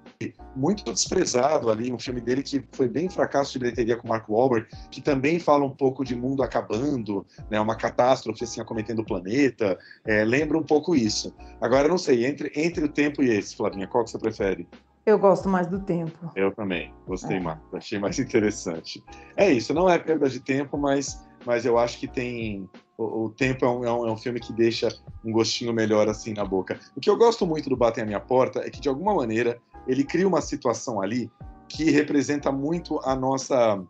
muito 0.55 0.91
desprezado 0.91 1.69
ali, 1.69 1.91
um 1.91 1.99
filme 1.99 2.21
dele 2.21 2.43
que 2.43 2.63
foi 2.71 2.87
bem 2.87 3.09
fracasso 3.09 3.53
de 3.53 3.59
bilheteria 3.59 3.97
com 3.97 4.07
Mark 4.07 4.29
Wahlberg, 4.29 4.67
que 4.89 5.01
também 5.01 5.39
fala 5.39 5.65
um 5.65 5.69
pouco 5.69 6.03
de 6.03 6.15
mundo 6.15 6.43
acabando, 6.43 7.25
né, 7.49 7.59
uma 7.59 7.75
catástrofe 7.75 8.43
assim 8.43 8.61
acometendo 8.61 8.99
o 8.99 9.05
planeta, 9.05 9.77
é, 10.05 10.23
lembra 10.23 10.57
um 10.57 10.63
pouco 10.63 10.95
isso. 10.95 11.33
Agora, 11.61 11.87
não 11.87 11.97
sei, 11.97 12.25
entre, 12.25 12.51
entre 12.55 12.85
o 12.85 12.89
tempo 12.89 13.21
e 13.23 13.29
esse, 13.29 13.55
Flavinha, 13.55 13.87
qual 13.87 14.03
que 14.03 14.11
você 14.11 14.17
prefere? 14.17 14.67
Eu 15.05 15.19
gosto 15.19 15.47
mais 15.47 15.67
do 15.67 15.79
tempo. 15.79 16.31
Eu 16.35 16.51
também, 16.51 16.91
gostei 17.05 17.37
é. 17.37 17.39
mais, 17.39 17.59
achei 17.73 17.99
mais 17.99 18.17
interessante. 18.19 19.03
É 19.37 19.51
isso, 19.51 19.73
não 19.73 19.87
é 19.87 19.99
perda 19.99 20.27
de 20.27 20.39
tempo, 20.39 20.77
mas, 20.77 21.23
mas 21.45 21.65
eu 21.65 21.77
acho 21.77 21.99
que 21.99 22.07
tem. 22.07 22.67
O, 22.97 23.25
o 23.25 23.29
tempo 23.29 23.65
é 23.65 23.69
um, 23.69 23.85
é 23.85 23.91
um, 23.91 24.07
é, 24.07 24.11
um, 24.11 24.17
filme 24.17 24.39
que 24.39 24.53
deixa 24.53 24.89
um 25.23 25.31
gostinho 25.31 25.73
melhor 25.73 26.07
assim 26.07 26.33
na 26.33 26.45
boca. 26.45 26.79
O 26.95 26.99
que 26.99 27.09
eu 27.09 27.17
gosto 27.17 27.45
muito 27.45 27.69
do 27.69 27.75
Batem 27.75 28.03
a 28.03 28.07
Minha 28.07 28.19
Porta 28.19 28.59
é 28.59 28.69
que, 28.69 28.79
de 28.79 28.87
alguma 28.87 29.13
maneira, 29.13 29.59
ele 29.87 30.03
cria 30.03 30.27
uma 30.27 30.41
situação 30.41 31.01
ali 31.01 31.29
que 31.67 31.91
representa 31.91 32.51
muito 32.51 32.99
a 33.03 33.15
nossa, 33.15 33.83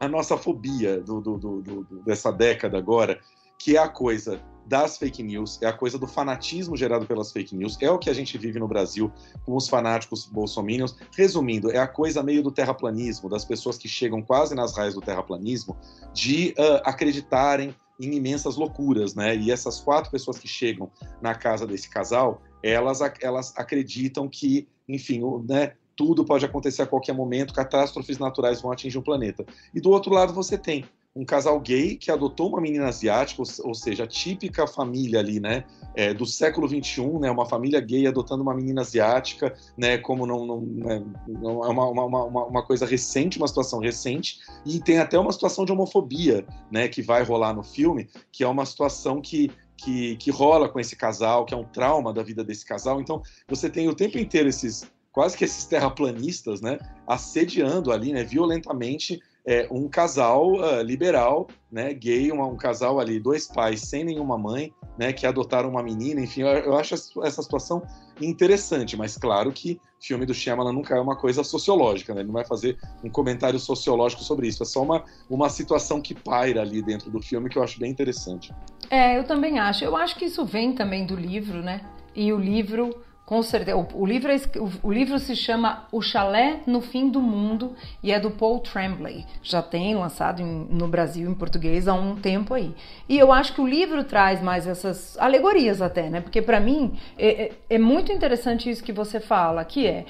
a 0.00 0.08
nossa 0.08 0.36
fobia 0.36 1.00
do, 1.00 1.20
do, 1.20 1.36
do, 1.36 1.84
dessa 2.04 2.32
década 2.32 2.78
agora, 2.78 3.20
que 3.58 3.76
é 3.76 3.80
a 3.80 3.88
coisa 3.88 4.40
das 4.66 4.98
fake 4.98 5.22
news, 5.22 5.60
é 5.62 5.66
a 5.66 5.72
coisa 5.72 5.96
do 5.96 6.06
fanatismo 6.06 6.76
gerado 6.76 7.06
pelas 7.06 7.30
fake 7.30 7.54
news, 7.54 7.78
é 7.80 7.90
o 7.90 7.98
que 7.98 8.10
a 8.10 8.12
gente 8.12 8.36
vive 8.36 8.58
no 8.58 8.66
Brasil 8.66 9.12
com 9.44 9.54
os 9.54 9.68
fanáticos 9.68 10.26
bolsominions. 10.26 10.96
Resumindo, 11.16 11.70
é 11.70 11.78
a 11.78 11.86
coisa 11.86 12.22
meio 12.22 12.42
do 12.42 12.50
terraplanismo, 12.50 13.28
das 13.28 13.44
pessoas 13.44 13.78
que 13.78 13.88
chegam 13.88 14.20
quase 14.22 14.54
nas 14.54 14.76
raias 14.76 14.94
do 14.94 15.00
terraplanismo, 15.00 15.76
de 16.12 16.52
uh, 16.58 16.82
acreditarem 16.84 17.74
em 18.00 18.14
imensas 18.14 18.56
loucuras, 18.56 19.14
né? 19.14 19.36
E 19.36 19.50
essas 19.50 19.80
quatro 19.80 20.10
pessoas 20.10 20.38
que 20.38 20.48
chegam 20.48 20.90
na 21.20 21.34
casa 21.34 21.66
desse 21.66 21.88
casal, 21.88 22.42
elas, 22.62 23.00
elas 23.20 23.52
acreditam 23.56 24.28
que, 24.28 24.68
enfim, 24.88 25.20
né, 25.48 25.72
tudo 25.96 26.24
pode 26.24 26.44
acontecer 26.44 26.82
a 26.82 26.86
qualquer 26.86 27.14
momento, 27.14 27.54
catástrofes 27.54 28.18
naturais 28.18 28.60
vão 28.60 28.70
atingir 28.70 28.98
o 28.98 29.02
planeta. 29.02 29.44
E 29.74 29.80
do 29.80 29.90
outro 29.90 30.12
lado 30.12 30.34
você 30.34 30.58
tem 30.58 30.84
um 31.16 31.24
casal 31.24 31.58
gay 31.58 31.96
que 31.96 32.10
adotou 32.10 32.50
uma 32.50 32.60
menina 32.60 32.88
asiática, 32.88 33.42
ou, 33.64 33.74
seja, 33.74 34.04
a 34.04 34.06
típica 34.06 34.66
família 34.66 35.18
ali, 35.18 35.40
né, 35.40 35.64
é, 35.94 36.12
do 36.12 36.26
século 36.26 36.68
XXI, 36.68 37.18
né, 37.20 37.30
uma 37.30 37.46
família 37.46 37.80
gay 37.80 38.06
adotando 38.06 38.42
uma 38.42 38.54
menina 38.54 38.82
asiática, 38.82 39.56
né, 39.78 39.96
como 39.96 40.26
não, 40.26 40.44
não, 40.44 40.60
né, 40.60 41.02
não 41.26 41.64
é 41.64 41.68
uma, 41.68 41.88
uma, 41.88 42.04
uma, 42.04 42.44
uma, 42.44 42.62
coisa 42.62 42.84
recente, 42.84 43.38
uma 43.38 43.48
situação 43.48 43.80
recente, 43.80 44.40
e 44.66 44.78
tem 44.78 44.98
até 44.98 45.18
uma 45.18 45.32
situação 45.32 45.64
de 45.64 45.72
homofobia, 45.72 46.46
né, 46.70 46.86
que 46.86 47.00
vai 47.00 47.22
rolar 47.22 47.54
no 47.54 47.62
filme, 47.62 48.10
que 48.30 48.44
é 48.44 48.48
uma 48.48 48.66
situação 48.66 49.20
que 49.20 49.50
que, 49.78 50.16
que 50.16 50.30
rola 50.30 50.70
com 50.70 50.80
esse 50.80 50.96
casal, 50.96 51.44
que 51.44 51.52
é 51.52 51.56
um 51.56 51.62
trauma 51.62 52.10
da 52.10 52.22
vida 52.22 52.42
desse 52.42 52.64
casal. 52.64 52.98
Então, 52.98 53.22
você 53.46 53.68
tem 53.68 53.90
o 53.90 53.94
tempo 53.94 54.16
inteiro 54.18 54.48
esses 54.48 54.90
quase 55.16 55.34
que 55.34 55.44
esses 55.44 55.64
terraplanistas, 55.64 56.60
né, 56.60 56.78
assediando 57.06 57.90
ali, 57.90 58.12
né, 58.12 58.22
violentamente 58.22 59.18
é, 59.46 59.68
um 59.70 59.88
casal 59.88 60.54
uh, 60.54 60.82
liberal, 60.82 61.46
né, 61.70 61.94
gay, 61.94 62.32
um, 62.32 62.42
um, 62.42 62.56
casal 62.56 62.98
ali, 62.98 63.20
dois 63.20 63.46
pais 63.46 63.80
sem 63.82 64.02
nenhuma 64.02 64.36
mãe, 64.36 64.72
né, 64.98 65.12
que 65.12 65.24
adotaram 65.24 65.70
uma 65.70 65.82
menina, 65.84 66.20
enfim, 66.20 66.42
eu, 66.42 66.48
eu 66.48 66.76
acho 66.76 66.94
essa 66.94 67.42
situação 67.42 67.80
interessante, 68.20 68.96
mas 68.96 69.16
claro 69.16 69.52
que 69.52 69.80
filme 70.00 70.26
do 70.26 70.34
Shyamalan 70.34 70.72
nunca 70.72 70.96
é 70.96 71.00
uma 71.00 71.14
coisa 71.14 71.44
sociológica, 71.44 72.12
né, 72.12 72.22
ele 72.22 72.26
não 72.26 72.34
vai 72.34 72.44
fazer 72.44 72.76
um 73.04 73.10
comentário 73.10 73.58
sociológico 73.60 74.22
sobre 74.24 74.48
isso, 74.48 74.64
é 74.64 74.66
só 74.66 74.82
uma, 74.82 75.04
uma 75.30 75.48
situação 75.48 76.00
que 76.00 76.14
paira 76.14 76.62
ali 76.62 76.82
dentro 76.82 77.08
do 77.08 77.22
filme 77.22 77.48
que 77.48 77.56
eu 77.56 77.62
acho 77.62 77.78
bem 77.78 77.90
interessante. 77.90 78.52
É, 78.90 79.16
eu 79.16 79.24
também 79.24 79.60
acho, 79.60 79.84
eu 79.84 79.94
acho 79.94 80.16
que 80.16 80.24
isso 80.24 80.44
vem 80.44 80.74
também 80.74 81.06
do 81.06 81.14
livro, 81.14 81.62
né, 81.62 81.82
e 82.16 82.32
o 82.32 82.38
livro 82.38 83.05
com 83.26 83.42
certeza. 83.42 83.76
O, 83.76 84.02
o, 84.02 84.06
livro, 84.06 84.30
é 84.30 84.36
o, 84.56 84.70
o, 84.84 84.92
livro 84.92 85.18
se 85.18 85.34
chama 85.34 85.88
O 85.90 86.00
Chalé 86.00 86.60
no 86.64 86.80
Fim 86.80 87.10
do 87.10 87.20
Mundo 87.20 87.74
e 88.00 88.12
é 88.12 88.20
do 88.20 88.30
Paul 88.30 88.60
Tremblay. 88.60 89.26
Já 89.42 89.60
tem 89.60 89.96
lançado 89.96 90.40
em, 90.40 90.46
no 90.70 90.86
Brasil 90.86 91.28
em 91.28 91.34
português 91.34 91.88
há 91.88 91.94
um 91.94 92.14
tempo 92.14 92.54
aí. 92.54 92.72
E 93.08 93.18
eu 93.18 93.32
acho 93.32 93.52
que 93.52 93.60
o 93.60 93.66
livro 93.66 94.04
traz 94.04 94.40
mais 94.40 94.64
essas 94.64 95.18
alegorias 95.18 95.82
até, 95.82 96.08
né? 96.08 96.20
Porque 96.20 96.40
para 96.40 96.60
mim 96.60 96.96
é, 97.18 97.46
é, 97.46 97.52
é 97.70 97.78
muito 97.78 98.12
interessante 98.12 98.70
isso 98.70 98.84
que 98.84 98.92
você 98.92 99.18
fala, 99.18 99.64
que 99.64 99.88
é 99.88 100.06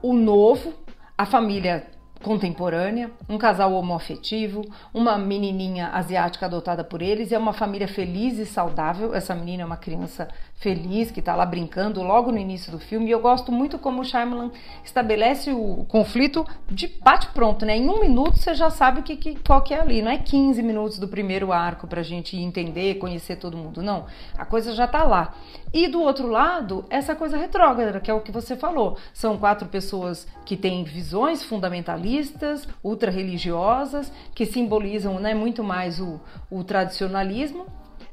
o 0.00 0.14
novo, 0.14 0.72
a 1.18 1.26
família 1.26 1.86
contemporânea, 2.24 3.10
um 3.28 3.36
casal 3.36 3.74
homoafetivo, 3.74 4.64
uma 4.94 5.18
menininha 5.18 5.88
asiática 5.88 6.46
adotada 6.46 6.82
por 6.82 7.02
eles, 7.02 7.30
é 7.30 7.38
uma 7.38 7.52
família 7.52 7.86
feliz 7.86 8.38
e 8.38 8.46
saudável. 8.46 9.14
Essa 9.14 9.34
menina 9.34 9.62
é 9.62 9.66
uma 9.66 9.76
criança 9.76 10.28
feliz 10.56 11.10
que 11.10 11.20
está 11.20 11.34
lá 11.34 11.44
brincando 11.44 12.02
logo 12.02 12.30
no 12.30 12.38
início 12.38 12.72
do 12.72 12.78
filme. 12.78 13.06
E 13.06 13.10
eu 13.10 13.20
gosto 13.20 13.52
muito 13.52 13.78
como 13.78 14.00
o 14.00 14.04
Shyamalan 14.04 14.50
estabelece 14.82 15.52
o 15.52 15.84
conflito 15.86 16.46
de 16.70 16.88
bate 17.02 17.28
pronto, 17.28 17.66
né? 17.66 17.76
Em 17.76 17.88
um 17.88 18.00
minuto 18.00 18.38
você 18.38 18.54
já 18.54 18.70
sabe 18.70 19.02
que, 19.02 19.16
que, 19.16 19.38
qual 19.46 19.62
que 19.62 19.74
é 19.74 19.80
ali. 19.80 20.00
Não 20.00 20.10
é 20.10 20.18
15 20.18 20.62
minutos 20.62 20.98
do 20.98 21.08
primeiro 21.08 21.52
arco 21.52 21.86
para 21.86 22.00
a 22.00 22.04
gente 22.04 22.36
entender, 22.36 22.94
conhecer 22.94 23.36
todo 23.36 23.56
mundo. 23.56 23.82
Não, 23.82 24.06
a 24.38 24.44
coisa 24.44 24.74
já 24.74 24.86
está 24.86 25.04
lá. 25.04 25.34
E 25.72 25.88
do 25.88 26.00
outro 26.00 26.28
lado, 26.28 26.84
essa 26.88 27.14
coisa 27.14 27.36
retrógrada, 27.36 28.00
que 28.00 28.10
é 28.10 28.14
o 28.14 28.20
que 28.20 28.32
você 28.32 28.56
falou. 28.56 28.96
São 29.12 29.36
quatro 29.36 29.68
pessoas 29.68 30.26
que 30.46 30.56
têm 30.56 30.84
visões 30.84 31.42
fundamentalistas, 31.42 32.66
ultra-religiosas, 32.82 34.10
que 34.34 34.46
simbolizam 34.46 35.18
né, 35.18 35.34
muito 35.34 35.62
mais 35.62 36.00
o, 36.00 36.20
o 36.50 36.62
tradicionalismo 36.62 37.66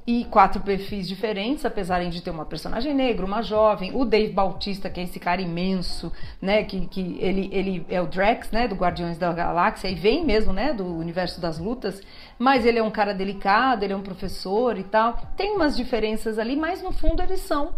e 0.06 0.26
quatro 0.26 0.62
perfis 0.62 1.08
diferentes, 1.08 1.64
apesar 1.66 2.04
de 2.04 2.22
ter 2.22 2.32
uma 2.32 2.45
personagem 2.45 2.93
negra, 2.93 3.26
uma 3.26 3.41
jovem, 3.41 3.91
o 3.93 4.04
Dave 4.04 4.34
Bautista, 4.34 4.89
que 4.89 4.99
é 4.99 5.04
esse 5.04 5.20
cara 5.20 5.41
imenso, 5.41 6.12
né, 6.41 6.64
que, 6.64 6.88
que 6.88 7.18
ele, 7.20 7.49
ele 7.52 7.86
é 7.89 8.02
o 8.02 8.08
Drax, 8.08 8.52
né, 8.52 8.68
do 8.68 8.76
Guardiões 8.76 9.18
da 9.18 9.32
Galáxia, 9.32 9.89
e 9.89 9.95
vem 9.95 10.26
mesmo, 10.26 10.52
né, 10.52 10.74
do 10.74 10.86
universo 10.86 11.39
das 11.39 11.60
lutas, 11.60 12.02
mas 12.39 12.66
ele 12.66 12.80
é 12.80 12.84
um 12.84 12.89
cara 12.89 13.14
delicado, 13.14 13.84
ele 13.84 13.93
é 13.93 13.95
um 13.95 14.02
professor 14.02 14.78
e 14.78 14.84
tal. 14.84 15.18
Tem 15.38 15.56
umas 15.56 15.78
diferenças 15.78 16.39
ali, 16.39 16.56
mas 16.56 16.82
no 16.82 16.91
fundo 16.91 17.22
eles 17.22 17.41
são 17.41 17.76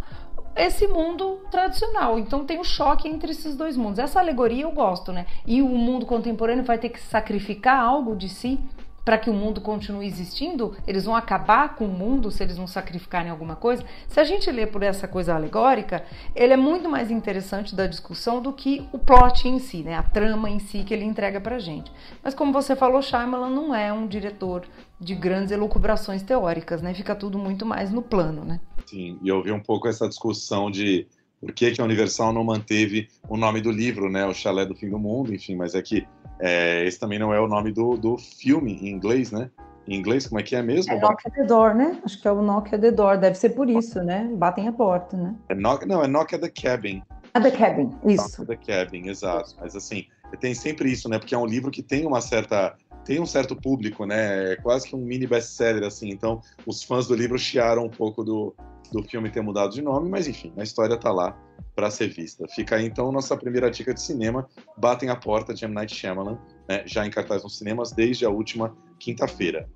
esse 0.56 0.88
mundo 0.88 1.42
tradicional. 1.52 2.18
Então 2.18 2.46
tem 2.46 2.60
um 2.60 2.64
choque 2.64 3.08
entre 3.08 3.32
esses 3.32 3.56
dois 3.56 3.76
mundos. 3.76 4.00
Essa 4.00 4.20
alegoria 4.20 4.64
eu 4.64 4.72
gosto, 4.72 5.12
né? 5.12 5.26
E 5.46 5.62
o 5.62 5.68
mundo 5.68 6.06
contemporâneo 6.06 6.64
vai 6.64 6.78
ter 6.78 6.90
que 6.90 7.02
sacrificar 7.02 7.80
algo 7.80 8.16
de 8.16 8.30
si 8.30 8.60
para 9.04 9.18
que 9.18 9.30
o 9.30 9.34
mundo 9.34 9.62
continue 9.62 10.06
existindo? 10.06 10.76
Eles 10.88 11.06
vão 11.06 11.16
acabar 11.16 11.76
com 11.76 11.86
o 11.86 11.92
mundo 11.92 12.32
se 12.32 12.44
eles 12.44 12.58
não 12.58 12.68
sacrificarem 12.68 13.30
alguma 13.30 13.56
coisa? 13.56 13.84
Se 14.08 14.20
a 14.20 14.24
gente 14.24 14.50
lê 14.52 14.66
por 14.66 14.84
essa 14.84 15.08
coisa 15.08 15.36
alegórica, 15.36 16.04
ele 16.36 16.54
é 16.54 16.58
muito 16.58 16.90
mais 16.90 17.12
interessante 17.12 17.76
da 17.76 17.88
discussão 17.88 18.42
do 18.42 18.54
que 18.54 18.88
o 18.92 19.00
plot 19.00 19.48
em 19.48 19.60
si, 19.60 19.84
né? 19.84 19.96
A 19.96 20.04
trama 20.04 20.50
em 20.50 20.60
si 20.60 20.84
que 20.84 20.94
ele 20.94 21.04
entrega 21.04 21.42
pra 21.42 21.60
gente. 21.60 21.92
Mas 22.24 22.34
como 22.34 22.54
você 22.54 22.76
falou, 22.76 23.02
Shyamalan 23.02 23.50
não 23.50 23.76
é 23.76 23.92
um 23.92 24.08
diretor 24.08 24.64
de 25.00 25.16
grandes 25.16 25.52
elucubrações 25.52 26.24
teóricas, 26.24 26.82
né? 26.82 26.94
Fica 26.94 27.14
tudo 27.14 27.38
muito 27.38 27.66
mais 27.66 27.92
no 27.92 28.02
plano, 28.02 28.46
né? 28.46 28.60
Sim, 28.86 29.18
e 29.22 29.28
eu 29.28 29.44
vi 29.44 29.52
um 29.52 29.60
pouco 29.60 29.88
essa 29.88 30.08
discussão 30.08 30.72
de 30.72 31.08
por 31.40 31.52
que, 31.52 31.72
que 31.72 31.82
a 31.82 31.84
Universal 31.84 32.32
não 32.32 32.44
manteve 32.44 33.10
o 33.28 33.36
nome 33.36 33.60
do 33.60 33.70
livro, 33.70 34.10
né? 34.10 34.26
O 34.26 34.34
Chalé 34.34 34.66
do 34.66 34.76
Fim 34.76 34.90
do 34.90 34.98
Mundo, 34.98 35.34
enfim, 35.34 35.56
mas 35.56 35.76
é 35.76 35.82
que 35.82 36.08
é, 36.40 36.86
esse 36.86 37.00
também 37.00 37.20
não 37.20 37.34
é 37.34 37.40
o 37.40 37.48
nome 37.48 37.72
do, 37.72 37.98
do 37.98 38.18
filme 38.18 38.74
em 38.74 38.90
inglês, 38.90 39.32
né? 39.32 39.50
Em 39.88 39.98
inglês, 39.98 40.28
como 40.28 40.40
é 40.40 40.44
que 40.44 40.56
é 40.56 40.62
mesmo? 40.62 40.94
É 40.94 41.00
Knock 41.00 41.28
at 41.28 41.34
the 41.34 41.44
Door, 41.44 41.76
né? 41.76 42.00
Acho 42.04 42.22
que 42.22 42.28
é 42.28 42.32
o 42.32 42.42
Knock 42.42 42.74
at 42.74 42.82
the 42.82 42.92
Door. 42.92 43.18
Deve 43.18 43.36
ser 43.36 43.50
por 43.50 43.70
isso, 43.70 44.02
né? 44.02 44.30
Batem 44.34 44.68
a 44.68 44.72
porta, 44.72 45.18
né? 45.18 45.36
É 45.50 45.56
knock, 45.56 45.86
não, 45.86 46.04
é 46.04 46.08
Knock 46.08 46.36
at 46.36 46.42
the 46.42 46.50
Cabin. 46.50 47.04
At 47.34 47.44
the 47.44 47.52
Cabin, 47.52 47.90
isso. 48.06 48.42
Knock 48.42 48.52
at 48.52 48.60
the 48.60 48.86
Cabin, 48.86 49.10
exato. 49.10 49.56
Mas 49.60 49.76
assim, 49.76 50.06
tem 50.40 50.54
sempre 50.54 50.90
isso, 50.90 51.10
né? 51.10 51.20
Porque 51.20 51.36
é 51.36 51.38
um 51.38 51.46
livro 51.46 51.70
que 51.70 51.84
tem 51.84 52.06
uma 52.06 52.22
certa 52.22 52.76
tem 53.04 53.20
um 53.20 53.26
certo 53.26 53.54
público, 53.54 54.06
né? 54.06 54.54
É 54.54 54.56
quase 54.56 54.88
que 54.88 54.96
um 54.96 55.00
mini 55.00 55.28
best-seller, 55.28 55.84
assim. 55.84 56.10
Então, 56.10 56.42
os 56.66 56.84
fãs 56.84 57.06
do 57.06 57.14
livro 57.14 57.38
chiaram 57.38 57.84
um 57.84 57.90
pouco 57.90 58.24
do, 58.24 58.56
do 58.94 59.04
filme 59.04 59.32
ter 59.32 59.42
mudado 59.42 59.74
de 59.74 59.82
nome, 59.82 60.08
mas 60.08 60.28
enfim, 60.28 60.54
a 60.56 60.64
história 60.64 60.96
tá 60.98 61.12
lá 61.12 61.36
para 61.76 61.90
ser 61.90 62.10
vista. 62.10 62.46
Fica 62.54 62.76
aí 62.76 62.86
então 62.86 63.12
nossa 63.12 63.36
primeira 63.36 63.72
dica 63.72 63.92
de 63.92 64.02
cinema, 64.02 64.48
Batem 64.78 65.10
a 65.10 65.16
Porta 65.16 65.52
de 65.54 65.66
M. 65.66 65.74
Night 65.74 65.96
Shyamalan, 65.96 66.38
né, 66.70 66.84
já 66.86 67.06
em 67.06 67.10
cartaz 67.10 67.42
nos 67.42 67.58
cinemas 67.58 67.92
desde 67.92 68.24
a 68.24 68.30
última 68.30 68.76
quinta-feira. 69.00 69.68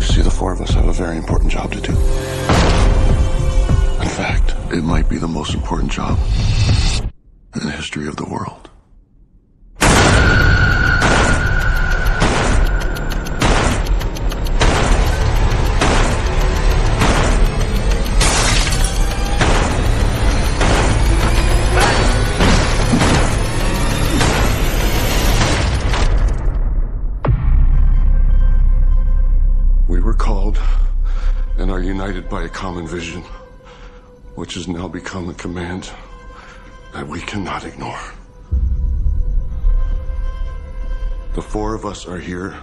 See, 0.00 0.22
the 0.22 0.30
four 0.30 0.52
of 0.52 0.60
us 0.60 0.70
have 0.70 0.88
a 0.88 0.92
very 0.92 1.16
important 1.16 1.50
job 1.50 1.70
to 1.72 1.80
do. 1.80 1.92
In 4.00 4.08
fact, 4.08 4.54
it 4.72 4.82
might 4.82 5.08
be 5.08 5.18
the 5.18 5.26
most 5.26 5.54
important 5.54 5.90
job 5.90 6.18
in 7.54 7.66
the 7.66 7.70
history 7.70 8.08
of 8.08 8.16
the 8.16 8.24
world. 8.24 8.70
United 31.96 32.28
by 32.28 32.42
a 32.42 32.48
common 32.48 32.86
vision, 32.86 33.22
which 34.34 34.52
has 34.52 34.68
now 34.68 34.86
become 34.86 35.30
a 35.30 35.34
command 35.34 35.90
that 36.92 37.08
we 37.08 37.20
cannot 37.22 37.64
ignore. 37.64 38.04
The 41.32 41.40
four 41.40 41.74
of 41.74 41.86
us 41.86 42.06
are 42.06 42.18
here 42.18 42.54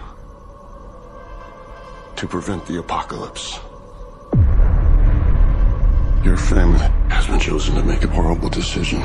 to 2.16 2.28
prevent 2.28 2.68
the 2.68 2.78
apocalypse. 2.78 3.60
Your 6.24 6.38
family 6.38 6.88
has 7.10 7.26
been 7.26 7.40
chosen 7.40 7.74
to 7.74 7.84
make 7.84 8.04
a 8.04 8.10
horrible 8.10 8.50
decision. 8.50 9.02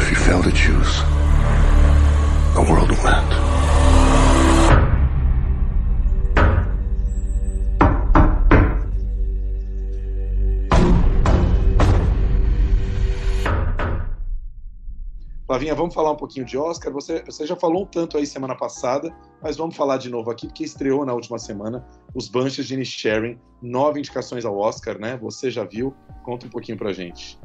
If 0.00 0.08
you 0.08 0.16
fail 0.16 0.42
to 0.42 0.52
choose, 0.52 0.92
the 2.54 2.64
world 2.70 2.88
will 2.88 3.06
end. 3.06 3.57
Flavinha, 15.48 15.74
vamos 15.74 15.94
falar 15.94 16.12
um 16.12 16.16
pouquinho 16.16 16.44
de 16.44 16.58
Oscar. 16.58 16.92
Você, 16.92 17.22
você 17.24 17.46
já 17.46 17.56
falou 17.56 17.84
um 17.84 17.86
tanto 17.86 18.18
aí 18.18 18.26
semana 18.26 18.54
passada, 18.54 19.10
mas 19.42 19.56
vamos 19.56 19.74
falar 19.74 19.96
de 19.96 20.10
novo 20.10 20.30
aqui, 20.30 20.46
porque 20.46 20.62
estreou 20.62 21.06
na 21.06 21.14
última 21.14 21.38
semana 21.38 21.86
os 22.14 22.28
Banshees 22.28 22.68
de 22.68 22.74
Inisherin, 22.74 23.38
nove 23.62 23.98
indicações 23.98 24.44
ao 24.44 24.58
Oscar, 24.58 24.98
né? 24.98 25.16
Você 25.16 25.50
já 25.50 25.64
viu? 25.64 25.94
Conta 26.22 26.44
um 26.44 26.50
pouquinho 26.50 26.76
pra 26.76 26.92
gente. 26.92 27.38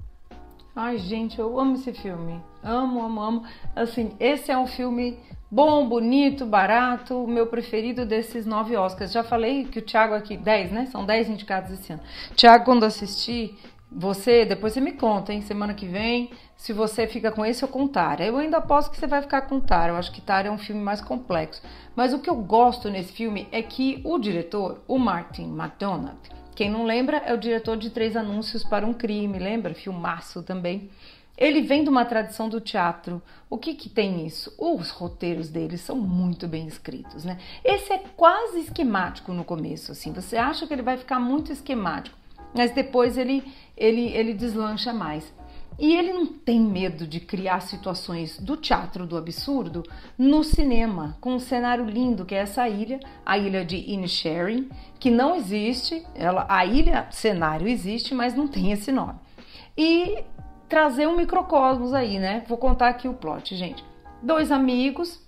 Ai, 0.75 0.97
gente, 0.97 1.39
eu 1.39 1.57
amo 1.57 1.75
esse 1.75 1.93
filme. 1.93 2.43
Amo, 2.61 3.01
amo, 3.01 3.21
amo. 3.21 3.43
Assim, 3.73 4.11
esse 4.19 4.51
é 4.51 4.57
um 4.57 4.67
filme 4.67 5.17
bom, 5.49 5.87
bonito, 5.87 6.45
barato, 6.45 7.23
o 7.23 7.25
meu 7.25 7.47
preferido 7.47 8.05
desses 8.05 8.45
nove 8.45 8.75
Oscars. 8.75 9.13
Já 9.13 9.23
falei 9.23 9.63
que 9.63 9.79
o 9.79 9.81
Thiago 9.81 10.13
aqui, 10.13 10.35
dez, 10.35 10.73
né? 10.73 10.87
São 10.87 11.05
dez 11.05 11.29
indicados 11.29 11.71
esse 11.71 11.93
ano. 11.93 12.01
Thiago, 12.35 12.65
quando 12.65 12.83
assistir, 12.83 13.57
você, 13.89 14.43
depois 14.43 14.73
você 14.73 14.81
me 14.81 14.93
conta, 14.93 15.31
hein? 15.31 15.41
Semana 15.41 15.73
que 15.73 15.85
vem, 15.85 16.31
se 16.63 16.71
você 16.71 17.05
fica 17.05 17.29
com 17.29 17.45
esse 17.45 17.61
ou 17.65 17.69
com 17.69 17.85
Tara. 17.85 18.25
Eu 18.25 18.37
ainda 18.37 18.59
aposto 18.59 18.89
que 18.89 18.97
você 18.97 19.05
vai 19.05 19.21
ficar 19.21 19.41
com 19.41 19.59
Tara. 19.59 19.91
Eu 19.91 19.97
acho 19.97 20.13
que 20.13 20.21
Tara 20.21 20.47
é 20.47 20.51
um 20.51 20.57
filme 20.57 20.81
mais 20.81 21.01
complexo. 21.01 21.61
Mas 21.93 22.13
o 22.13 22.19
que 22.19 22.29
eu 22.29 22.37
gosto 22.37 22.89
nesse 22.89 23.11
filme 23.11 23.49
é 23.51 23.61
que 23.61 23.99
o 24.05 24.17
diretor, 24.17 24.81
o 24.87 24.97
Martin 24.97 25.53
McDonagh, 25.59 26.15
quem 26.55 26.69
não 26.69 26.85
lembra, 26.85 27.17
é 27.17 27.33
o 27.33 27.37
diretor 27.37 27.75
de 27.75 27.89
Três 27.89 28.15
Anúncios 28.15 28.63
para 28.63 28.85
um 28.85 28.93
Crime, 28.93 29.39
lembra? 29.39 29.73
Filmaço 29.73 30.41
também. 30.41 30.89
Ele 31.37 31.63
vem 31.63 31.83
de 31.83 31.89
uma 31.89 32.05
tradição 32.05 32.47
do 32.47 32.61
teatro. 32.61 33.21
O 33.49 33.57
que, 33.57 33.73
que 33.73 33.89
tem 33.89 34.25
isso? 34.25 34.55
Os 34.57 34.89
roteiros 34.89 35.49
dele 35.49 35.77
são 35.77 35.97
muito 35.97 36.47
bem 36.47 36.65
escritos, 36.65 37.25
né? 37.25 37.39
Esse 37.61 37.91
é 37.91 38.01
quase 38.15 38.61
esquemático 38.61 39.33
no 39.33 39.43
começo, 39.43 39.91
assim. 39.91 40.13
Você 40.13 40.37
acha 40.37 40.65
que 40.65 40.73
ele 40.73 40.81
vai 40.81 40.95
ficar 40.95 41.19
muito 41.19 41.51
esquemático, 41.51 42.17
mas 42.55 42.71
depois 42.71 43.17
ele, 43.17 43.43
ele, 43.75 44.13
ele 44.13 44.33
deslancha 44.33 44.93
mais. 44.93 45.29
E 45.79 45.95
ele 45.95 46.13
não 46.13 46.25
tem 46.25 46.59
medo 46.59 47.07
de 47.07 47.19
criar 47.19 47.61
situações 47.61 48.39
do 48.39 48.55
teatro 48.55 49.05
do 49.05 49.17
absurdo 49.17 49.83
no 50.17 50.43
cinema, 50.43 51.17
com 51.19 51.33
um 51.33 51.39
cenário 51.39 51.85
lindo 51.85 52.25
que 52.25 52.35
é 52.35 52.39
essa 52.39 52.67
ilha, 52.67 52.99
a 53.25 53.37
ilha 53.37 53.65
de 53.65 53.77
Inisherin, 53.91 54.69
que 54.99 55.09
não 55.09 55.35
existe, 55.35 56.05
ela, 56.15 56.45
a 56.47 56.65
ilha 56.65 57.07
cenário 57.11 57.67
existe, 57.67 58.13
mas 58.13 58.35
não 58.35 58.47
tem 58.47 58.71
esse 58.71 58.91
nome. 58.91 59.15
E 59.77 60.23
trazer 60.69 61.07
um 61.07 61.17
microcosmos 61.17 61.93
aí, 61.93 62.19
né? 62.19 62.43
Vou 62.47 62.57
contar 62.57 62.89
aqui 62.89 63.07
o 63.07 63.13
plot, 63.13 63.55
gente. 63.55 63.83
Dois 64.21 64.51
amigos, 64.51 65.21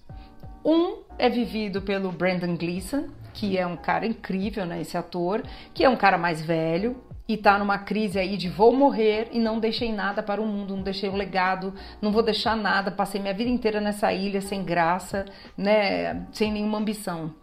um 0.63 1.03
é 1.17 1.29
vivido 1.29 1.81
pelo 1.81 2.11
Brandon 2.11 2.55
Gleeson, 2.55 3.09
que 3.33 3.57
é 3.57 3.67
um 3.67 3.75
cara 3.75 4.05
incrível, 4.05 4.65
né, 4.65 4.81
esse 4.81 4.97
ator, 4.97 5.43
que 5.73 5.83
é 5.83 5.89
um 5.89 5.97
cara 5.97 6.17
mais 6.17 6.41
velho, 6.41 6.95
e 7.27 7.37
tá 7.37 7.57
numa 7.57 7.77
crise 7.77 8.19
aí 8.19 8.37
de 8.37 8.49
vou 8.49 8.73
morrer 8.73 9.29
e 9.31 9.39
não 9.39 9.59
deixei 9.59 9.91
nada 9.91 10.21
para 10.21 10.41
o 10.41 10.45
mundo, 10.45 10.75
não 10.75 10.83
deixei 10.83 11.09
um 11.09 11.15
legado, 11.15 11.73
não 12.01 12.11
vou 12.11 12.21
deixar 12.21 12.55
nada, 12.55 12.91
passei 12.91 13.19
minha 13.19 13.33
vida 13.33 13.49
inteira 13.49 13.81
nessa 13.81 14.13
ilha 14.13 14.41
sem 14.41 14.63
graça, 14.63 15.25
né, 15.57 16.25
sem 16.31 16.51
nenhuma 16.51 16.77
ambição. 16.77 17.33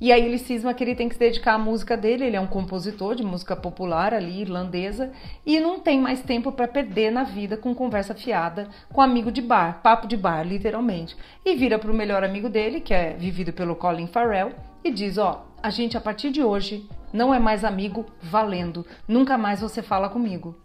E 0.00 0.12
aí 0.12 0.24
ele 0.24 0.38
cisma 0.38 0.72
que 0.72 0.84
ele 0.84 0.94
tem 0.94 1.08
que 1.08 1.16
se 1.16 1.20
dedicar 1.20 1.54
à 1.54 1.58
música 1.58 1.96
dele, 1.96 2.24
ele 2.24 2.36
é 2.36 2.40
um 2.40 2.46
compositor 2.46 3.16
de 3.16 3.24
música 3.24 3.56
popular 3.56 4.14
ali, 4.14 4.42
irlandesa, 4.42 5.10
e 5.44 5.58
não 5.58 5.80
tem 5.80 6.00
mais 6.00 6.22
tempo 6.22 6.52
para 6.52 6.68
perder 6.68 7.10
na 7.10 7.24
vida 7.24 7.56
com 7.56 7.74
conversa 7.74 8.14
fiada 8.14 8.68
com 8.92 9.00
amigo 9.00 9.32
de 9.32 9.42
bar, 9.42 9.80
papo 9.82 10.06
de 10.06 10.16
bar, 10.16 10.46
literalmente. 10.46 11.16
E 11.44 11.56
vira 11.56 11.80
pro 11.80 11.92
melhor 11.92 12.22
amigo 12.22 12.48
dele, 12.48 12.80
que 12.80 12.94
é 12.94 13.14
vivido 13.14 13.52
pelo 13.52 13.74
Colin 13.74 14.06
Farrell, 14.06 14.52
e 14.84 14.92
diz, 14.92 15.18
ó, 15.18 15.48
a 15.60 15.68
gente 15.68 15.96
a 15.96 16.00
partir 16.00 16.30
de 16.30 16.44
hoje 16.44 16.88
não 17.12 17.34
é 17.34 17.38
mais 17.38 17.64
amigo 17.64 18.06
valendo, 18.20 18.86
nunca 19.06 19.38
mais 19.38 19.60
você 19.60 19.82
fala 19.82 20.08
comigo. 20.08 20.56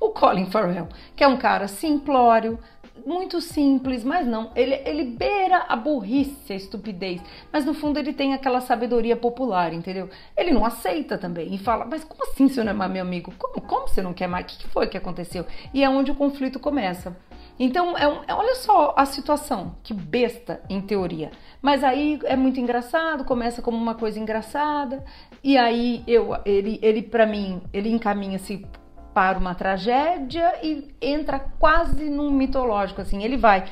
O 0.00 0.10
Colin 0.10 0.46
Farrell, 0.46 0.88
que 1.16 1.24
é 1.24 1.28
um 1.28 1.36
cara 1.36 1.66
simplório, 1.66 2.58
muito 3.04 3.40
simples, 3.40 4.04
mas 4.04 4.26
não, 4.26 4.50
ele, 4.54 4.74
ele 4.84 5.04
beira 5.04 5.64
a 5.68 5.74
burrice, 5.76 6.52
a 6.52 6.56
estupidez, 6.56 7.22
mas 7.52 7.64
no 7.64 7.72
fundo 7.72 7.98
ele 7.98 8.12
tem 8.12 8.34
aquela 8.34 8.60
sabedoria 8.60 9.16
popular, 9.16 9.72
entendeu? 9.72 10.10
Ele 10.36 10.50
não 10.50 10.64
aceita 10.64 11.16
também 11.16 11.54
e 11.54 11.58
fala, 11.58 11.84
mas 11.84 12.04
como 12.04 12.22
assim 12.24 12.48
você 12.48 12.62
não 12.62 12.70
é 12.70 12.74
mais 12.74 12.90
meu 12.90 13.02
amigo? 13.02 13.32
Como, 13.38 13.60
como 13.66 13.88
você 13.88 14.02
não 14.02 14.12
quer 14.12 14.28
mais? 14.28 14.44
O 14.44 14.48
que 14.48 14.68
foi 14.68 14.86
que 14.88 14.96
aconteceu? 14.96 15.46
E 15.72 15.82
é 15.82 15.88
onde 15.88 16.10
o 16.10 16.14
conflito 16.14 16.58
começa. 16.58 17.16
Então, 17.58 17.98
é 17.98 18.06
um, 18.06 18.22
é, 18.28 18.34
olha 18.34 18.54
só 18.54 18.94
a 18.96 19.04
situação, 19.04 19.74
que 19.82 19.92
besta 19.92 20.62
em 20.68 20.80
teoria. 20.80 21.32
Mas 21.60 21.82
aí 21.82 22.20
é 22.24 22.36
muito 22.36 22.60
engraçado, 22.60 23.24
começa 23.24 23.60
como 23.60 23.76
uma 23.76 23.96
coisa 23.96 24.18
engraçada, 24.20 25.04
e 25.42 25.56
aí 25.56 26.02
eu, 26.06 26.36
ele, 26.44 26.78
ele 26.82 27.02
para 27.02 27.26
mim, 27.26 27.62
ele 27.72 27.90
encaminha-se 27.90 28.64
para 29.14 29.38
uma 29.38 29.54
tragédia 29.54 30.54
e 30.62 30.94
entra 31.00 31.38
quase 31.38 32.08
num 32.08 32.30
mitológico, 32.30 33.00
assim. 33.00 33.24
Ele 33.24 33.36
vai 33.36 33.64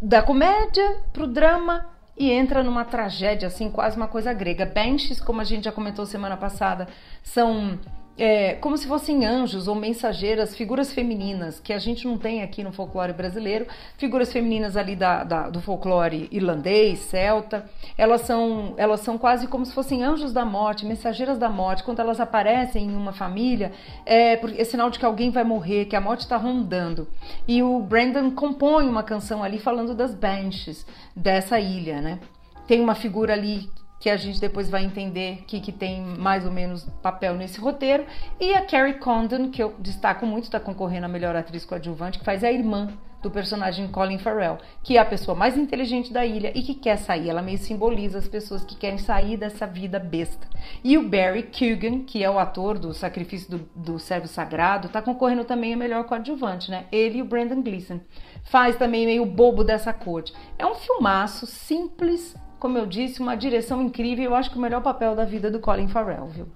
da 0.00 0.22
comédia 0.22 1.00
pro 1.12 1.26
drama 1.26 1.86
e 2.16 2.30
entra 2.30 2.62
numa 2.62 2.84
tragédia, 2.84 3.48
assim, 3.48 3.70
quase 3.70 3.96
uma 3.96 4.08
coisa 4.08 4.32
grega. 4.32 4.66
Benches, 4.66 5.20
como 5.20 5.40
a 5.40 5.44
gente 5.44 5.64
já 5.64 5.72
comentou 5.72 6.06
semana 6.06 6.36
passada, 6.36 6.88
são 7.22 7.78
é, 8.16 8.54
como 8.54 8.76
se 8.76 8.86
fossem 8.86 9.26
anjos 9.26 9.66
ou 9.66 9.74
mensageiras, 9.74 10.54
figuras 10.56 10.92
femininas, 10.92 11.58
que 11.58 11.72
a 11.72 11.78
gente 11.78 12.06
não 12.06 12.16
tem 12.16 12.42
aqui 12.42 12.62
no 12.62 12.72
folclore 12.72 13.12
brasileiro, 13.12 13.66
figuras 13.98 14.32
femininas 14.32 14.76
ali 14.76 14.94
da, 14.94 15.24
da, 15.24 15.50
do 15.50 15.60
folclore 15.60 16.28
irlandês, 16.30 17.00
celta, 17.00 17.68
elas 17.98 18.20
são, 18.22 18.74
elas 18.76 19.00
são 19.00 19.18
quase 19.18 19.48
como 19.48 19.66
se 19.66 19.72
fossem 19.72 20.04
anjos 20.04 20.32
da 20.32 20.44
morte, 20.44 20.86
mensageiras 20.86 21.38
da 21.38 21.48
morte, 21.48 21.82
quando 21.82 22.00
elas 22.00 22.20
aparecem 22.20 22.84
em 22.84 22.96
uma 22.96 23.12
família, 23.12 23.72
é, 24.06 24.34
é 24.60 24.64
sinal 24.64 24.90
de 24.90 24.98
que 24.98 25.04
alguém 25.04 25.30
vai 25.30 25.44
morrer, 25.44 25.86
que 25.86 25.96
a 25.96 26.00
morte 26.00 26.20
está 26.20 26.36
rondando. 26.36 27.08
E 27.48 27.62
o 27.62 27.80
Brandon 27.80 28.30
compõe 28.30 28.88
uma 28.88 29.02
canção 29.02 29.42
ali 29.42 29.58
falando 29.58 29.94
das 29.94 30.14
benches 30.14 30.86
dessa 31.16 31.58
ilha, 31.58 32.00
né? 32.00 32.20
Tem 32.66 32.80
uma 32.80 32.94
figura 32.94 33.34
ali 33.34 33.68
que 34.04 34.10
a 34.10 34.18
gente 34.18 34.38
depois 34.38 34.68
vai 34.68 34.84
entender 34.84 35.44
que, 35.46 35.58
que 35.58 35.72
tem 35.72 36.02
mais 36.02 36.44
ou 36.44 36.52
menos 36.52 36.84
papel 37.00 37.34
nesse 37.36 37.58
roteiro. 37.58 38.04
E 38.38 38.52
a 38.52 38.60
Carrie 38.60 38.98
Condon, 38.98 39.48
que 39.48 39.62
eu 39.62 39.74
destaco 39.78 40.26
muito, 40.26 40.44
está 40.44 40.60
concorrendo 40.60 41.06
a 41.06 41.08
melhor 41.08 41.34
atriz 41.34 41.64
coadjuvante, 41.64 42.18
que 42.18 42.24
faz 42.24 42.44
a 42.44 42.52
irmã 42.52 42.92
do 43.22 43.30
personagem 43.30 43.88
Colin 43.88 44.18
Farrell, 44.18 44.58
que 44.82 44.98
é 44.98 45.00
a 45.00 45.06
pessoa 45.06 45.34
mais 45.34 45.56
inteligente 45.56 46.12
da 46.12 46.26
ilha 46.26 46.52
e 46.54 46.60
que 46.60 46.74
quer 46.74 46.98
sair. 46.98 47.30
Ela 47.30 47.40
meio 47.40 47.56
simboliza 47.56 48.18
as 48.18 48.28
pessoas 48.28 48.62
que 48.62 48.76
querem 48.76 48.98
sair 48.98 49.38
dessa 49.38 49.66
vida 49.66 49.98
besta. 49.98 50.46
E 50.84 50.98
o 50.98 51.08
Barry 51.08 51.44
Keoghan, 51.44 52.00
que 52.00 52.22
é 52.22 52.28
o 52.28 52.38
ator 52.38 52.78
do 52.78 52.92
Sacrifício 52.92 53.52
do, 53.52 53.70
do 53.74 53.98
Servo 53.98 54.28
Sagrado, 54.28 54.88
está 54.88 55.00
concorrendo 55.00 55.46
também 55.46 55.72
a 55.72 55.78
melhor 55.78 56.04
coadjuvante, 56.04 56.70
né? 56.70 56.84
Ele 56.92 57.20
e 57.20 57.22
o 57.22 57.24
Brandon 57.24 57.62
Gleeson. 57.62 58.00
Faz 58.42 58.76
também 58.76 59.06
meio 59.06 59.24
bobo 59.24 59.64
dessa 59.64 59.94
corte. 59.94 60.34
É 60.58 60.66
um 60.66 60.74
filmaço 60.74 61.46
simples, 61.46 62.36
como 62.64 62.78
eu 62.78 62.86
disse, 62.86 63.20
uma 63.20 63.36
direção 63.36 63.82
incrível. 63.82 64.24
Eu 64.24 64.34
acho 64.34 64.50
que 64.50 64.56
o 64.56 64.58
melhor 64.58 64.80
papel 64.80 65.14
da 65.14 65.26
vida 65.26 65.50
do 65.50 65.60
Colin 65.60 65.86
Farrell, 65.86 66.28
viu? 66.28 66.46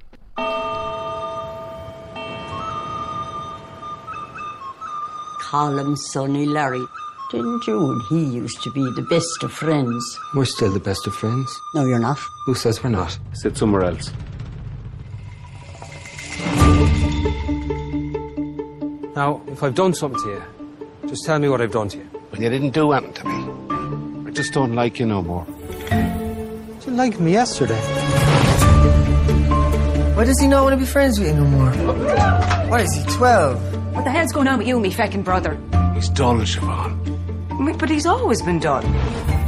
Callum, 5.51 5.95
Sonny, 5.97 6.47
Larry. 6.47 6.81
Didn't 7.31 7.69
you 7.69 7.93
and 7.93 8.01
he 8.09 8.39
used 8.39 8.63
to 8.63 8.73
be 8.73 8.91
the 8.95 9.03
best 9.03 9.45
of 9.45 9.53
friends? 9.53 10.03
We're 10.35 10.47
still 10.47 10.73
the 10.73 10.81
best 10.81 11.07
of 11.07 11.15
friends. 11.15 11.55
No, 11.75 11.85
you're 11.85 11.99
not. 11.99 12.19
Who 12.47 12.55
says 12.55 12.83
we're 12.83 12.89
not? 12.89 13.19
Sit 13.35 13.59
somewhere 13.59 13.85
else. 13.85 14.11
Now, 19.15 19.43
if 19.49 19.63
I've 19.63 19.75
done 19.75 19.93
something 19.93 20.19
to 20.23 20.31
you, 20.31 20.43
just 21.07 21.27
tell 21.27 21.39
me 21.39 21.51
what 21.51 21.61
I've 21.61 21.73
done 21.73 21.91
to 21.91 21.99
you. 21.99 22.09
Well, 22.33 22.41
you 22.41 22.49
didn't 22.49 22.71
do 22.71 22.93
anything 22.93 23.13
to 23.13 23.25
me. 23.29 24.27
I 24.27 24.31
just 24.31 24.55
don't 24.55 24.75
like 24.75 24.99
you 24.99 25.05
no 25.05 25.21
more. 25.21 25.47
You 25.91 26.80
didn't 26.80 27.20
me 27.20 27.32
yesterday. 27.32 27.80
Why 30.14 30.24
does 30.24 30.41
he 30.41 30.47
not 30.49 30.64
want 30.64 30.74
to 30.74 30.78
be 30.78 30.84
friends 30.84 31.18
with 31.18 31.28
you 31.28 31.34
no 31.34 31.45
more? 31.45 31.70
Why 32.68 32.80
is 32.80 32.93
he, 32.95 33.05
12? 33.14 33.95
What 33.95 34.05
the 34.05 34.11
hell's 34.11 34.32
going 34.32 34.49
on 34.49 34.59
with 34.59 34.66
you, 34.66 34.78
me 34.80 34.91
feckin' 34.91 35.24
brother? 35.24 35.59
He's 35.95 36.09
dull, 36.09 36.36
Siobhan. 36.39 37.78
But 37.78 37.91
he's 37.91 38.07
always 38.07 38.43
been 38.43 38.59
dull. 38.59 38.82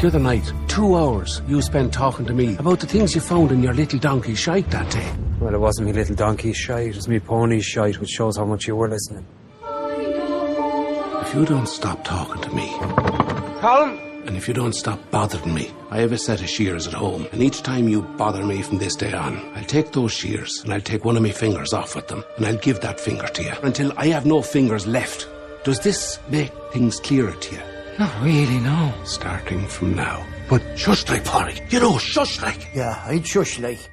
The 0.00 0.06
other 0.06 0.18
night, 0.18 0.52
two 0.68 0.96
hours 0.96 1.42
you 1.46 1.60
spent 1.60 1.92
talking 1.92 2.24
to 2.26 2.32
me 2.32 2.56
about 2.56 2.80
the 2.80 2.86
things 2.86 3.14
you 3.14 3.20
found 3.20 3.52
in 3.52 3.62
your 3.62 3.74
little 3.74 3.98
donkey 3.98 4.34
shite 4.34 4.70
that 4.70 4.90
day. 4.90 5.12
Well, 5.40 5.54
it 5.54 5.58
wasn't 5.58 5.88
me 5.88 5.92
little 5.92 6.16
donkey 6.16 6.52
shite, 6.52 6.88
it 6.88 6.96
was 6.96 7.08
me 7.08 7.20
pony 7.20 7.60
shite, 7.60 8.00
which 8.00 8.10
shows 8.10 8.36
how 8.36 8.44
much 8.44 8.66
you 8.66 8.76
were 8.76 8.88
listening. 8.88 9.26
If 11.22 11.34
you 11.34 11.44
don't 11.44 11.68
stop 11.68 12.02
talking 12.04 12.42
to 12.42 12.50
me, 12.54 12.74
Colin! 13.60 14.09
And 14.26 14.36
if 14.36 14.48
you 14.48 14.54
don't 14.54 14.74
stop 14.74 14.98
bothering 15.10 15.54
me, 15.54 15.70
I 15.90 15.98
have 15.98 16.12
a 16.12 16.18
set 16.18 16.40
of 16.40 16.48
shears 16.48 16.86
at 16.86 16.94
home, 16.94 17.26
and 17.32 17.42
each 17.42 17.62
time 17.62 17.88
you 17.88 18.02
bother 18.02 18.44
me 18.44 18.62
from 18.62 18.78
this 18.78 18.96
day 18.96 19.12
on, 19.12 19.38
I'll 19.54 19.64
take 19.64 19.92
those 19.92 20.12
shears 20.12 20.62
and 20.62 20.72
I'll 20.72 20.80
take 20.80 21.04
one 21.04 21.16
of 21.16 21.22
my 21.22 21.30
fingers 21.30 21.72
off 21.72 21.94
with 21.96 22.08
them, 22.08 22.24
and 22.36 22.46
I'll 22.46 22.56
give 22.58 22.80
that 22.80 23.00
finger 23.00 23.26
to 23.26 23.42
you 23.42 23.52
until 23.62 23.92
I 23.96 24.08
have 24.08 24.26
no 24.26 24.42
fingers 24.42 24.86
left. 24.86 25.28
Does 25.64 25.80
this 25.80 26.18
make 26.30 26.52
things 26.72 27.00
clearer 27.00 27.32
to 27.32 27.54
you? 27.54 27.62
Not 27.98 28.22
really, 28.22 28.58
no. 28.60 28.92
Starting 29.04 29.66
from 29.66 29.94
now. 29.94 30.24
But 30.48 30.62
shush 30.76 31.08
like, 31.08 31.24
Polly. 31.24 31.60
You 31.68 31.80
know, 31.80 31.98
shush 31.98 32.40
like. 32.40 32.74
Yeah, 32.74 33.02
I'd 33.06 33.26
shush 33.26 33.58
like. 33.58 33.90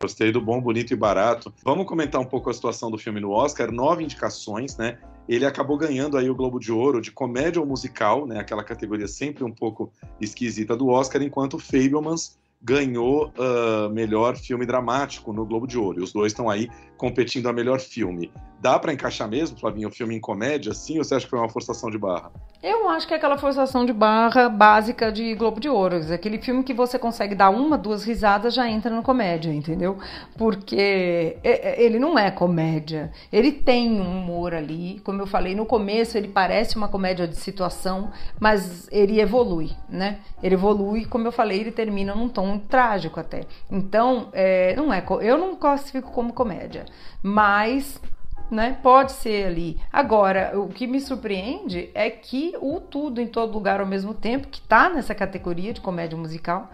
Gostei 0.00 0.32
do 0.32 0.40
bom, 0.40 0.60
bonito 0.60 0.92
e 0.92 0.96
barato. 0.96 1.52
Vamos 1.62 1.86
comentar 1.86 2.20
um 2.20 2.24
pouco 2.24 2.50
a 2.50 2.54
situação 2.54 2.90
do 2.90 2.98
filme 2.98 3.20
no 3.20 3.30
Oscar. 3.30 3.70
Nove 3.70 4.02
indicações, 4.02 4.76
né? 4.76 4.98
Ele 5.30 5.46
acabou 5.46 5.78
ganhando 5.78 6.18
aí 6.18 6.28
o 6.28 6.34
Globo 6.34 6.58
de 6.58 6.72
Ouro 6.72 7.00
de 7.00 7.12
comédia 7.12 7.60
ou 7.60 7.66
musical, 7.66 8.26
né? 8.26 8.40
Aquela 8.40 8.64
categoria 8.64 9.06
sempre 9.06 9.44
um 9.44 9.52
pouco 9.52 9.92
esquisita 10.20 10.76
do 10.76 10.88
Oscar, 10.88 11.22
enquanto 11.22 11.56
Fablemans 11.56 12.36
ganhou 12.62 13.32
uh, 13.38 13.88
melhor 13.90 14.36
filme 14.36 14.66
dramático 14.66 15.32
no 15.32 15.46
Globo 15.46 15.66
de 15.66 15.78
Ouro. 15.78 16.00
E 16.00 16.02
os 16.02 16.12
dois 16.12 16.32
estão 16.32 16.50
aí 16.50 16.68
competindo 16.96 17.48
a 17.48 17.52
melhor 17.52 17.80
filme. 17.80 18.30
Dá 18.60 18.78
para 18.78 18.92
encaixar 18.92 19.26
mesmo, 19.26 19.58
Flavinho, 19.58 19.88
o 19.88 19.90
filme 19.90 20.14
em 20.14 20.20
comédia, 20.20 20.74
sim? 20.74 20.98
Ou 20.98 21.04
você 21.04 21.14
acha 21.14 21.24
que 21.24 21.30
foi 21.30 21.38
uma 21.38 21.48
forçação 21.48 21.90
de 21.90 21.96
barra? 21.96 22.30
Eu 22.62 22.90
acho 22.90 23.08
que 23.08 23.14
é 23.14 23.16
aquela 23.16 23.38
forçação 23.38 23.86
de 23.86 23.92
barra 23.94 24.50
básica 24.50 25.10
de 25.10 25.34
Globo 25.34 25.58
de 25.58 25.70
Ouro. 25.70 25.96
Aquele 26.12 26.36
filme 26.36 26.62
que 26.62 26.74
você 26.74 26.98
consegue 26.98 27.34
dar 27.34 27.48
uma, 27.48 27.78
duas 27.78 28.04
risadas 28.04 28.52
já 28.52 28.68
entra 28.68 28.94
na 28.94 29.00
comédia, 29.00 29.50
entendeu? 29.50 29.96
Porque 30.36 31.38
ele 31.42 31.98
não 31.98 32.18
é 32.18 32.30
comédia. 32.30 33.10
Ele 33.32 33.50
tem 33.50 33.98
um 33.98 34.18
humor 34.18 34.52
ali. 34.52 35.00
Como 35.02 35.22
eu 35.22 35.26
falei, 35.26 35.54
no 35.54 35.64
começo 35.64 36.18
ele 36.18 36.28
parece 36.28 36.76
uma 36.76 36.88
comédia 36.88 37.26
de 37.26 37.36
situação, 37.36 38.10
mas 38.38 38.86
ele 38.92 39.18
evolui, 39.18 39.70
né? 39.88 40.18
Ele 40.42 40.54
evolui, 40.54 41.06
como 41.06 41.26
eu 41.26 41.32
falei, 41.32 41.60
ele 41.60 41.72
termina 41.72 42.14
num 42.14 42.28
tom 42.28 42.49
trágico 42.58 43.20
até. 43.20 43.46
Então, 43.70 44.28
é, 44.32 44.74
não 44.76 44.92
é, 44.92 45.04
eu 45.20 45.38
não 45.38 45.56
classifico 45.56 46.10
como 46.10 46.32
comédia, 46.32 46.86
mas 47.22 48.00
né? 48.50 48.78
Pode 48.82 49.12
ser 49.12 49.46
ali. 49.46 49.78
Agora, 49.92 50.58
o 50.58 50.68
que 50.68 50.86
me 50.86 51.00
surpreende 51.00 51.88
é 51.94 52.10
que 52.10 52.54
o 52.60 52.80
Tudo 52.80 53.20
em 53.20 53.26
Todo 53.26 53.52
Lugar 53.52 53.80
ao 53.80 53.86
mesmo 53.86 54.12
tempo, 54.12 54.48
que 54.48 54.58
está 54.58 54.90
nessa 54.90 55.14
categoria 55.14 55.72
de 55.72 55.80
comédia 55.80 56.18
musical, 56.18 56.68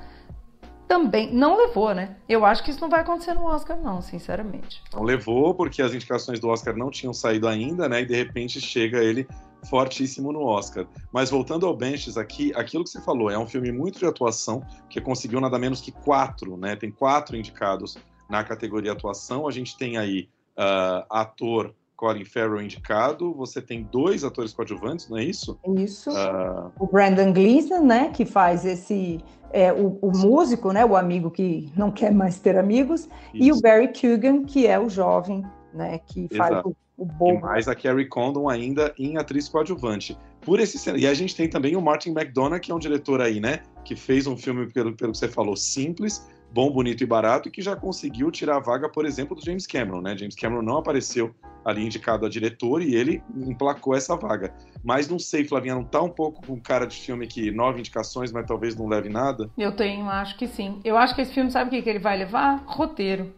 também 0.88 1.32
não 1.32 1.56
levou, 1.56 1.94
né? 1.94 2.16
Eu 2.28 2.46
acho 2.46 2.62
que 2.62 2.70
isso 2.70 2.80
não 2.80 2.88
vai 2.88 3.00
acontecer 3.00 3.34
no 3.34 3.44
Oscar, 3.44 3.76
não, 3.76 4.00
sinceramente. 4.00 4.82
Não 4.94 5.02
levou, 5.02 5.52
porque 5.54 5.82
as 5.82 5.92
indicações 5.92 6.38
do 6.38 6.48
Oscar 6.48 6.76
não 6.76 6.90
tinham 6.90 7.12
saído 7.12 7.48
ainda, 7.48 7.88
né? 7.88 8.02
E 8.02 8.06
de 8.06 8.14
repente 8.14 8.60
chega 8.60 9.02
ele 9.02 9.26
fortíssimo 9.68 10.32
no 10.32 10.42
Oscar. 10.42 10.86
Mas 11.12 11.30
voltando 11.30 11.66
ao 11.66 11.76
Benches 11.76 12.16
aqui, 12.16 12.52
aquilo 12.54 12.84
que 12.84 12.90
você 12.90 13.00
falou, 13.00 13.30
é 13.30 13.38
um 13.38 13.46
filme 13.46 13.72
muito 13.72 13.98
de 13.98 14.06
atuação, 14.06 14.62
que 14.88 15.00
conseguiu 15.00 15.40
nada 15.40 15.58
menos 15.58 15.80
que 15.80 15.90
quatro, 15.90 16.56
né? 16.56 16.76
Tem 16.76 16.90
quatro 16.90 17.36
indicados 17.36 17.96
na 18.28 18.44
categoria 18.44 18.92
atuação. 18.92 19.46
A 19.48 19.50
gente 19.50 19.76
tem 19.76 19.96
aí 19.96 20.28
uh, 20.56 21.04
ator 21.10 21.74
Colin 21.96 22.24
Farrell 22.24 22.60
indicado, 22.60 23.32
você 23.32 23.60
tem 23.60 23.82
dois 23.82 24.22
atores 24.22 24.52
coadjuvantes, 24.52 25.08
não 25.08 25.16
é 25.16 25.24
isso? 25.24 25.58
Isso. 25.78 26.10
Uh... 26.10 26.70
O 26.78 26.86
Brandon 26.86 27.32
Gleeson, 27.32 27.80
né, 27.80 28.10
que 28.10 28.24
faz 28.24 28.64
esse 28.66 29.18
é, 29.50 29.72
o, 29.72 29.98
o, 30.02 30.12
músico, 30.14 30.72
né, 30.72 30.84
o 30.84 30.94
amigo 30.94 31.30
que 31.30 31.72
não 31.74 31.90
quer 31.90 32.12
mais 32.12 32.38
ter 32.38 32.58
amigos, 32.58 33.08
isso. 33.32 33.44
e 33.44 33.52
o 33.52 33.60
Barry 33.60 33.88
Keoghan, 33.88 34.44
que 34.44 34.66
é 34.66 34.78
o 34.78 34.88
jovem, 34.88 35.42
né, 35.72 35.98
que 35.98 36.28
faz 36.36 36.52
Exato. 36.52 36.68
o, 36.68 36.76
o 36.96 37.04
bobo. 37.04 37.38
E 37.38 37.40
mais 37.40 37.68
a 37.68 37.74
Carrie 37.74 38.08
Condon 38.08 38.48
ainda 38.48 38.94
em 38.98 39.16
atriz 39.18 39.48
coadjuvante. 39.48 40.16
Por 40.40 40.60
esse 40.60 40.90
e 40.96 41.06
a 41.06 41.14
gente 41.14 41.34
tem 41.34 41.48
também 41.48 41.76
o 41.76 41.82
Martin 41.82 42.10
McDonagh, 42.10 42.60
que 42.60 42.70
é 42.70 42.74
um 42.74 42.78
diretor 42.78 43.20
aí, 43.20 43.40
né, 43.40 43.60
que 43.84 43.96
fez 43.96 44.26
um 44.26 44.36
filme 44.36 44.66
pelo, 44.72 44.94
pelo 44.94 45.12
que 45.12 45.18
você 45.18 45.28
falou 45.28 45.56
simples, 45.56 46.26
bom, 46.52 46.70
bonito 46.70 47.02
e 47.02 47.06
barato, 47.06 47.48
e 47.48 47.52
que 47.52 47.60
já 47.60 47.76
conseguiu 47.76 48.30
tirar 48.30 48.56
a 48.56 48.60
vaga, 48.60 48.88
por 48.88 49.04
exemplo, 49.04 49.36
do 49.36 49.44
James 49.44 49.66
Cameron, 49.66 50.00
né? 50.00 50.16
James 50.16 50.34
Cameron 50.34 50.62
não 50.62 50.78
apareceu 50.78 51.34
ali 51.64 51.84
indicado 51.84 52.24
a 52.24 52.28
diretor 52.28 52.80
e 52.80 52.94
ele 52.94 53.20
emplacou 53.34 53.94
essa 53.94 54.16
vaga. 54.16 54.54
Mas 54.84 55.08
não 55.08 55.18
sei, 55.18 55.44
Flavinha, 55.44 55.74
não 55.74 55.84
tá 55.84 56.00
um 56.00 56.08
pouco 56.08 56.46
com 56.46 56.60
cara 56.60 56.86
de 56.86 56.96
filme 56.96 57.26
que 57.26 57.50
nove 57.50 57.80
indicações, 57.80 58.30
mas 58.30 58.46
talvez 58.46 58.76
não 58.76 58.86
leve 58.86 59.08
nada? 59.08 59.50
Eu 59.58 59.72
tenho, 59.72 60.08
acho 60.08 60.38
que 60.38 60.46
sim. 60.46 60.80
Eu 60.84 60.96
acho 60.96 61.14
que 61.14 61.22
esse 61.22 61.34
filme, 61.34 61.50
sabe 61.50 61.68
o 61.68 61.70
que, 61.70 61.82
que 61.82 61.90
ele 61.90 61.98
vai 61.98 62.16
levar? 62.16 62.62
Roteiro. 62.66 63.32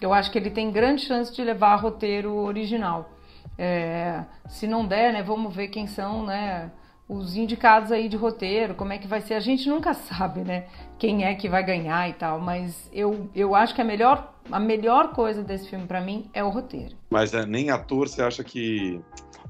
Eu 0.00 0.12
acho 0.12 0.30
que 0.30 0.38
ele 0.38 0.50
tem 0.50 0.70
grande 0.70 1.02
chance 1.02 1.32
de 1.32 1.42
levar 1.42 1.76
roteiro 1.76 2.34
original. 2.34 3.10
É, 3.58 4.24
se 4.48 4.66
não 4.66 4.86
der, 4.86 5.12
né, 5.12 5.22
vamos 5.22 5.54
ver 5.54 5.68
quem 5.68 5.86
são, 5.86 6.24
né, 6.24 6.70
os 7.10 7.36
indicados 7.36 7.90
aí 7.90 8.08
de 8.08 8.16
roteiro, 8.16 8.74
como 8.74 8.92
é 8.92 8.98
que 8.98 9.08
vai 9.08 9.20
ser. 9.20 9.34
A 9.34 9.40
gente 9.40 9.68
nunca 9.68 9.92
sabe, 9.94 10.42
né? 10.42 10.66
Quem 10.98 11.24
é 11.24 11.34
que 11.34 11.48
vai 11.48 11.64
ganhar 11.64 12.08
e 12.08 12.12
tal, 12.12 12.38
mas 12.38 12.88
eu, 12.92 13.28
eu 13.34 13.54
acho 13.54 13.74
que 13.74 13.80
a 13.80 13.84
melhor, 13.84 14.32
a 14.50 14.60
melhor 14.60 15.12
coisa 15.12 15.42
desse 15.42 15.68
filme 15.68 15.86
para 15.86 16.00
mim 16.00 16.30
é 16.32 16.42
o 16.44 16.50
roteiro. 16.50 16.96
Mas 17.10 17.34
é, 17.34 17.44
nem 17.44 17.70
ator 17.70 18.08
você 18.08 18.22
acha 18.22 18.44
que. 18.44 19.00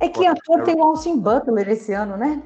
É 0.00 0.08
que 0.08 0.26
ator 0.26 0.62
tem 0.62 0.76
o 0.76 0.82
Austin 0.82 1.18
Butler 1.18 1.68
esse 1.68 1.92
ano, 1.92 2.16
né? 2.16 2.42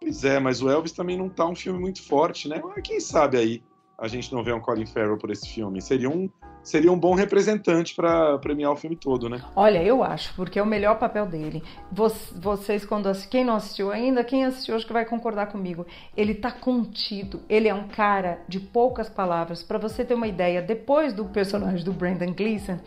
Pois 0.00 0.24
é, 0.24 0.40
mas 0.40 0.62
o 0.62 0.70
Elvis 0.70 0.92
também 0.92 1.18
não 1.18 1.28
tá 1.28 1.44
um 1.44 1.54
filme 1.54 1.78
muito 1.78 2.02
forte, 2.02 2.48
né? 2.48 2.62
Mas 2.64 2.82
quem 2.82 3.00
sabe 3.00 3.36
aí 3.36 3.62
a 3.98 4.08
gente 4.08 4.32
não 4.32 4.42
vê 4.42 4.52
um 4.52 4.60
Colin 4.60 4.86
Farrell 4.86 5.18
por 5.18 5.30
esse 5.30 5.46
filme. 5.48 5.82
Seria 5.82 6.08
um, 6.08 6.30
seria 6.62 6.92
um 6.92 6.98
bom 6.98 7.14
representante 7.14 7.94
para 7.94 8.38
premiar 8.38 8.72
o 8.72 8.76
filme 8.76 8.96
todo, 8.96 9.28
né? 9.28 9.40
Olha, 9.56 9.82
eu 9.82 10.02
acho, 10.02 10.34
porque 10.34 10.58
é 10.58 10.62
o 10.62 10.66
melhor 10.66 10.98
papel 10.98 11.26
dele. 11.26 11.62
Vocês, 11.90 12.84
quando 12.84 13.10
quem 13.28 13.44
não 13.44 13.54
assistiu 13.54 13.90
ainda, 13.90 14.22
quem 14.22 14.44
assistiu 14.44 14.76
acho 14.76 14.86
que 14.86 14.92
vai 14.92 15.04
concordar 15.04 15.46
comigo. 15.46 15.86
Ele 16.16 16.34
tá 16.34 16.50
contido, 16.50 17.40
ele 17.48 17.68
é 17.68 17.74
um 17.74 17.88
cara 17.88 18.40
de 18.48 18.60
poucas 18.60 19.08
palavras. 19.08 19.62
Para 19.62 19.78
você 19.78 20.04
ter 20.04 20.14
uma 20.14 20.26
ideia, 20.26 20.60
depois 20.60 21.12
do 21.12 21.24
personagem 21.24 21.84
do 21.84 21.92
Brandon 21.92 22.32
Gleeson, 22.32 22.78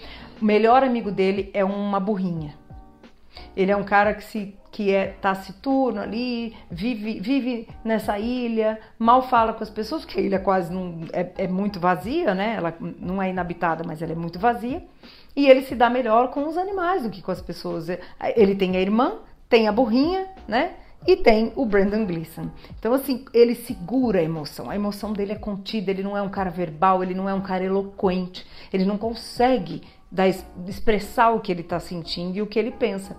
o 0.42 0.46
melhor 0.46 0.84
amigo 0.84 1.12
dele 1.12 1.50
é 1.54 1.64
uma 1.64 2.00
burrinha. 2.00 2.61
Ele 3.56 3.72
é 3.72 3.76
um 3.76 3.84
cara 3.84 4.14
que 4.14 4.24
se 4.24 4.56
que 4.72 4.90
é 4.94 5.08
taciturno 5.22 6.00
ali, 6.00 6.56
vive, 6.70 7.20
vive 7.20 7.68
nessa 7.84 8.18
ilha, 8.18 8.80
mal 8.98 9.22
fala 9.22 9.54
com 9.54 9.62
as 9.62 9.70
pessoas, 9.70 10.06
porque 10.06 10.20
a 10.20 10.24
ilha 10.24 10.40
quase 10.40 10.72
não 10.72 11.02
é, 11.12 11.30
é 11.40 11.48
muito 11.48 11.78
vazia, 11.78 12.34
né? 12.34 12.56
Ela 12.56 12.74
não 12.80 13.22
é 13.22 13.30
inabitada, 13.30 13.84
mas 13.86 14.02
ela 14.02 14.14
é 14.14 14.16
muito 14.16 14.40
vazia. 14.40 14.82
E 15.36 15.48
ele 15.48 15.64
se 15.64 15.76
dá 15.76 15.90
melhor 15.90 16.30
com 16.30 16.48
os 16.48 16.58
animais 16.58 17.04
do 17.04 17.10
que 17.10 17.22
com 17.22 17.32
as 17.32 17.42
pessoas. 17.42 17.88
Ele 18.36 18.56
tem 18.56 18.78
a 18.78 18.82
irmã, 18.82 19.20
tem 19.50 19.68
a 19.68 19.72
burrinha, 19.74 20.28
né? 20.48 20.76
E 21.06 21.18
tem 21.18 21.52
o 21.56 21.66
Brandon 21.66 22.06
Gleeson. 22.06 22.50
Então, 22.80 22.94
assim, 22.94 23.26
ele 23.34 23.56
segura 23.56 24.20
a 24.20 24.24
emoção. 24.24 24.70
A 24.70 24.76
emoção 24.76 25.12
dele 25.12 25.34
é 25.34 25.38
contida, 25.38 25.90
ele 25.90 26.04
não 26.04 26.16
é 26.16 26.22
um 26.22 26.30
cara 26.30 26.50
verbal, 26.50 27.04
ele 27.04 27.16
não 27.16 27.28
é 27.28 27.34
um 27.34 27.42
cara 27.42 27.64
eloquente, 27.64 28.46
ele 28.72 28.86
não 28.86 28.98
consegue 28.98 29.82
dar, 30.12 30.28
expressar 30.68 31.32
o 31.32 31.40
que 31.40 31.52
ele 31.52 31.62
está 31.62 31.80
sentindo 31.80 32.38
e 32.38 32.42
o 32.42 32.48
que 32.48 32.60
ele 32.60 32.72
pensa. 32.72 33.16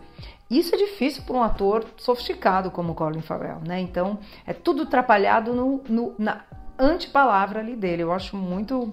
Isso 0.50 0.74
é 0.74 0.78
difícil 0.78 1.22
para 1.22 1.34
um 1.34 1.42
ator 1.42 1.86
sofisticado 1.96 2.70
como 2.70 2.94
Colin 2.94 3.22
Farrell, 3.22 3.60
né? 3.66 3.80
Então, 3.80 4.18
é 4.46 4.52
tudo 4.52 4.82
atrapalhado 4.82 5.54
no, 5.54 5.82
no, 5.88 6.14
na 6.18 6.44
antepalavra 6.78 7.60
ali 7.60 7.74
dele. 7.74 8.02
Eu 8.02 8.12
acho 8.12 8.36
muito, 8.36 8.92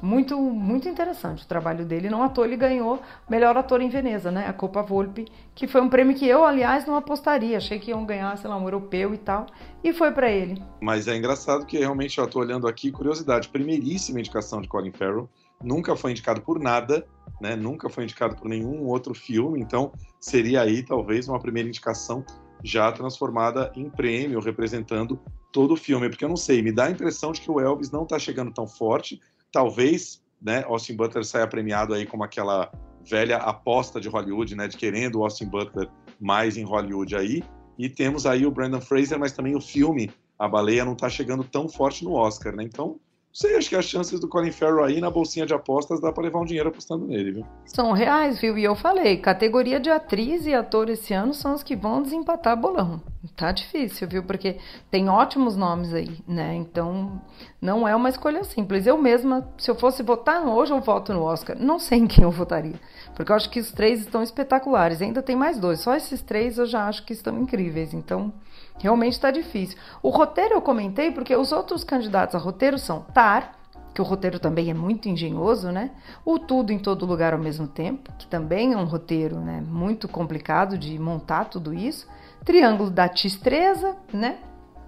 muito, 0.00 0.38
muito 0.38 0.88
interessante 0.88 1.42
o 1.42 1.48
trabalho 1.48 1.84
dele. 1.84 2.08
Não 2.08 2.22
ator, 2.22 2.46
ele 2.46 2.56
ganhou 2.56 3.02
melhor 3.28 3.56
ator 3.56 3.80
em 3.80 3.88
Veneza, 3.88 4.30
né? 4.30 4.46
A 4.46 4.52
Copa 4.52 4.82
Volpe, 4.82 5.26
que 5.52 5.66
foi 5.66 5.80
um 5.80 5.88
prêmio 5.88 6.14
que 6.14 6.28
eu, 6.28 6.44
aliás, 6.44 6.86
não 6.86 6.94
apostaria. 6.94 7.56
Achei 7.56 7.80
que 7.80 7.90
iam 7.90 8.06
ganhar, 8.06 8.38
sei 8.38 8.48
lá, 8.48 8.56
um 8.56 8.62
europeu 8.62 9.12
e 9.12 9.18
tal. 9.18 9.46
E 9.82 9.92
foi 9.92 10.12
para 10.12 10.30
ele. 10.30 10.62
Mas 10.80 11.08
é 11.08 11.16
engraçado 11.16 11.66
que 11.66 11.76
realmente 11.76 12.18
eu 12.18 12.26
tô 12.28 12.38
olhando 12.38 12.68
aqui, 12.68 12.92
curiosidade, 12.92 13.48
primeiríssima 13.48 14.20
indicação 14.20 14.60
de 14.60 14.68
Colin 14.68 14.92
Farrell 14.92 15.28
nunca 15.62 15.96
foi 15.96 16.10
indicado 16.10 16.40
por 16.42 16.58
nada, 16.58 17.06
né? 17.40 17.56
Nunca 17.56 17.88
foi 17.88 18.04
indicado 18.04 18.36
por 18.36 18.48
nenhum 18.48 18.84
outro 18.84 19.14
filme, 19.14 19.60
então 19.60 19.92
seria 20.20 20.62
aí 20.62 20.82
talvez 20.82 21.28
uma 21.28 21.38
primeira 21.38 21.68
indicação 21.68 22.24
já 22.62 22.90
transformada 22.90 23.70
em 23.76 23.90
prêmio, 23.90 24.40
representando 24.40 25.20
todo 25.52 25.74
o 25.74 25.76
filme, 25.76 26.08
porque 26.08 26.24
eu 26.24 26.28
não 26.28 26.36
sei, 26.36 26.62
me 26.62 26.72
dá 26.72 26.86
a 26.86 26.90
impressão 26.90 27.30
de 27.30 27.40
que 27.40 27.50
o 27.50 27.60
Elvis 27.60 27.90
não 27.90 28.02
está 28.02 28.18
chegando 28.18 28.52
tão 28.52 28.66
forte, 28.66 29.20
talvez, 29.52 30.22
né, 30.40 30.64
Austin 30.66 30.96
Butler 30.96 31.24
saia 31.24 31.46
premiado 31.46 31.94
aí 31.94 32.06
como 32.06 32.24
aquela 32.24 32.72
velha 33.08 33.36
aposta 33.36 34.00
de 34.00 34.08
Hollywood, 34.08 34.56
né, 34.56 34.66
de 34.66 34.76
querendo 34.76 35.20
o 35.20 35.22
Austin 35.22 35.46
Butler 35.46 35.88
mais 36.18 36.56
em 36.56 36.64
Hollywood 36.64 37.14
aí, 37.14 37.44
e 37.78 37.88
temos 37.88 38.24
aí 38.24 38.46
o 38.46 38.50
Brandon 38.50 38.80
Fraser, 38.80 39.18
mas 39.18 39.32
também 39.32 39.54
o 39.54 39.60
filme 39.60 40.10
A 40.38 40.48
Baleia 40.48 40.84
não 40.84 40.94
está 40.94 41.08
chegando 41.08 41.44
tão 41.44 41.68
forte 41.68 42.02
no 42.02 42.14
Oscar, 42.14 42.56
né, 42.56 42.64
então 42.64 42.98
sei, 43.34 43.56
acho 43.56 43.68
que 43.68 43.74
as 43.74 43.84
chances 43.84 44.20
do 44.20 44.28
Colin 44.28 44.52
Farrell 44.52 44.84
aí 44.84 45.00
na 45.00 45.10
bolsinha 45.10 45.44
de 45.44 45.52
apostas 45.52 46.00
dá 46.00 46.12
para 46.12 46.22
levar 46.22 46.38
um 46.38 46.44
dinheiro 46.44 46.68
apostando 46.68 47.04
nele, 47.04 47.32
viu? 47.32 47.46
São 47.66 47.90
reais, 47.90 48.40
viu? 48.40 48.56
E 48.56 48.62
eu 48.62 48.76
falei, 48.76 49.16
categoria 49.16 49.80
de 49.80 49.90
atriz 49.90 50.46
e 50.46 50.54
ator 50.54 50.88
esse 50.88 51.12
ano 51.12 51.34
são 51.34 51.52
os 51.52 51.62
que 51.62 51.74
vão 51.74 52.00
desempatar 52.00 52.56
bolão. 52.56 53.02
Tá 53.36 53.50
difícil, 53.50 54.06
viu? 54.06 54.22
Porque 54.22 54.58
tem 54.88 55.08
ótimos 55.08 55.56
nomes 55.56 55.92
aí, 55.92 56.16
né? 56.28 56.54
Então, 56.54 57.20
não 57.60 57.88
é 57.88 57.96
uma 57.96 58.08
escolha 58.08 58.44
simples. 58.44 58.86
Eu 58.86 58.96
mesma, 58.96 59.48
se 59.58 59.68
eu 59.68 59.74
fosse 59.74 60.02
votar 60.02 60.46
hoje, 60.46 60.72
eu 60.72 60.80
voto 60.80 61.12
no 61.12 61.22
Oscar. 61.22 61.56
Não 61.58 61.80
sei 61.80 61.98
em 61.98 62.06
quem 62.06 62.22
eu 62.22 62.30
votaria. 62.30 62.78
Porque 63.16 63.32
eu 63.32 63.36
acho 63.36 63.50
que 63.50 63.58
os 63.58 63.72
três 63.72 64.00
estão 64.00 64.22
espetaculares. 64.22 65.02
Ainda 65.02 65.22
tem 65.22 65.34
mais 65.34 65.58
dois. 65.58 65.80
Só 65.80 65.96
esses 65.96 66.22
três 66.22 66.58
eu 66.58 66.66
já 66.66 66.86
acho 66.86 67.04
que 67.04 67.12
estão 67.12 67.36
incríveis. 67.40 67.92
Então, 67.92 68.32
realmente 68.78 69.14
está 69.14 69.30
difícil. 69.30 69.78
O 70.02 70.10
roteiro 70.10 70.54
eu 70.54 70.62
comentei 70.62 71.10
porque 71.10 71.34
os 71.34 71.52
outros 71.52 71.84
candidatos 71.84 72.34
a 72.34 72.38
roteiro 72.38 72.78
são 72.78 73.00
Tar, 73.00 73.54
que 73.94 74.00
o 74.00 74.04
roteiro 74.04 74.40
também 74.40 74.70
é 74.70 74.74
muito 74.74 75.08
engenhoso, 75.08 75.70
né? 75.70 75.92
O 76.24 76.38
Tudo 76.38 76.72
em 76.72 76.78
Todo 76.78 77.06
Lugar 77.06 77.32
ao 77.32 77.38
mesmo 77.38 77.68
tempo, 77.68 78.12
que 78.18 78.26
também 78.26 78.72
é 78.72 78.76
um 78.76 78.84
roteiro 78.84 79.38
né, 79.38 79.62
muito 79.64 80.08
complicado 80.08 80.76
de 80.76 80.98
montar 80.98 81.44
tudo 81.44 81.72
isso. 81.72 82.08
Triângulo 82.44 82.90
da 82.90 83.08
Tistreza, 83.08 83.96
né? 84.12 84.38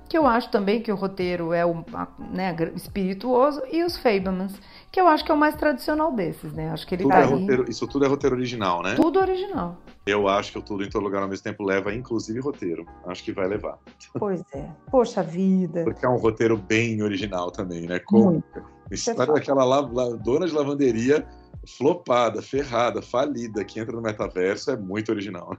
Que 0.09 0.17
eu 0.17 0.27
acho 0.27 0.51
também 0.51 0.81
que 0.81 0.93
o 0.93 0.95
roteiro 0.95 1.53
é 1.53 1.67
o 1.67 1.85
né, 2.33 2.55
espirituoso. 2.75 3.63
E 3.73 3.83
os 3.83 3.97
Fablemans, 3.97 4.55
que 4.91 5.01
eu 5.01 5.09
acho 5.09 5.25
que 5.25 5.33
é 5.33 5.35
o 5.35 5.39
mais 5.39 5.57
tradicional 5.57 6.13
desses, 6.13 6.53
né? 6.53 6.71
Acho 6.71 6.87
que 6.87 6.95
ele 6.95 7.03
tudo 7.03 7.13
tá 7.13 7.21
é 7.21 7.25
aí... 7.25 7.31
roteiro, 7.31 7.71
Isso 7.71 7.87
tudo 7.89 8.05
é 8.05 8.09
roteiro 8.09 8.37
original, 8.37 8.83
né? 8.83 8.95
Tudo 8.95 9.19
original. 9.19 9.77
Eu 10.07 10.29
acho 10.29 10.53
que 10.53 10.59
o 10.59 10.63
Tudo 10.63 10.85
em 10.85 10.89
Todo 10.89 11.03
Lugar 11.03 11.23
ao 11.23 11.29
mesmo 11.29 11.43
tempo 11.43 11.65
leva, 11.65 11.93
inclusive, 11.93 12.39
roteiro. 12.39 12.87
Acho 13.07 13.25
que 13.25 13.33
vai 13.33 13.49
levar. 13.49 13.77
Pois 14.17 14.41
é. 14.55 14.65
Poxa 14.89 15.21
vida. 15.21 15.83
Porque 15.83 16.07
é 16.07 16.09
um 16.09 16.17
roteiro 16.17 16.57
bem 16.57 17.03
original 17.03 17.51
também, 17.51 17.89
né? 17.89 17.99
Com 17.99 18.41
história 18.89 19.35
daquela 19.35 19.65
la, 19.65 19.81
la, 19.81 20.11
dona 20.11 20.47
de 20.47 20.53
lavanderia 20.53 21.27
flopada, 21.67 22.41
ferrada, 22.41 23.03
falida, 23.03 23.65
que 23.65 23.81
entra 23.81 23.97
no 23.97 24.01
metaverso, 24.01 24.71
é 24.71 24.77
muito 24.77 25.11
original. 25.11 25.57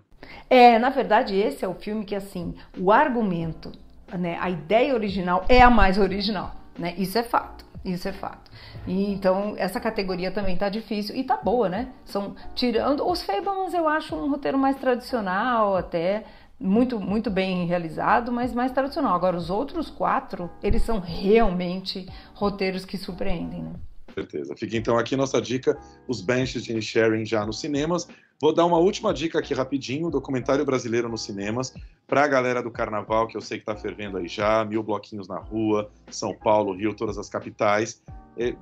É, 0.50 0.80
na 0.80 0.89
verdade, 0.89 1.36
esse 1.36 1.66
é 1.66 1.68
o 1.68 1.74
filme 1.74 2.06
que, 2.06 2.16
assim, 2.16 2.56
o 2.80 2.91
argumento, 2.91 3.72
né, 4.16 4.38
a 4.39 4.49
ideia 4.49 4.93
original 4.93 5.43
é 5.49 5.62
a 5.62 5.70
mais 5.70 5.97
original, 5.97 6.55
né? 6.78 6.93
Isso 6.97 7.18
é 7.18 7.24
fato, 7.24 7.66
isso 7.84 8.08
é 8.08 8.14
fato. 8.14 8.49
E, 8.86 9.12
então, 9.12 9.55
essa 9.58 9.80
categoria 9.80 10.32
também 10.32 10.55
tá 10.55 10.70
difícil 10.70 11.16
e 11.16 11.24
tá 11.24 11.38
boa, 11.38 11.68
né? 11.68 11.89
São, 12.05 12.36
tirando, 12.55 13.05
os 13.08 13.22
Fablemans 13.24 13.74
eu 13.74 13.88
acho 13.88 14.16
um 14.16 14.30
roteiro 14.30 14.58
mais 14.58 14.78
tradicional 14.78 15.76
até, 15.76 16.24
muito, 16.60 16.99
muito 16.99 17.30
bem 17.30 17.66
realizado, 17.66 18.32
mas 18.32 18.53
mais 18.53 18.72
tradicional. 18.72 19.14
Agora, 19.14 19.38
os 19.38 19.49
outros 19.49 19.89
quatro, 19.89 20.49
eles 20.64 20.82
são 20.84 20.99
realmente 20.99 22.08
roteiros 22.34 22.86
que 22.86 22.97
surpreendem, 22.97 23.64
né? 23.64 23.74
Certeza. 24.18 24.55
Fica 24.55 24.76
então 24.76 24.97
aqui 24.97 25.15
nossa 25.15 25.41
dica, 25.41 25.78
os 26.07 26.22
Benches 26.22 26.63
de 26.63 26.82
Sharing 26.82 27.26
já 27.26 27.45
nos 27.45 27.59
cinemas. 27.59 28.07
Vou 28.39 28.53
dar 28.53 28.65
uma 28.65 28.78
última 28.78 29.13
dica 29.13 29.39
aqui 29.39 29.53
rapidinho, 29.53 30.09
documentário 30.09 30.63
brasileiro 30.63 31.09
nos 31.09 31.24
cinemas, 31.24 31.74
para 32.07 32.24
a 32.24 32.28
galera 32.28 32.61
do 32.61 32.72
carnaval, 32.72 33.28
que 33.28 33.36
eu 33.36 33.41
sei 33.41 33.57
que 33.57 33.63
está 33.63 33.76
fervendo 33.76 34.18
aí 34.18 34.28
já, 34.28 34.63
mil 34.63 34.84
bloquinhos 34.84 35.28
na 35.28 35.39
rua, 35.39 35.91
São 36.11 36.36
Paulo, 36.36 36.76
Rio, 36.76 36.93
todas 36.93 37.18
as 37.18 37.30
capitais. 37.30 38.01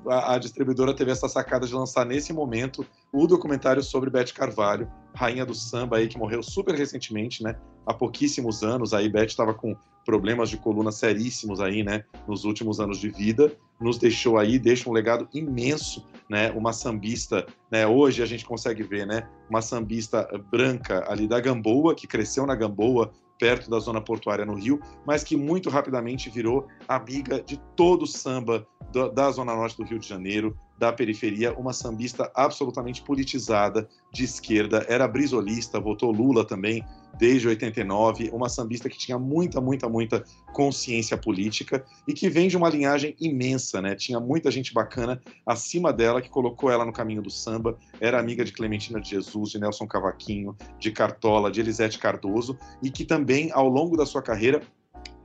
A, 0.08 0.38
distribuidora 0.38 0.93
teve 0.93 1.12
essa 1.12 1.28
sacada 1.28 1.68
de 1.68 1.74
lançar 1.74 2.06
nesse 2.06 2.32
momento 2.32 2.86
o 3.12 3.28
documentário 3.28 3.84
sobre 3.84 4.10
Beth 4.10 4.32
Carvalho, 4.34 4.89
rainha 5.14 5.45
do 5.45 5.53
samba 5.53 5.97
aí, 5.97 6.08
que 6.08 6.18
morreu 6.18 6.41
super 6.41 6.74
recentemente, 6.74 7.43
né? 7.43 7.58
Há 7.86 7.93
pouquíssimos 7.93 8.64
anos. 8.64 8.93
Aí 8.93 9.10
Beth 9.10 9.26
estava 9.26 9.53
com 9.53 9.76
problemas 10.06 10.49
de 10.49 10.56
coluna 10.56 10.93
seríssimos 10.93 11.60
aí, 11.60 11.84
né? 11.84 12.06
Nos 12.26 12.45
últimos 12.45 12.80
anos 12.80 12.99
de 12.99 13.10
vida. 13.10 13.51
Nos 13.80 13.97
deixou 13.97 14.38
aí, 14.38 14.57
deixa 14.57 14.89
um 14.89 14.93
legado 14.93 15.28
imenso, 15.34 16.05
né? 16.30 16.51
Uma 16.51 16.71
sambista, 16.71 17.45
né? 17.69 17.86
Hoje 17.86 18.23
a 18.23 18.26
gente 18.26 18.45
consegue 18.45 18.84
ver, 18.84 19.05
né? 19.05 19.28
Uma 19.49 19.61
sambista 19.61 20.28
branca 20.49 21.03
ali 21.09 21.28
da 21.28 21.39
Gamboa, 21.39 21.93
que 21.93 22.07
cresceu 22.07 22.45
na 22.45 22.55
Gamboa, 22.55 23.11
perto 23.38 23.69
da 23.69 23.80
zona 23.80 24.01
portuária 24.01 24.45
no 24.45 24.55
Rio, 24.55 24.80
mas 25.05 25.23
que 25.23 25.36
muito 25.36 25.69
rapidamente 25.69 26.30
virou 26.30 26.67
amiga 26.88 27.41
de 27.41 27.57
todo 27.76 28.03
o 28.03 28.07
samba 28.07 28.65
da 29.13 29.30
zona 29.32 29.53
norte 29.53 29.76
do 29.78 29.84
Rio 29.84 29.99
de 29.99 30.07
Janeiro, 30.07 30.57
da 30.78 30.91
periferia, 30.91 31.53
uma 31.53 31.73
sambista 31.73 32.32
absolutamente 32.36 33.01
politizada, 33.01 33.88
de 34.11 34.23
esquerda, 34.23 34.86
era 34.88 35.07
brisolista, 35.07 35.80
votou 35.80 36.11
Lula 36.11 36.45
também 36.45 36.84
desde 37.17 37.47
89, 37.47 38.30
uma 38.34 38.49
sambista 38.49 38.89
que 38.89 38.97
tinha 38.97 39.17
muita, 39.17 39.61
muita, 39.61 39.88
muita 39.88 40.23
consciência 40.53 41.17
política 41.17 41.86
e 42.07 42.13
que 42.13 42.30
vem 42.30 42.47
de 42.47 42.57
uma 42.57 42.69
linhagem 42.69 43.15
imensa, 43.19 43.82
né? 43.82 43.95
Tinha 43.95 44.19
muita 44.19 44.51
gente 44.51 44.73
bacana 44.73 45.21
acima 45.45 45.93
dela 45.93 46.21
que 46.21 46.30
colocou 46.30 46.69
ela 46.69 46.86
no 46.86 46.93
caminho 46.93 47.21
do 47.21 47.30
samba, 47.30 47.78
era 47.99 48.19
amiga 48.19 48.43
de 48.43 48.51
Clementina 48.51 48.99
de 48.99 49.09
Jesus, 49.09 49.51
de 49.51 49.59
Nelson 49.59 49.88
Cavaquinho, 49.88 50.55
de 50.80 50.91
Cartola, 50.91 51.51
de 51.51 51.61
Elisete 51.61 51.99
Cardoso 51.99 52.57
e 52.82 52.89
que 52.89 53.05
também, 53.05 53.49
ao 53.51 53.67
longo 53.67 53.95
da 53.95 54.05
sua 54.05 54.21
carreira, 54.21 54.61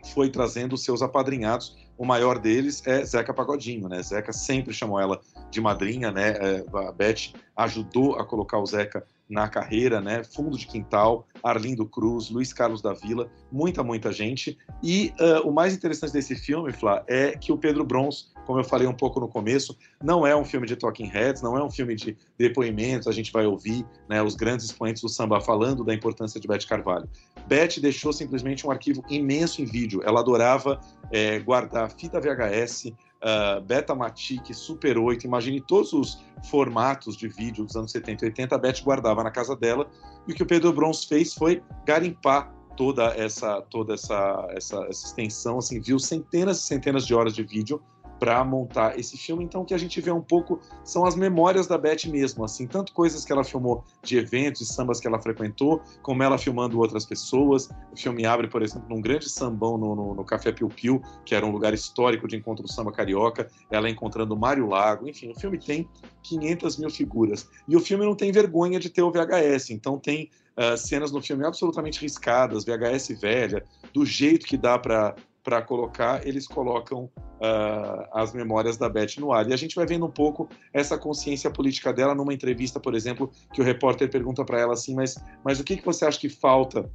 foi 0.04 0.30
trazendo 0.30 0.76
seus 0.76 1.02
apadrinhados. 1.02 1.76
O 1.96 2.04
maior 2.04 2.38
deles 2.38 2.82
é 2.86 3.04
Zeca 3.04 3.34
Pagodinho, 3.34 3.88
né? 3.88 4.02
Zeca 4.02 4.32
sempre 4.32 4.72
chamou 4.72 4.98
ela 4.98 5.20
de 5.50 5.60
madrinha, 5.60 6.10
né? 6.10 6.30
É, 6.30 6.64
a 6.88 6.92
Beth 6.92 7.32
ajudou 7.56 8.16
a 8.16 8.24
colocar 8.24 8.58
o 8.58 8.66
Zeca 8.66 9.06
na 9.30 9.48
carreira, 9.48 10.00
né? 10.00 10.24
Fundo 10.24 10.58
de 10.58 10.66
Quintal, 10.66 11.26
Arlindo 11.42 11.86
Cruz, 11.86 12.28
Luiz 12.28 12.52
Carlos 12.52 12.82
da 12.82 12.92
Vila, 12.92 13.30
muita, 13.50 13.82
muita 13.82 14.12
gente. 14.12 14.58
E 14.82 15.14
uh, 15.20 15.48
o 15.48 15.52
mais 15.52 15.72
interessante 15.72 16.12
desse 16.12 16.34
filme, 16.34 16.72
Flá, 16.72 17.04
é 17.06 17.30
que 17.36 17.52
o 17.52 17.56
Pedro 17.56 17.84
Brons, 17.84 18.32
como 18.44 18.58
eu 18.58 18.64
falei 18.64 18.88
um 18.88 18.92
pouco 18.92 19.20
no 19.20 19.28
começo, 19.28 19.78
não 20.02 20.26
é 20.26 20.34
um 20.34 20.44
filme 20.44 20.66
de 20.66 20.74
talking 20.74 21.06
heads, 21.06 21.40
não 21.40 21.56
é 21.56 21.62
um 21.62 21.70
filme 21.70 21.94
de 21.94 22.16
depoimentos, 22.36 23.06
a 23.06 23.12
gente 23.12 23.32
vai 23.32 23.46
ouvir 23.46 23.86
né, 24.08 24.20
os 24.20 24.34
grandes 24.34 24.66
expoentes 24.66 25.00
do 25.00 25.08
samba 25.08 25.40
falando 25.40 25.84
da 25.84 25.94
importância 25.94 26.40
de 26.40 26.48
Beth 26.48 26.66
Carvalho. 26.68 27.08
Beth 27.46 27.80
deixou 27.80 28.12
simplesmente 28.12 28.66
um 28.66 28.70
arquivo 28.70 29.04
imenso 29.08 29.62
em 29.62 29.64
vídeo, 29.64 30.02
ela 30.04 30.20
adorava 30.20 30.80
é, 31.12 31.38
guardar 31.38 31.90
fita 31.90 32.20
VHS, 32.20 32.92
uh, 33.22 33.60
Betamatic, 33.60 34.52
Super 34.54 34.98
8, 34.98 35.26
imagine 35.26 35.60
todos 35.60 35.92
os 35.92 36.22
formatos 36.50 37.16
de 37.16 37.28
vídeo 37.28 37.64
dos 37.64 37.76
anos 37.76 37.92
70 37.92 38.24
e 38.24 38.28
80, 38.28 38.54
a 38.54 38.58
Beth 38.58 38.82
guardava 38.82 39.22
na 39.22 39.30
casa 39.30 39.56
dela, 39.56 39.88
e 40.26 40.32
o 40.32 40.34
que 40.34 40.42
o 40.42 40.46
Pedro 40.46 40.72
Brons 40.72 41.04
fez 41.04 41.34
foi 41.34 41.62
garimpar 41.84 42.52
toda 42.76 43.06
essa 43.16 43.60
toda 43.62 43.94
essa, 43.94 44.46
essa, 44.50 44.76
essa 44.88 45.06
extensão, 45.06 45.58
assim, 45.58 45.80
viu 45.80 45.98
centenas 45.98 46.58
e 46.58 46.62
centenas 46.62 47.06
de 47.06 47.14
horas 47.14 47.34
de 47.34 47.42
vídeo 47.42 47.82
para 48.20 48.44
montar 48.44 48.98
esse 48.98 49.16
filme. 49.16 49.42
Então, 49.42 49.62
o 49.62 49.64
que 49.64 49.72
a 49.72 49.78
gente 49.78 49.98
vê 49.98 50.10
um 50.10 50.20
pouco 50.20 50.60
são 50.84 51.06
as 51.06 51.16
memórias 51.16 51.66
da 51.66 51.78
Beth 51.78 52.04
mesmo, 52.06 52.44
assim, 52.44 52.66
tanto 52.66 52.92
coisas 52.92 53.24
que 53.24 53.32
ela 53.32 53.42
filmou 53.42 53.82
de 54.02 54.18
eventos 54.18 54.60
e 54.60 54.66
sambas 54.66 55.00
que 55.00 55.08
ela 55.08 55.18
frequentou, 55.18 55.82
como 56.02 56.22
ela 56.22 56.36
filmando 56.36 56.78
outras 56.78 57.06
pessoas. 57.06 57.70
O 57.90 57.96
filme 57.96 58.26
abre, 58.26 58.46
por 58.46 58.62
exemplo, 58.62 58.86
num 58.90 59.00
grande 59.00 59.28
sambão 59.30 59.78
no, 59.78 59.96
no, 59.96 60.14
no 60.14 60.24
Café 60.24 60.52
Piu 60.52 60.68
Piu, 60.68 61.02
que 61.24 61.34
era 61.34 61.46
um 61.46 61.50
lugar 61.50 61.72
histórico 61.72 62.28
de 62.28 62.36
encontro 62.36 62.62
do 62.62 62.70
samba 62.70 62.92
carioca, 62.92 63.48
ela 63.70 63.88
encontrando 63.88 64.36
Mário 64.36 64.68
Lago. 64.68 65.08
Enfim, 65.08 65.30
o 65.30 65.34
filme 65.34 65.58
tem 65.58 65.88
500 66.22 66.76
mil 66.76 66.90
figuras. 66.90 67.48
E 67.66 67.74
o 67.74 67.80
filme 67.80 68.04
não 68.04 68.14
tem 68.14 68.30
vergonha 68.30 68.78
de 68.78 68.90
ter 68.90 69.02
o 69.02 69.10
VHS, 69.10 69.70
então 69.70 69.98
tem 69.98 70.28
uh, 70.58 70.76
cenas 70.76 71.10
no 71.10 71.22
filme 71.22 71.46
absolutamente 71.46 72.02
riscadas, 72.02 72.64
VHS 72.64 73.18
velha, 73.18 73.64
do 73.94 74.04
jeito 74.04 74.46
que 74.46 74.58
dá 74.58 74.78
para 74.78 75.14
para 75.42 75.62
colocar, 75.62 76.26
eles 76.26 76.46
colocam 76.46 77.04
uh, 77.04 78.06
as 78.12 78.32
memórias 78.32 78.76
da 78.76 78.88
Beth 78.88 79.18
no 79.18 79.32
ar. 79.32 79.48
E 79.48 79.52
a 79.52 79.56
gente 79.56 79.74
vai 79.74 79.86
vendo 79.86 80.06
um 80.06 80.10
pouco 80.10 80.48
essa 80.72 80.98
consciência 80.98 81.50
política 81.50 81.92
dela 81.92 82.14
numa 82.14 82.34
entrevista, 82.34 82.78
por 82.78 82.94
exemplo, 82.94 83.30
que 83.52 83.60
o 83.60 83.64
repórter 83.64 84.10
pergunta 84.10 84.44
para 84.44 84.60
ela 84.60 84.74
assim: 84.74 84.94
mas, 84.94 85.16
mas 85.44 85.60
o 85.60 85.64
que, 85.64 85.76
que 85.76 85.84
você 85.84 86.04
acha 86.04 86.18
que 86.18 86.28
falta 86.28 86.90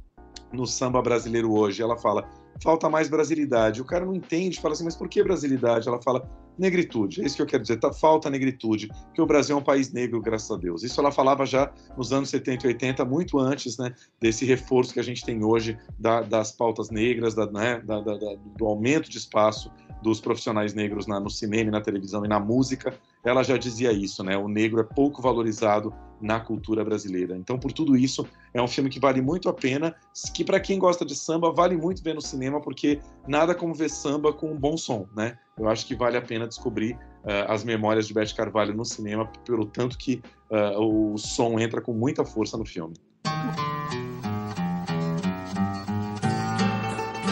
no 0.52 0.66
samba 0.66 1.02
brasileiro 1.02 1.52
hoje? 1.52 1.82
Ela 1.82 1.96
fala: 1.96 2.28
falta 2.62 2.88
mais 2.88 3.08
brasilidade. 3.08 3.80
O 3.80 3.84
cara 3.84 4.04
não 4.04 4.14
entende, 4.14 4.60
fala 4.60 4.74
assim: 4.74 4.84
mas 4.84 4.96
por 4.96 5.08
que 5.08 5.22
brasilidade? 5.22 5.88
Ela 5.88 6.00
fala: 6.00 6.28
negritude. 6.58 7.20
É 7.20 7.24
isso 7.24 7.36
que 7.36 7.42
eu 7.42 7.46
quero 7.46 7.62
dizer, 7.62 7.78
tá, 7.78 7.92
falta 7.92 8.30
negritude, 8.30 8.88
que 9.14 9.20
o 9.20 9.26
Brasil 9.26 9.56
é 9.56 9.58
um 9.58 9.64
país 9.64 9.92
negro, 9.92 10.20
graças 10.20 10.50
a 10.50 10.56
Deus. 10.56 10.82
Isso 10.82 11.00
ela 11.00 11.12
falava 11.12 11.44
já 11.44 11.72
nos 11.96 12.12
anos 12.12 12.30
70 12.30 12.66
e 12.66 12.68
80, 12.68 13.04
muito 13.04 13.38
antes 13.38 13.78
né, 13.78 13.94
desse 14.20 14.44
reforço 14.44 14.92
que 14.92 15.00
a 15.00 15.04
gente 15.04 15.24
tem 15.24 15.44
hoje 15.44 15.78
da, 15.98 16.22
das 16.22 16.52
pautas 16.52 16.90
negras, 16.90 17.34
da, 17.34 17.46
né, 17.46 17.80
da, 17.80 18.00
do 18.00 18.66
aumento 18.66 19.10
de 19.10 19.18
espaço 19.18 19.70
dos 20.02 20.20
profissionais 20.20 20.74
negros 20.74 21.06
na, 21.06 21.18
no 21.18 21.30
cinema, 21.30 21.70
na 21.70 21.80
televisão 21.80 22.24
e 22.24 22.28
na 22.28 22.38
música. 22.38 22.94
Ela 23.24 23.42
já 23.42 23.56
dizia 23.56 23.92
isso, 23.92 24.22
né? 24.22 24.36
O 24.36 24.46
negro 24.46 24.80
é 24.80 24.84
pouco 24.84 25.20
valorizado 25.20 25.92
na 26.20 26.40
cultura 26.40 26.84
brasileira. 26.84 27.36
Então, 27.36 27.58
por 27.58 27.72
tudo 27.72 27.96
isso, 27.96 28.26
é 28.54 28.62
um 28.62 28.68
filme 28.68 28.88
que 28.88 29.00
vale 29.00 29.20
muito 29.20 29.48
a 29.48 29.52
pena, 29.52 29.94
que 30.32 30.44
para 30.44 30.60
quem 30.60 30.78
gosta 30.78 31.04
de 31.04 31.14
samba, 31.14 31.52
vale 31.52 31.76
muito 31.76 32.02
ver 32.02 32.14
no 32.14 32.20
cinema, 32.20 32.60
porque 32.60 33.00
nada 33.26 33.54
como 33.54 33.74
ver 33.74 33.90
samba 33.90 34.32
com 34.32 34.52
um 34.52 34.56
bom 34.56 34.76
som, 34.76 35.06
né? 35.14 35.36
Eu 35.58 35.68
acho 35.70 35.86
que 35.86 35.94
vale 35.94 36.18
a 36.18 36.22
pena 36.22 36.46
descobrir 36.46 36.94
uh, 37.24 37.50
as 37.50 37.64
memórias 37.64 38.06
de 38.06 38.12
Beth 38.12 38.34
Carvalho 38.36 38.74
no 38.74 38.84
cinema, 38.84 39.26
pelo 39.44 39.64
tanto 39.64 39.96
que 39.96 40.22
uh, 40.50 40.78
o 40.78 41.16
som 41.16 41.58
entra 41.58 41.80
com 41.80 41.94
muita 41.94 42.26
força 42.26 42.58
no 42.58 42.66
filme. 42.66 42.94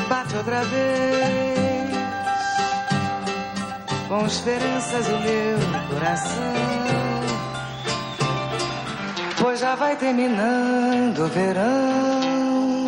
Bate 0.08 0.36
outra 0.36 0.64
vez 0.64 1.54
com 4.08 4.26
esperanças 4.26 5.06
o 5.06 5.18
meu 5.20 5.58
coração. 5.90 6.54
Pois 9.38 9.60
já 9.60 9.74
vai 9.74 9.96
terminando 9.96 11.18
o 11.18 11.28
verão. 11.28 12.86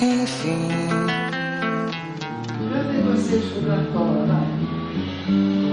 Enfim. 0.00 0.81
Vai? 3.32 3.78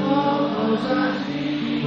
Oh, 0.01 0.77
jardim. 0.87 1.83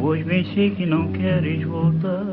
Pois 0.00 0.24
bem 0.24 0.54
sei 0.54 0.70
que 0.70 0.86
não 0.86 1.12
queres 1.12 1.62
voltar 1.64 2.24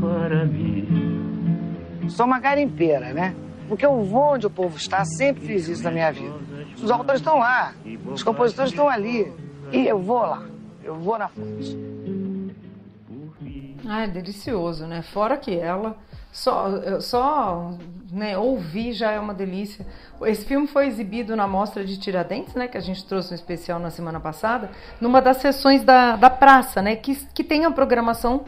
para 0.00 0.46
mim. 0.46 2.08
Sou 2.08 2.24
uma 2.24 2.38
garimpeira, 2.40 3.12
né? 3.12 3.34
Porque 3.68 3.84
eu 3.84 4.02
vou 4.04 4.34
onde 4.34 4.46
o 4.46 4.50
povo 4.50 4.78
está, 4.78 5.04
sempre 5.04 5.44
fiz 5.44 5.68
isso 5.68 5.82
na 5.82 5.90
minha 5.90 6.10
vida. 6.10 6.34
Os 6.82 6.90
autores 6.90 7.20
estão 7.20 7.38
lá, 7.38 7.74
os 8.06 8.22
compositores 8.22 8.70
estão 8.70 8.88
ali. 8.88 9.30
E 9.70 9.86
eu 9.86 9.98
vou 9.98 10.22
lá, 10.22 10.42
eu 10.82 10.94
vou 10.94 11.18
na 11.18 11.28
fonte. 11.28 11.76
Ah, 13.88 14.02
é 14.02 14.06
delicioso, 14.08 14.86
né? 14.86 15.02
Fora 15.02 15.36
que 15.36 15.54
ela 15.56 15.96
só, 16.32 17.00
só 17.00 17.72
né, 18.12 18.36
ouvir 18.36 18.92
já 18.92 19.10
é 19.10 19.18
uma 19.18 19.32
delícia. 19.32 19.86
Esse 20.22 20.44
filme 20.44 20.66
foi 20.66 20.86
exibido 20.86 21.34
na 21.34 21.46
Mostra 21.46 21.84
de 21.84 21.96
Tiradentes, 21.98 22.54
né, 22.54 22.68
que 22.68 22.76
a 22.76 22.80
gente 22.80 23.04
trouxe 23.06 23.32
um 23.32 23.34
especial 23.34 23.78
na 23.78 23.90
semana 23.90 24.20
passada, 24.20 24.70
numa 25.00 25.22
das 25.22 25.38
sessões 25.38 25.82
da, 25.82 26.14
da 26.16 26.28
praça, 26.28 26.82
né, 26.82 26.94
que, 26.94 27.14
que 27.32 27.42
tem 27.42 27.64
a 27.64 27.70
programação 27.70 28.44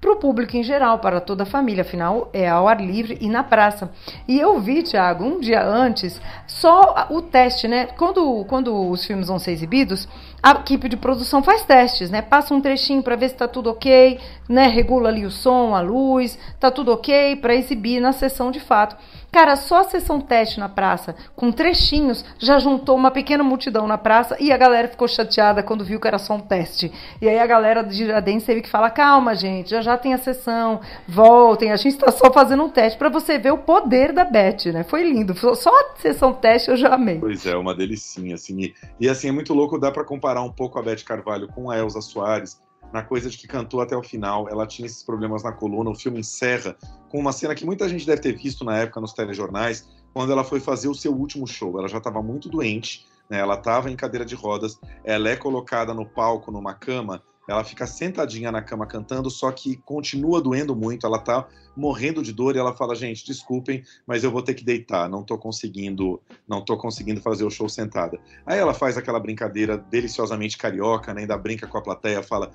para 0.00 0.12
o 0.12 0.16
público 0.16 0.56
em 0.56 0.62
geral, 0.62 1.00
para 1.00 1.20
toda 1.20 1.42
a 1.42 1.46
família, 1.46 1.82
afinal 1.82 2.30
é 2.32 2.48
ao 2.48 2.68
ar 2.68 2.80
livre 2.80 3.18
e 3.20 3.28
na 3.28 3.42
praça. 3.42 3.90
E 4.28 4.38
eu 4.38 4.60
vi, 4.60 4.82
Thiago, 4.82 5.24
um 5.24 5.40
dia 5.40 5.64
antes, 5.64 6.20
só 6.46 7.08
o 7.10 7.20
teste, 7.20 7.66
né? 7.66 7.86
Quando, 7.86 8.44
quando 8.44 8.90
os 8.90 9.04
filmes 9.04 9.26
vão 9.26 9.40
ser 9.40 9.52
exibidos, 9.52 10.08
a 10.42 10.52
equipe 10.52 10.88
de 10.88 10.96
produção 10.96 11.42
faz 11.42 11.62
testes, 11.64 12.10
né? 12.10 12.22
Passa 12.22 12.54
um 12.54 12.60
trechinho 12.60 13.02
para 13.02 13.16
ver 13.16 13.28
se 13.28 13.34
está 13.34 13.48
tudo 13.48 13.70
ok, 13.70 14.18
né? 14.48 14.66
Regula 14.68 15.08
ali 15.08 15.26
o 15.26 15.30
som, 15.30 15.74
a 15.74 15.80
luz, 15.80 16.38
tá 16.60 16.70
tudo 16.70 16.92
ok 16.92 17.36
para 17.36 17.54
exibir 17.54 18.00
na 18.00 18.12
sessão 18.12 18.50
de 18.50 18.60
fato. 18.60 18.96
Cara, 19.30 19.56
só 19.56 19.80
a 19.80 19.84
sessão 19.84 20.20
teste 20.20 20.58
na 20.58 20.70
praça, 20.70 21.14
com 21.36 21.52
trechinhos, 21.52 22.24
já 22.38 22.58
juntou 22.58 22.96
uma 22.96 23.10
pequena 23.10 23.44
multidão 23.44 23.86
na 23.86 23.98
praça 23.98 24.36
e 24.40 24.50
a 24.50 24.56
galera 24.56 24.88
ficou 24.88 25.06
chateada 25.06 25.62
quando 25.62 25.84
viu 25.84 26.00
que 26.00 26.08
era 26.08 26.18
só 26.18 26.34
um 26.34 26.40
teste. 26.40 26.90
E 27.20 27.28
aí 27.28 27.38
a 27.38 27.46
galera 27.46 27.82
de 27.82 27.94
Giradentes 27.94 28.46
teve 28.46 28.62
que 28.62 28.70
falar: 28.70 28.90
calma, 28.90 29.34
gente, 29.34 29.70
já 29.70 29.82
já 29.82 29.98
tem 29.98 30.14
a 30.14 30.18
sessão, 30.18 30.80
voltem, 31.06 31.72
a 31.72 31.76
gente 31.76 31.94
está 31.94 32.10
só 32.10 32.32
fazendo 32.32 32.62
um 32.62 32.70
teste 32.70 32.98
para 32.98 33.10
você 33.10 33.38
ver 33.38 33.52
o 33.52 33.58
poder 33.58 34.12
da 34.12 34.24
Beth, 34.24 34.72
né? 34.72 34.82
Foi 34.84 35.02
lindo. 35.02 35.34
Só 35.56 35.70
a 35.70 35.96
sessão 36.00 36.32
teste 36.32 36.70
eu 36.70 36.76
já 36.76 36.94
amei. 36.94 37.18
Pois 37.18 37.44
é, 37.44 37.54
uma 37.54 37.74
delicinha, 37.74 38.34
assim. 38.34 38.60
E, 38.60 38.74
e 39.00 39.08
assim, 39.08 39.28
é 39.28 39.32
muito 39.32 39.52
louco, 39.52 39.78
dá 39.78 39.90
para 39.90 40.04
comparar 40.04 40.27
um 40.36 40.52
pouco 40.52 40.78
a 40.78 40.82
Beth 40.82 41.04
Carvalho 41.04 41.48
com 41.48 41.70
a 41.70 41.78
Elza 41.78 42.00
Soares 42.00 42.60
na 42.92 43.02
coisa 43.02 43.28
de 43.28 43.36
que 43.36 43.46
cantou 43.46 43.80
até 43.80 43.96
o 43.96 44.02
final. 44.02 44.48
Ela 44.48 44.66
tinha 44.66 44.86
esses 44.86 45.02
problemas 45.02 45.42
na 45.42 45.52
coluna. 45.52 45.90
O 45.90 45.94
filme 45.94 46.20
encerra 46.20 46.76
com 47.08 47.18
uma 47.18 47.32
cena 47.32 47.54
que 47.54 47.64
muita 47.64 47.88
gente 47.88 48.06
deve 48.06 48.20
ter 48.20 48.36
visto 48.36 48.64
na 48.64 48.78
época 48.78 49.00
nos 49.00 49.12
telejornais, 49.12 49.88
quando 50.12 50.32
ela 50.32 50.44
foi 50.44 50.60
fazer 50.60 50.88
o 50.88 50.94
seu 50.94 51.12
último 51.12 51.46
show. 51.46 51.78
Ela 51.78 51.88
já 51.88 51.98
estava 51.98 52.22
muito 52.22 52.48
doente, 52.48 53.06
né? 53.28 53.38
ela 53.38 53.54
estava 53.54 53.90
em 53.90 53.96
cadeira 53.96 54.24
de 54.24 54.34
rodas, 54.34 54.78
ela 55.04 55.28
é 55.28 55.36
colocada 55.36 55.92
no 55.92 56.06
palco, 56.06 56.50
numa 56.50 56.74
cama. 56.74 57.22
Ela 57.48 57.64
fica 57.64 57.86
sentadinha 57.86 58.52
na 58.52 58.60
cama 58.60 58.86
cantando, 58.86 59.30
só 59.30 59.50
que 59.50 59.76
continua 59.76 60.40
doendo 60.40 60.76
muito. 60.76 61.06
Ela 61.06 61.18
tá 61.18 61.48
morrendo 61.74 62.22
de 62.22 62.32
dor 62.32 62.54
e 62.54 62.58
ela 62.58 62.76
fala: 62.76 62.94
"Gente, 62.94 63.24
desculpem, 63.24 63.82
mas 64.06 64.22
eu 64.22 64.30
vou 64.30 64.42
ter 64.42 64.54
que 64.54 64.64
deitar. 64.64 65.08
Não 65.08 65.24
tô 65.24 65.38
conseguindo, 65.38 66.20
não 66.46 66.62
tô 66.62 66.76
conseguindo 66.76 67.20
fazer 67.20 67.44
o 67.44 67.50
show 67.50 67.68
sentada". 67.68 68.20
Aí 68.44 68.58
ela 68.58 68.74
faz 68.74 68.98
aquela 68.98 69.18
brincadeira 69.18 69.78
deliciosamente 69.78 70.58
carioca, 70.58 71.14
né? 71.14 71.22
Ainda 71.22 71.38
brinca 71.38 71.66
com 71.66 71.78
a 71.78 71.82
plateia, 71.82 72.22
fala: 72.22 72.52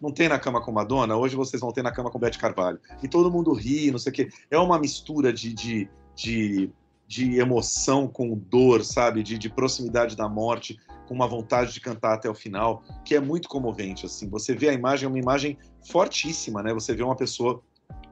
não 0.00 0.10
tem 0.10 0.28
na 0.28 0.38
cama 0.38 0.62
com 0.62 0.72
Madonna, 0.72 1.16
hoje 1.16 1.36
vocês 1.36 1.60
vão 1.60 1.72
ter 1.72 1.82
na 1.82 1.92
cama 1.92 2.10
com 2.10 2.18
Beth 2.18 2.38
Carvalho. 2.38 2.80
E 3.02 3.08
todo 3.08 3.30
mundo 3.30 3.52
ri, 3.52 3.90
não 3.90 3.98
sei 3.98 4.10
o 4.10 4.14
quê. 4.14 4.28
É 4.50 4.58
uma 4.58 4.78
mistura 4.78 5.32
de, 5.32 5.52
de, 5.52 5.88
de, 6.14 6.70
de 7.10 7.40
emoção 7.40 8.06
com 8.06 8.36
dor, 8.36 8.84
sabe? 8.84 9.24
De, 9.24 9.36
de 9.36 9.50
proximidade 9.50 10.14
da 10.14 10.28
morte, 10.28 10.78
com 11.08 11.12
uma 11.12 11.26
vontade 11.26 11.72
de 11.72 11.80
cantar 11.80 12.14
até 12.14 12.30
o 12.30 12.34
final, 12.34 12.84
que 13.04 13.16
é 13.16 13.20
muito 13.20 13.48
comovente, 13.48 14.06
assim. 14.06 14.28
Você 14.28 14.54
vê 14.54 14.68
a 14.68 14.72
imagem, 14.72 15.06
é 15.06 15.08
uma 15.08 15.18
imagem 15.18 15.58
fortíssima, 15.90 16.62
né? 16.62 16.72
Você 16.72 16.94
vê 16.94 17.02
uma 17.02 17.16
pessoa 17.16 17.60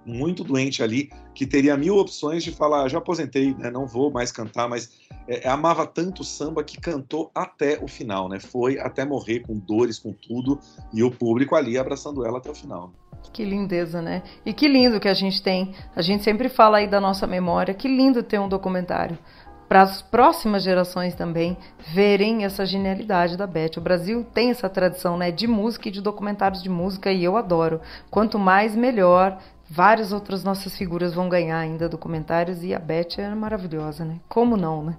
muito 0.09 0.43
doente 0.43 0.83
ali, 0.83 1.11
que 1.35 1.47
teria 1.47 1.77
mil 1.77 1.97
opções 1.97 2.43
de 2.43 2.51
falar, 2.51 2.89
já 2.89 2.99
aposentei, 2.99 3.55
né, 3.55 3.71
não 3.71 3.87
vou 3.87 4.11
mais 4.11 4.33
cantar, 4.33 4.69
mas 4.69 4.91
é, 5.29 5.47
é, 5.47 5.49
amava 5.49 5.87
tanto 5.87 6.23
o 6.23 6.25
samba 6.25 6.65
que 6.65 6.81
cantou 6.81 7.31
até 7.35 7.79
o 7.83 7.87
final, 7.87 8.29
né? 8.29 8.41
Foi 8.41 8.79
até 8.79 9.05
morrer 9.05 9.41
com 9.41 9.59
dores, 9.59 9.99
com 9.99 10.13
tudo, 10.13 10.59
e 10.93 11.03
o 11.03 11.11
público 11.11 11.55
ali 11.55 11.77
abraçando 11.77 12.25
ela 12.25 12.39
até 12.39 12.51
o 12.51 12.55
final. 12.55 12.91
Que 13.33 13.45
lindeza, 13.45 14.01
né? 14.01 14.23
E 14.47 14.55
que 14.55 14.67
lindo 14.67 14.99
que 14.99 15.09
a 15.09 15.15
gente 15.15 15.43
tem. 15.43 15.75
A 15.95 16.01
gente 16.01 16.25
sempre 16.25 16.49
fala 16.49 16.79
aí 16.79 16.89
da 16.89 17.01
nossa 17.01 17.27
memória. 17.27 17.75
Que 17.75 17.87
lindo 17.87 18.23
ter 18.23 18.39
um 18.39 18.49
documentário 18.49 19.19
para 19.69 19.83
as 19.83 20.01
próximas 20.01 20.63
gerações 20.63 21.15
também 21.15 21.57
verem 21.93 22.45
essa 22.45 22.65
genialidade 22.65 23.37
da 23.37 23.47
Beth. 23.47 23.77
O 23.77 23.83
Brasil 23.83 24.25
tem 24.33 24.51
essa 24.51 24.69
tradição, 24.69 25.19
né, 25.19 25.31
de 25.31 25.47
música 25.47 25.89
e 25.89 25.93
de 25.93 26.01
documentários 26.01 26.63
de 26.63 26.71
música 26.71 27.13
e 27.13 27.23
eu 27.23 27.37
adoro. 27.37 27.81
Quanto 28.11 28.39
mais 28.39 28.75
melhor. 28.75 29.39
Várias 29.71 30.13
outras 30.13 30.43
nossas 30.43 30.77
figuras 30.77 31.13
vão 31.13 31.29
ganhar 31.29 31.59
ainda 31.59 31.89
documentários 31.89 32.63
e 32.63 32.75
a 32.75 32.79
Beth 32.79 33.19
é 33.19 33.35
maravilhosa, 33.35 34.05
né? 34.05 34.19
Como 34.29 34.57
não, 34.57 34.83
né? 34.83 34.99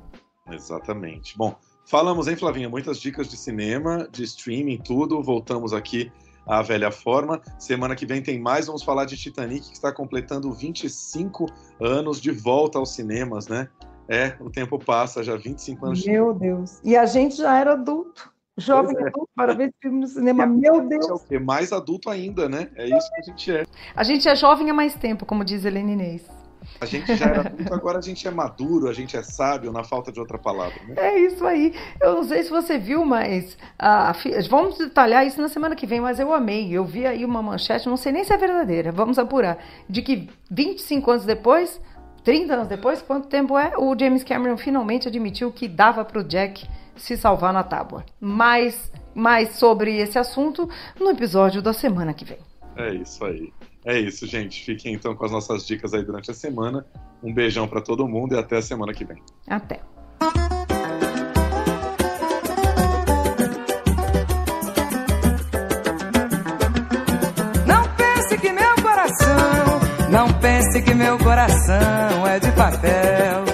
Exatamente. 0.52 1.36
Bom, 1.38 1.56
falamos, 1.86 2.28
hein, 2.28 2.36
Flavinha? 2.36 2.70
Muitas 2.70 3.00
dicas 3.00 3.28
de 3.28 3.36
cinema, 3.36 4.08
de 4.12 4.24
streaming, 4.24 4.78
tudo. 4.78 5.24
Voltamos 5.24 5.74
aqui 5.74 6.12
à 6.46 6.62
velha 6.62 6.92
forma. 6.92 7.42
Semana 7.58 7.96
que 7.96 8.06
vem 8.06 8.22
tem 8.22 8.40
mais. 8.40 8.68
Vamos 8.68 8.84
falar 8.84 9.06
de 9.06 9.18
Titanic, 9.18 9.68
que 9.68 9.74
está 9.74 9.92
completando 9.92 10.52
25 10.54 11.48
anos 11.82 12.22
de 12.22 12.32
volta 12.32 12.78
aos 12.78 12.94
cinemas, 12.94 13.48
né? 13.48 13.68
É, 14.08 14.36
o 14.40 14.50
tempo 14.50 14.78
passa, 14.80 15.24
já 15.24 15.36
25 15.36 15.86
anos. 15.86 16.06
Meu 16.06 16.34
Deus. 16.34 16.80
E 16.84 16.96
a 16.96 17.06
gente 17.06 17.38
já 17.38 17.60
era 17.60 17.74
adulto. 17.74 18.32
Jovem 18.60 18.96
é. 18.98 19.08
adulto 19.08 19.30
para 19.36 19.54
ver 19.54 19.74
filme 19.82 20.02
no 20.02 20.08
cinema. 20.08 20.46
Meu 20.46 20.88
Deus. 20.88 21.26
É 21.32 21.40
mais 21.40 21.72
adulto 21.72 22.10
ainda, 22.10 22.48
né? 22.50 22.70
É 22.76 22.86
isso 22.86 23.10
que 23.12 23.20
a 23.20 23.24
gente 23.24 23.52
é. 23.52 23.64
A 23.96 24.04
gente 24.04 24.28
é 24.28 24.36
jovem 24.36 24.70
há 24.70 24.74
mais 24.74 24.96
tempo, 24.96 25.26
como 25.26 25.44
diz 25.44 25.66
Helene 25.66 25.94
Inês. 25.94 26.40
A 26.82 26.86
gente 26.86 27.16
já 27.16 27.26
era 27.26 27.42
adulto, 27.42 27.74
agora 27.74 27.98
a 27.98 28.02
gente 28.02 28.28
é 28.28 28.32
maduro, 28.32 28.88
a 28.90 28.94
gente 28.94 29.16
é 29.18 29.24
sábio, 29.24 29.72
na 29.72 29.84
falta 29.84 30.12
de 30.12 30.20
outra 30.20 30.38
palavra. 30.38 30.76
Né? 30.88 30.96
É 30.98 31.20
isso 31.20 31.46
aí. 31.46 31.74
Eu 32.02 32.16
não 32.16 32.24
sei 32.24 32.44
se 32.44 32.50
você 32.50 32.78
viu, 32.78 33.06
mas 33.06 33.58
ah, 33.78 34.14
vamos 34.50 34.78
detalhar 34.78 35.26
isso 35.26 35.42
na 35.42 35.50
semana 35.50 35.76
que 35.76 35.88
vem, 35.88 36.00
mas 36.00 36.20
eu 36.20 36.34
amei. 36.34 36.72
Eu 36.72 36.86
vi 36.86 37.06
aí 37.06 37.26
uma 37.26 37.42
manchete, 37.42 37.88
não 37.88 37.98
sei 37.98 38.12
nem 38.12 38.24
se 38.24 38.34
é 38.34 38.38
verdadeira, 38.38 38.92
vamos 38.92 39.18
apurar, 39.18 39.58
de 39.90 40.02
que 40.02 40.30
25 40.52 41.12
anos 41.12 41.26
depois, 41.26 41.82
30 42.24 42.54
anos 42.54 42.68
depois, 42.68 43.02
quanto 43.02 43.28
tempo 43.28 43.58
é? 43.58 43.74
O 43.78 43.98
James 43.98 44.24
Cameron 44.24 44.58
finalmente 44.58 45.08
admitiu 45.08 45.52
que 45.52 45.68
dava 45.68 46.06
para 46.06 46.20
o 46.20 46.24
Jack 46.24 46.68
se 47.02 47.18
salvar 47.18 47.54
na 47.54 47.64
tábua. 47.64 48.06
Mais, 48.20 48.92
mais 49.16 49.56
sobre 49.56 49.98
esse 49.98 50.18
assunto 50.18 50.70
no 51.00 51.10
episódio 51.10 51.62
da 51.62 51.74
semana 51.74 52.14
que 52.14 52.26
vem. 52.26 52.40
É 52.76 52.94
isso 52.94 53.24
aí. 53.26 53.52
É 53.86 53.98
isso, 53.98 54.28
gente. 54.28 54.64
Fiquem 54.64 54.94
então 54.94 55.16
com 55.16 55.26
as 55.26 55.32
nossas 55.32 55.66
dicas 55.66 55.94
aí 55.94 56.04
durante 56.04 56.32
a 56.32 56.34
semana. 56.34 56.86
Um 57.24 57.34
beijão 57.34 57.68
para 57.68 57.82
todo 57.82 58.08
mundo 58.08 58.36
e 58.36 58.38
até 58.38 58.58
a 58.58 58.62
semana 58.62 58.94
que 58.94 59.04
vem. 59.06 59.22
Até. 59.48 59.82
Não 67.66 67.84
pense 67.98 68.38
que 68.38 68.52
meu 68.52 68.76
coração, 68.82 70.10
não 70.10 70.34
pense 70.40 70.82
que 70.82 70.94
meu 70.94 71.18
coração 71.18 72.28
é 72.28 72.40
de 72.40 72.52
papel. 72.52 73.49